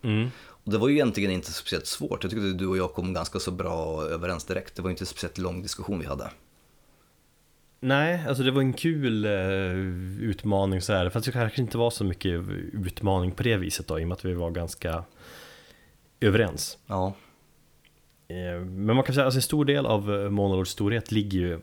[0.01, 0.29] Mm.
[0.65, 3.39] Det var ju egentligen inte speciellt svårt, jag tyckte att du och jag kom ganska
[3.39, 4.75] så bra överens direkt.
[4.75, 6.31] Det var inte en speciellt lång diskussion vi hade.
[7.79, 9.31] Nej, alltså det var en kul eh,
[10.29, 11.09] utmaning så här.
[11.09, 12.41] Fast det kanske inte var så mycket
[12.73, 15.03] utmaning på det viset då, i och med att vi var ganska
[16.19, 16.77] överens.
[16.87, 17.13] Ja,
[18.27, 21.39] Eh, Men man kan säga att alltså en stor del av eh, Monolords storhet ligger
[21.39, 21.59] ju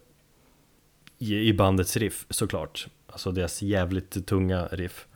[1.19, 2.87] i, bandets riff såklart.
[3.07, 5.07] Alltså deras jävligt tunga riff.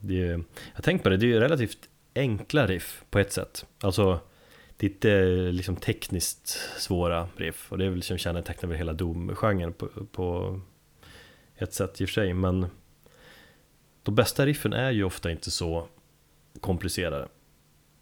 [0.00, 0.44] Det är,
[0.74, 1.78] jag tänkte på det, det är ju relativt
[2.16, 3.66] enkla riff på ett sätt.
[3.80, 4.20] Alltså
[4.76, 6.48] det är inte liksom tekniskt
[6.78, 10.60] svåra riff och det är väl som kännetecknar väl hela Doom-genren på, på
[11.56, 12.34] ett sätt i och för sig.
[12.34, 12.66] Men
[14.02, 15.88] de bästa riffen är ju ofta inte så
[16.60, 17.28] komplicerade.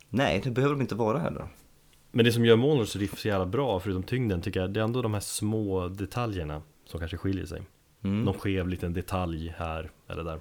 [0.08, 1.48] nej det behöver de inte vara heller.
[2.10, 4.84] Men det som gör Monolords riff så jävla bra, förutom tyngden, tycker jag, det är
[4.84, 7.62] ändå de här små detaljerna som kanske skiljer sig.
[8.04, 8.24] Mm.
[8.24, 10.40] Någon skev liten detalj här eller där.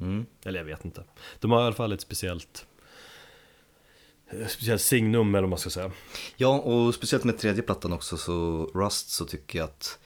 [0.00, 0.26] Mm.
[0.44, 1.04] Eller jag vet inte.
[1.40, 2.66] De har i alla fall ett speciellt
[4.48, 5.90] Speciellt signum eller vad man ska säga.
[6.36, 9.98] Ja, och speciellt med tredje plattan också, så Rust, så tycker jag att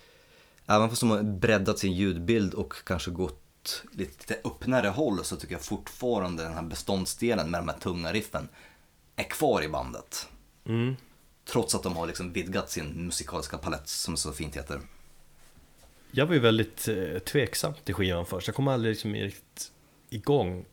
[0.67, 5.55] även fast de har breddat sin ljudbild och kanske gått lite öppnare håll så tycker
[5.55, 8.49] jag fortfarande den här beståndsdelen med de här tunga riffen
[9.17, 10.29] är kvar i bandet.
[10.67, 10.97] Mm.
[11.45, 14.81] Trots att de har liksom vidgat sin musikaliska palett som så fint heter.
[16.11, 18.47] Jag var ju väldigt eh, tveksam till skivan först.
[18.47, 19.73] Jag kom aldrig liksom riktigt
[20.11, 20.65] igång.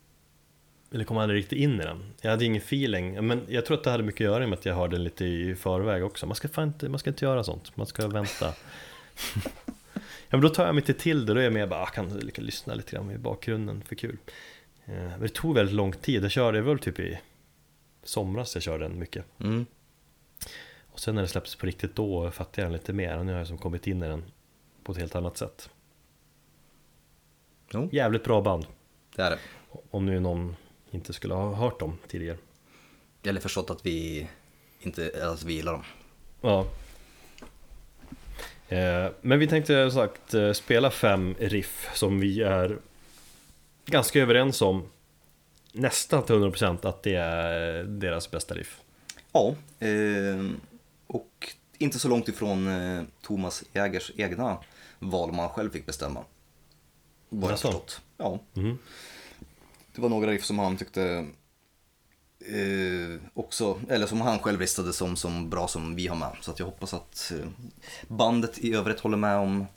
[0.93, 2.03] Eller kom aldrig riktigt in i den.
[2.21, 3.27] Jag hade ingen feeling.
[3.27, 5.25] Men jag tror att det hade mycket att göra med att jag hörde den lite
[5.25, 6.25] i förväg också.
[6.25, 7.77] Man ska, fan inte, man ska inte göra sånt.
[7.77, 8.53] Man ska vänta.
[10.29, 12.09] men då tar jag mig inte till det, då är jag mer bara, ah, kan
[12.09, 14.17] lika lyssna lite grann i bakgrunden för kul
[14.85, 17.19] Eh, Men det tog väldigt lång tid, jag körde, väl typ i
[18.03, 19.65] somras jag körde den mycket Mm.
[20.91, 23.31] Och sen när det släpptes på riktigt då fattade jag den lite mer och nu
[23.31, 24.23] har jag som kommit in i den
[24.83, 25.69] på ett helt annat sätt
[27.73, 28.65] Jo, Jävligt bra band,
[29.15, 29.37] det är det.
[29.91, 30.55] om nu någon
[30.91, 32.37] inte skulle ha hört dem tidigare
[33.23, 34.27] Eller förstått att vi
[34.79, 35.83] inte, att vi gillar dem.
[36.41, 36.65] Ja
[38.67, 42.77] eh, Men vi tänkte som sagt eh, spela fem riff som vi är
[43.85, 44.87] ganska överens om
[45.73, 48.81] Nästan till 100% att det är deras bästa riff
[49.31, 50.51] Ja, eh,
[51.07, 54.57] och inte så långt ifrån eh, Thomas Jägers egna
[54.99, 56.23] val om han själv fick bestämma.
[57.29, 58.01] Vad jag förstått.
[58.17, 58.39] Ja.
[58.53, 58.77] Mhm.
[59.95, 61.25] Det var några riff som han tyckte
[62.39, 66.31] eh, också, eller som han själv listade som, som bra som vi har med.
[66.41, 67.47] Så jag hoppas att eh,
[68.07, 69.67] bandet i övrigt håller med om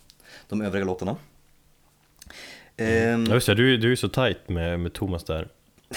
[0.48, 1.16] de övriga låtarna.
[2.76, 5.48] Ehm, Ja just det, du, du är ju så tight med, med Thomas där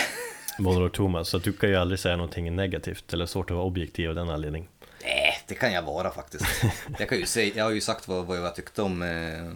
[0.59, 4.09] Monolog Thomas, så du kan ju aldrig säga någonting negativt eller svårt att vara objektiv
[4.09, 4.67] av den anledningen
[5.03, 6.45] Nej, det kan jag vara faktiskt.
[6.99, 9.51] Jag, kan ju säga, jag har ju sagt vad, vad jag tyckte om, eh,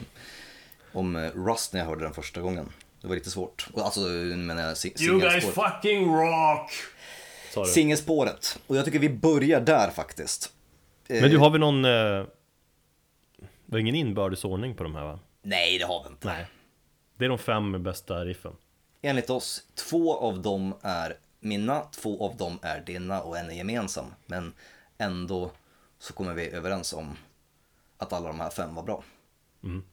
[0.92, 2.70] om Rust när jag hörde den första gången.
[3.02, 3.68] Det var lite svårt.
[3.74, 5.56] Och Alltså, menar jag si- singelspåret.
[5.56, 6.72] fucking rock!
[7.68, 8.60] Singelspåret.
[8.68, 10.52] Och jag tycker vi börjar där faktiskt.
[11.08, 11.86] Eh, Men du har väl någon...
[11.86, 11.92] Eh,
[13.42, 15.20] det var ingen inbördes ordning på de här va?
[15.42, 16.28] Nej, det har vi inte.
[16.28, 16.46] Nej
[17.18, 18.54] Det är de fem bästa riffen
[19.02, 23.54] Enligt oss, två av dem är mina, två av dem är dina och en är
[23.54, 24.06] gemensam.
[24.26, 24.54] Men
[24.98, 25.52] ändå
[26.00, 27.18] så kommer vi överens om
[27.98, 29.04] att alla de här fem var bra.
[29.64, 29.84] Mm.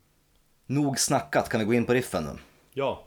[0.66, 2.38] Nog snackat, kan vi gå in på riffen nu?
[2.78, 3.04] Ja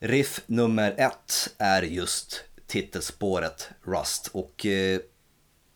[0.00, 5.00] Riff nummer ett är just titelspåret Rust och eh,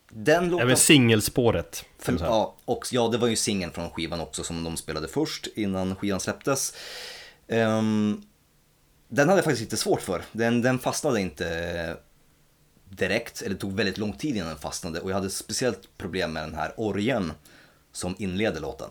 [0.09, 0.67] den låten...
[0.67, 4.77] Även singelspåret För, ja, och, ja, det var ju singeln från skivan också som de
[4.77, 6.77] spelade först innan skivan släpptes.
[7.49, 8.23] Ehm,
[9.09, 10.23] den hade jag faktiskt lite svårt för.
[10.33, 11.97] Den, den fastnade inte
[12.85, 16.33] direkt, eller det tog väldigt lång tid innan den fastnade och jag hade speciellt problem
[16.33, 17.33] med den här orgeln
[17.93, 18.91] som inleder låten.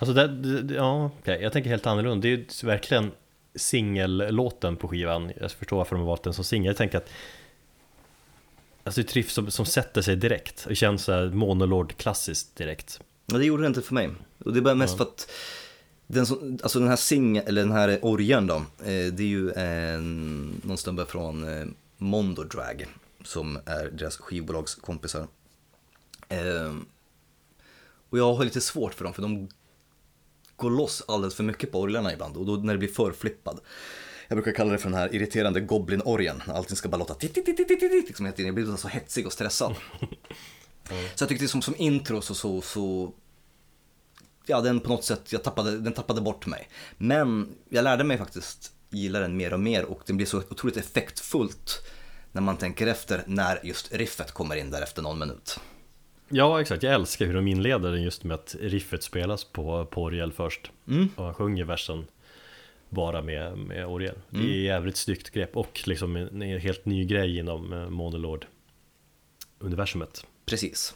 [0.00, 0.28] Alltså det,
[0.62, 2.22] det, ja, okej, jag tänker helt annorlunda.
[2.22, 3.10] Det är ju verkligen
[3.54, 5.32] singellåten på skivan.
[5.40, 6.66] Jag förstår varför de har valt den som singel.
[6.66, 7.10] Jag tänker att
[8.84, 10.64] Alltså ett riff som, som sätter sig direkt.
[10.68, 13.00] Det känns så här monolord klassiskt direkt.
[13.26, 14.10] Men det gjorde det inte för mig.
[14.44, 15.30] Och det är bara mest för att
[16.06, 19.52] den, som, alltså den här sing eller den här orgeln då, eh, det är ju
[19.52, 21.66] en, någon snubbe från eh,
[21.96, 22.86] Mondo Drag
[23.24, 25.26] som är deras skivbolagskompisar.
[26.28, 26.74] Eh,
[28.10, 29.48] och jag har lite svårt för dem för de
[30.60, 33.60] går loss alldeles för mycket på orglarna ibland och då när det blir för flippad.
[34.28, 38.26] Jag brukar kalla det för den här irriterande goblin-orgeln, när allting ska bara låta liksom
[38.26, 38.46] hela tiden.
[38.46, 39.74] Jag blir så hetsig och stressad.
[41.14, 43.12] Så jag tyckte som, som intro så, så, så
[44.46, 46.68] ja, den på något sätt, jag tappade, den tappade bort mig.
[46.98, 50.76] Men jag lärde mig faktiskt gilla den mer och mer och den blir så otroligt
[50.76, 51.86] effektfullt
[52.32, 55.60] när man tänker efter när just riffet kommer in där efter någon minut.
[56.32, 56.82] Ja, exakt.
[56.82, 60.70] Jag älskar hur de inleder den just med att riffet spelas på, på orgel först.
[61.16, 62.06] Och han sjunger versen
[62.88, 64.14] bara med, med orgel.
[64.30, 70.26] Det är jävligt snyggt grepp och liksom en, en helt ny grej inom eh, Monolord-universumet.
[70.46, 70.94] Precis.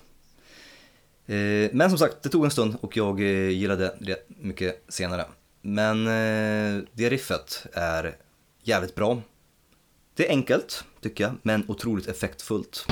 [1.26, 5.24] Eh, Men som sagt, det tog en stund och jag eh, gillade det mycket senare.
[5.62, 8.16] Men eh, det riffet är
[8.62, 9.22] jävligt bra.
[10.14, 12.86] Det är enkelt, tycker jag, men otroligt effektfullt.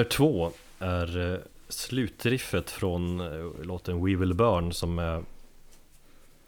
[0.00, 5.24] Nummer två är eh, slutriffet från eh, låten We Will Burn som är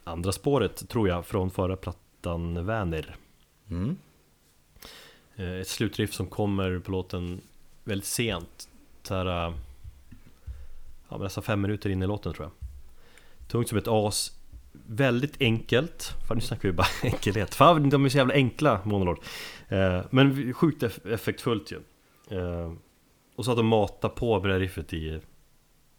[0.04, 3.16] andra spåret tror jag från förra plattan Vänner.
[3.70, 3.96] Mm.
[5.36, 7.40] Eh, Ett slutriff som kommer på låten
[7.84, 8.68] väldigt sent.
[9.02, 9.54] Så här, ja,
[11.08, 12.68] men nästan fem minuter in i låten tror jag.
[13.48, 14.32] Tungt som ett as
[14.86, 19.18] Väldigt enkelt Fan nu snackar vi bara enkelhet Fan de är så jävla enkla Monolord
[19.68, 21.80] eh, Men sjukt eff effektfullt ju
[23.36, 25.20] Och så att de matar på med det här riffet i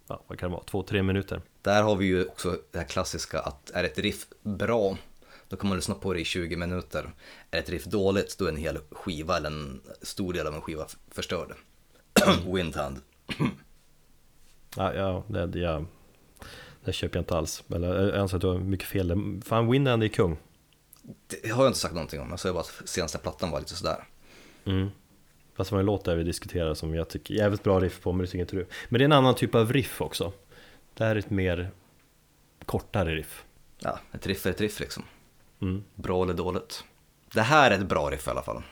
[0.07, 0.63] Ja vad kan det vara?
[0.63, 4.27] Två, tre minuter Där har vi ju också det här klassiska att är ett riff
[4.41, 4.97] bra,
[5.47, 7.11] då kan man lyssna på det i 20 minuter.
[7.51, 10.61] Är ett riff dåligt, då är en hel skiva eller en stor del av en
[10.61, 11.53] skiva förstörd.
[12.53, 13.01] Windhand.
[14.75, 15.85] Ja, ja det, jag,
[16.85, 20.03] det köper jag inte alls Eller jag anser att du har mycket fel Fan Winland
[20.03, 20.37] är kung
[21.27, 23.75] Det har jag inte sagt någonting om, jag sa bara att senaste plattan var lite
[23.75, 24.03] sådär.
[24.65, 24.89] Mm.
[25.55, 28.11] Fast det var en låt där vi diskuterar som jag tycker jävligt bra riff på,
[28.11, 28.65] men det tycker inte du.
[28.89, 30.33] Men det är en annan typ av riff också.
[30.93, 31.71] Det här är ett mer
[32.65, 33.43] kortare riff.
[33.79, 35.03] Ja, ett riff är ett riff liksom.
[35.61, 35.83] Mm.
[35.95, 36.83] Bra eller dåligt.
[37.33, 38.63] Det här är ett bra riff i alla fall.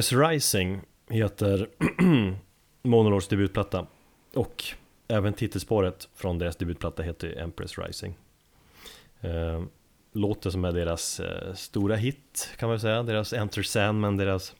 [0.00, 1.68] Empress Rising heter
[2.82, 3.86] Monolords debutplatta.
[4.34, 4.64] Och
[5.08, 8.18] även titelspåret från deras debutplatta heter Empress Rising.
[9.20, 9.62] Eh,
[10.12, 13.02] låter som är deras eh, stora hit kan man säga.
[13.02, 14.54] Deras Enter Sandman, deras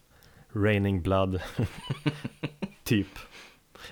[0.53, 1.41] Raining Blood.
[2.85, 3.09] typ.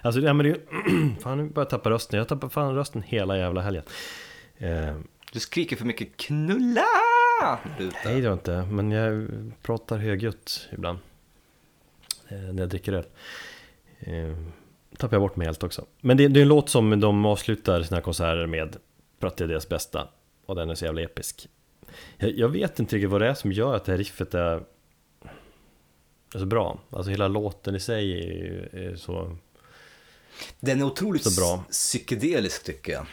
[0.03, 0.61] Alltså, ja, men det,
[1.23, 2.19] fan nu börjar jag tappa rösten.
[2.19, 3.85] Jag tappar fan rösten hela jävla helgen.
[4.59, 4.97] Eh,
[5.33, 6.87] Du skriker för mycket knulla!
[7.79, 7.97] Ute.
[8.05, 9.29] Nej det gör jag inte, men jag
[9.63, 10.99] pratar högljutt ibland
[12.31, 13.05] När jag dricker öl
[14.01, 14.37] eh,
[14.97, 17.83] Tappar jag bort mig helt också Men det, det är en låt som de avslutar
[17.83, 18.77] sina konserter med
[19.21, 20.09] För att det är deras bästa
[20.47, 21.49] Och den är så jävla episk
[22.17, 24.63] jag, jag vet inte riktigt vad det är som gör att det här riffet är
[26.33, 29.37] så bra Alltså hela låten i sig är, är så
[30.61, 31.65] Den är otroligt Så bra.
[31.71, 33.07] psykedelisk tycker jag.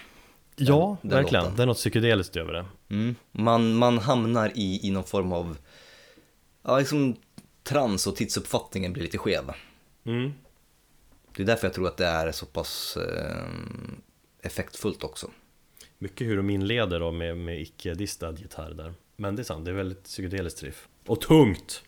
[0.57, 1.57] Ja, den verkligen, låten.
[1.57, 3.15] det är något psykedeliskt över det Mm.
[3.31, 5.57] Man, man hamnar i, i någon form av,
[6.63, 7.15] ja liksom
[7.65, 9.51] trans och tidsuppfattningen blir lite skev.
[10.03, 10.33] mm.
[11.35, 13.45] Det är därför jag tror att det är så pass eh,
[14.41, 15.31] effektfullt också.
[15.97, 19.71] Mycket hur de inleder då med, med icke-distad gitarr där Men det är sant, det
[19.71, 21.83] är väldigt psykedeliskt riff Och tungt!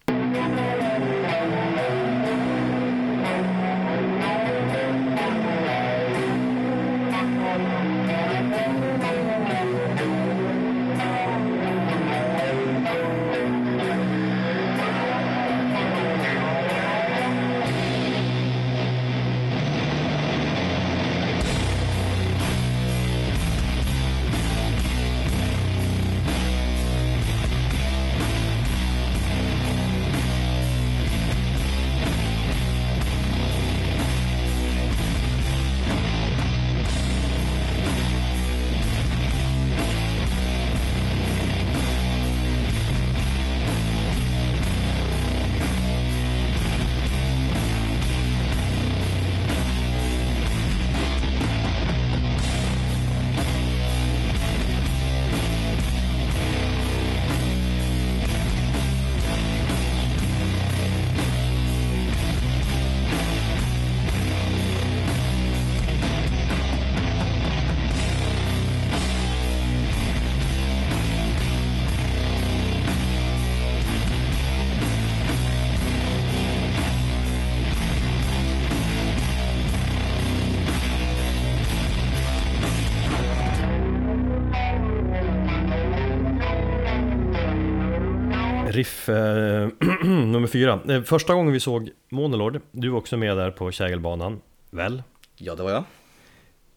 [90.67, 90.95] 2004.
[90.95, 95.03] Eh, första gången vi såg Monolord, du var också med där på Kägelbanan, väl?
[95.35, 95.83] Ja, det var jag.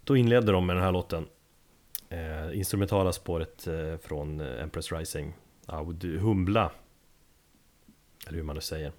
[0.05, 1.27] Då inledde de med den här låten.
[2.09, 5.33] Eh, instrumentala spåret eh, från eh, Empress Rising,
[5.67, 6.71] Aud Humbla
[8.27, 8.93] Eller hur man nu säger.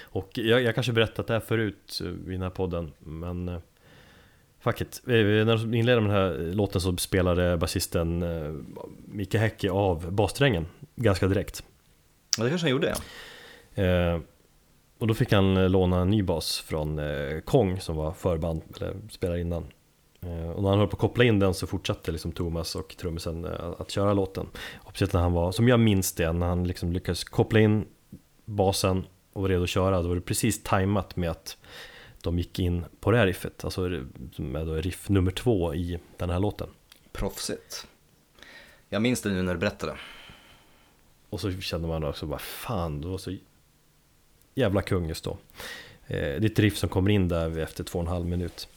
[0.00, 3.58] Och jag, jag kanske berättat det här förut eh, i den här podden, men eh,
[4.58, 5.02] Fuck it.
[5.04, 8.24] När de inledde med den här låten så spelade basisten
[9.04, 11.64] Micke Häcke av bassträngen ganska direkt.
[12.38, 12.94] Ja, det kanske han gjorde
[13.74, 13.82] ja.
[13.82, 14.20] Eh,
[14.98, 18.62] och då fick han eh, låna en ny bas från eh, Kong som var förband,
[18.76, 19.66] eller spelade innan.
[20.20, 22.96] Eh, och när han höll på att koppla in den så fortsatte liksom Thomas och
[22.96, 23.44] trummisen
[23.78, 24.46] att köra låten.
[24.74, 27.86] Och när han var, som jag minns det, när han liksom lyckades koppla in
[28.44, 31.56] basen och var redo att köra, då var det precis tajmat med att
[32.22, 33.80] de gick in på det här riffet, alltså
[34.36, 36.68] med riff nummer två i den här låten.
[37.12, 37.86] Proffsigt.
[38.88, 39.96] Jag minns det nu när du berättade.
[41.36, 43.36] Och så kände man också bara fan, du var så
[44.54, 45.30] jävla kung just då.
[46.06, 48.68] Eh, det är ett riff som kommer in där efter två och en halv minut.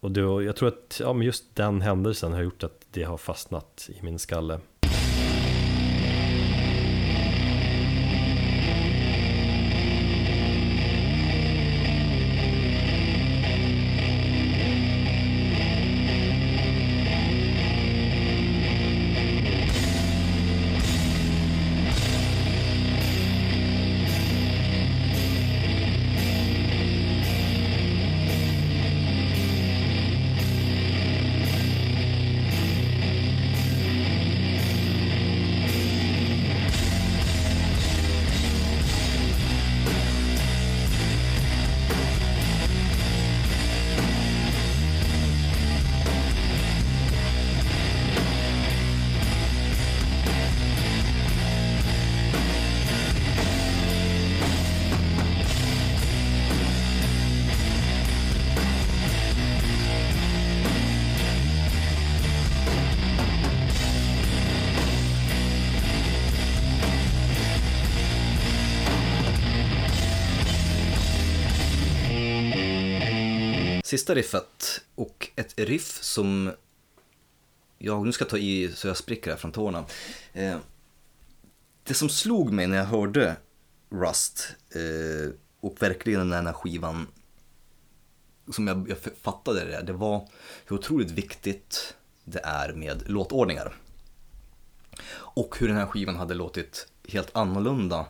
[0.00, 3.16] Och då, jag tror att ja, men just den händelsen har gjort att det har
[3.16, 4.60] fastnat i min skalle.
[73.90, 76.52] Sista riffet och ett riff som
[77.78, 79.84] jag nu ska ta i så jag spricker här från tårna.
[80.32, 80.58] Eh,
[81.82, 83.36] det som slog mig när jag hörde
[83.88, 87.06] Rust eh, och verkligen när den här skivan
[88.52, 90.28] som jag, jag fattade det, det var
[90.66, 91.94] hur otroligt viktigt
[92.24, 93.76] det är med låtordningar.
[95.12, 98.06] Och hur den här skivan hade låtit helt annorlunda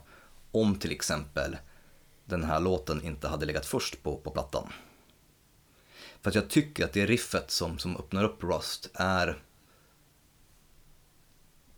[0.50, 1.56] om till exempel
[2.24, 4.72] den här låten inte hade legat först på, på plattan.
[6.22, 9.42] För att jag tycker att det riffet som, som öppnar upp Rust är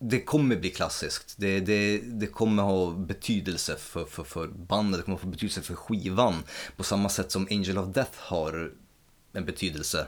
[0.04, 1.34] det kommer bli klassiskt.
[1.38, 5.74] Det, det, det kommer ha betydelse för, för, för bandet, det kommer få betydelse för
[5.74, 6.34] skivan.
[6.76, 8.72] På samma sätt som Angel of Death har
[9.32, 10.06] en betydelse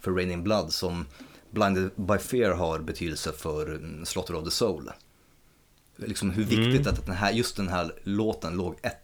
[0.00, 1.06] för Raining Blood som
[1.50, 4.90] Blinded by Fear har betydelse för Slaughter of the Soul.
[5.96, 8.98] Liksom hur viktigt att den här, just den här låten låg, ett,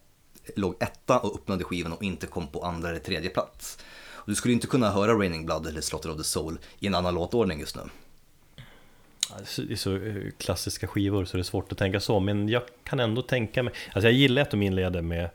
[0.56, 3.78] låg etta och öppnade skivan och inte kom på andra eller tredje plats.
[4.24, 6.94] Och du skulle inte kunna höra Raining Blood eller Slaughter of the Soul i en
[6.94, 7.82] annan låtordning just nu.
[9.56, 12.62] Det är så eh, klassiska skivor så det är svårt att tänka så, men jag
[12.84, 15.30] kan ändå tänka mig, alltså jag gillar att de inleder med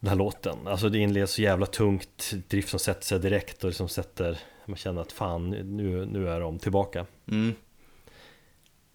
[0.00, 3.68] den här låten, alltså det inleds så jävla tungt, drift som sätter sig direkt och
[3.68, 7.06] liksom sätter, man känner att fan nu, nu är de tillbaka.
[7.28, 7.54] Mm.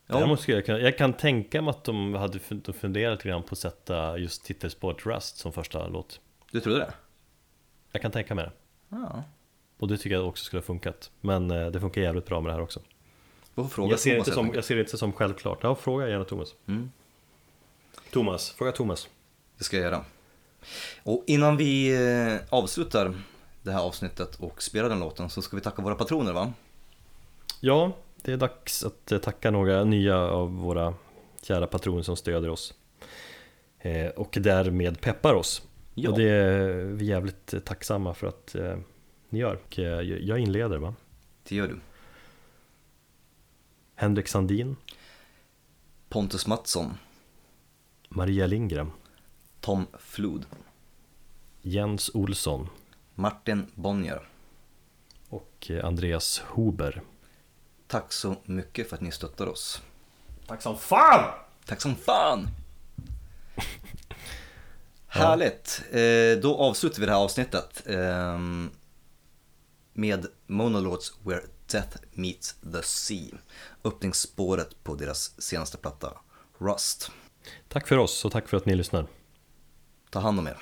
[0.07, 3.29] Däremot skulle jag, kunna, jag kan tänka mig att de hade fun- de funderat lite
[3.29, 6.19] grann på att sätta just titelspåret Rust som första låt.
[6.51, 6.93] Du trodde det?
[7.91, 8.51] Jag kan tänka mig det.
[8.89, 9.23] Ja.
[9.79, 11.11] Och det tycker jag också skulle ha funkat.
[11.21, 12.79] Men eh, det funkar jävligt bra med det här också.
[13.55, 15.59] Varför fråga Jag ser, Thomas inte som, jag ser det inte som självklart.
[15.61, 16.55] Ja, fråga gärna Thomas.
[16.67, 16.91] Mm.
[18.11, 19.09] Thomas, fråga Thomas.
[19.57, 20.05] Det ska jag göra.
[21.03, 23.13] Och innan vi eh, avslutar
[23.63, 26.53] det här avsnittet och spelar den låten så ska vi tacka våra patroner va?
[27.59, 30.93] Ja, det är dags att eh, tacka några nya av våra
[31.41, 32.73] kära patroner som stöder oss.
[34.15, 35.61] Och därmed peppar oss.
[36.01, 36.09] Ja.
[36.11, 38.77] Och det är vi jävligt tacksamma för att eh,
[39.29, 39.59] ni gör.
[39.65, 40.95] Och, eh, jag inleder va?
[41.43, 41.79] Det gör du.
[43.95, 44.75] Henrik Sandin,
[46.09, 46.93] Pontus Mattsson,
[48.09, 48.91] Maria Lindgren,
[49.59, 50.45] Tom Flood,
[51.61, 52.67] Jens Olsson
[53.15, 54.27] Martin Bonnier.
[55.29, 57.01] och eh, Andreas Huber.
[57.87, 59.81] Tack så mycket för att ni stöttar oss.
[60.47, 61.33] Tack som fan!
[61.65, 62.47] Tack som fan!
[65.19, 65.81] Härligt!
[65.91, 68.69] Eh, då avslutar vi det här avsnittet ehm,
[69.93, 71.41] med Monologues Where
[71.71, 73.37] Death Meets the Sea.
[73.83, 76.13] Öppningsspåret på deras senaste platta,
[76.57, 77.11] Rust.
[77.67, 79.07] Tack för oss och tack för att ni lyssnar.
[80.09, 80.57] Ta hand om er.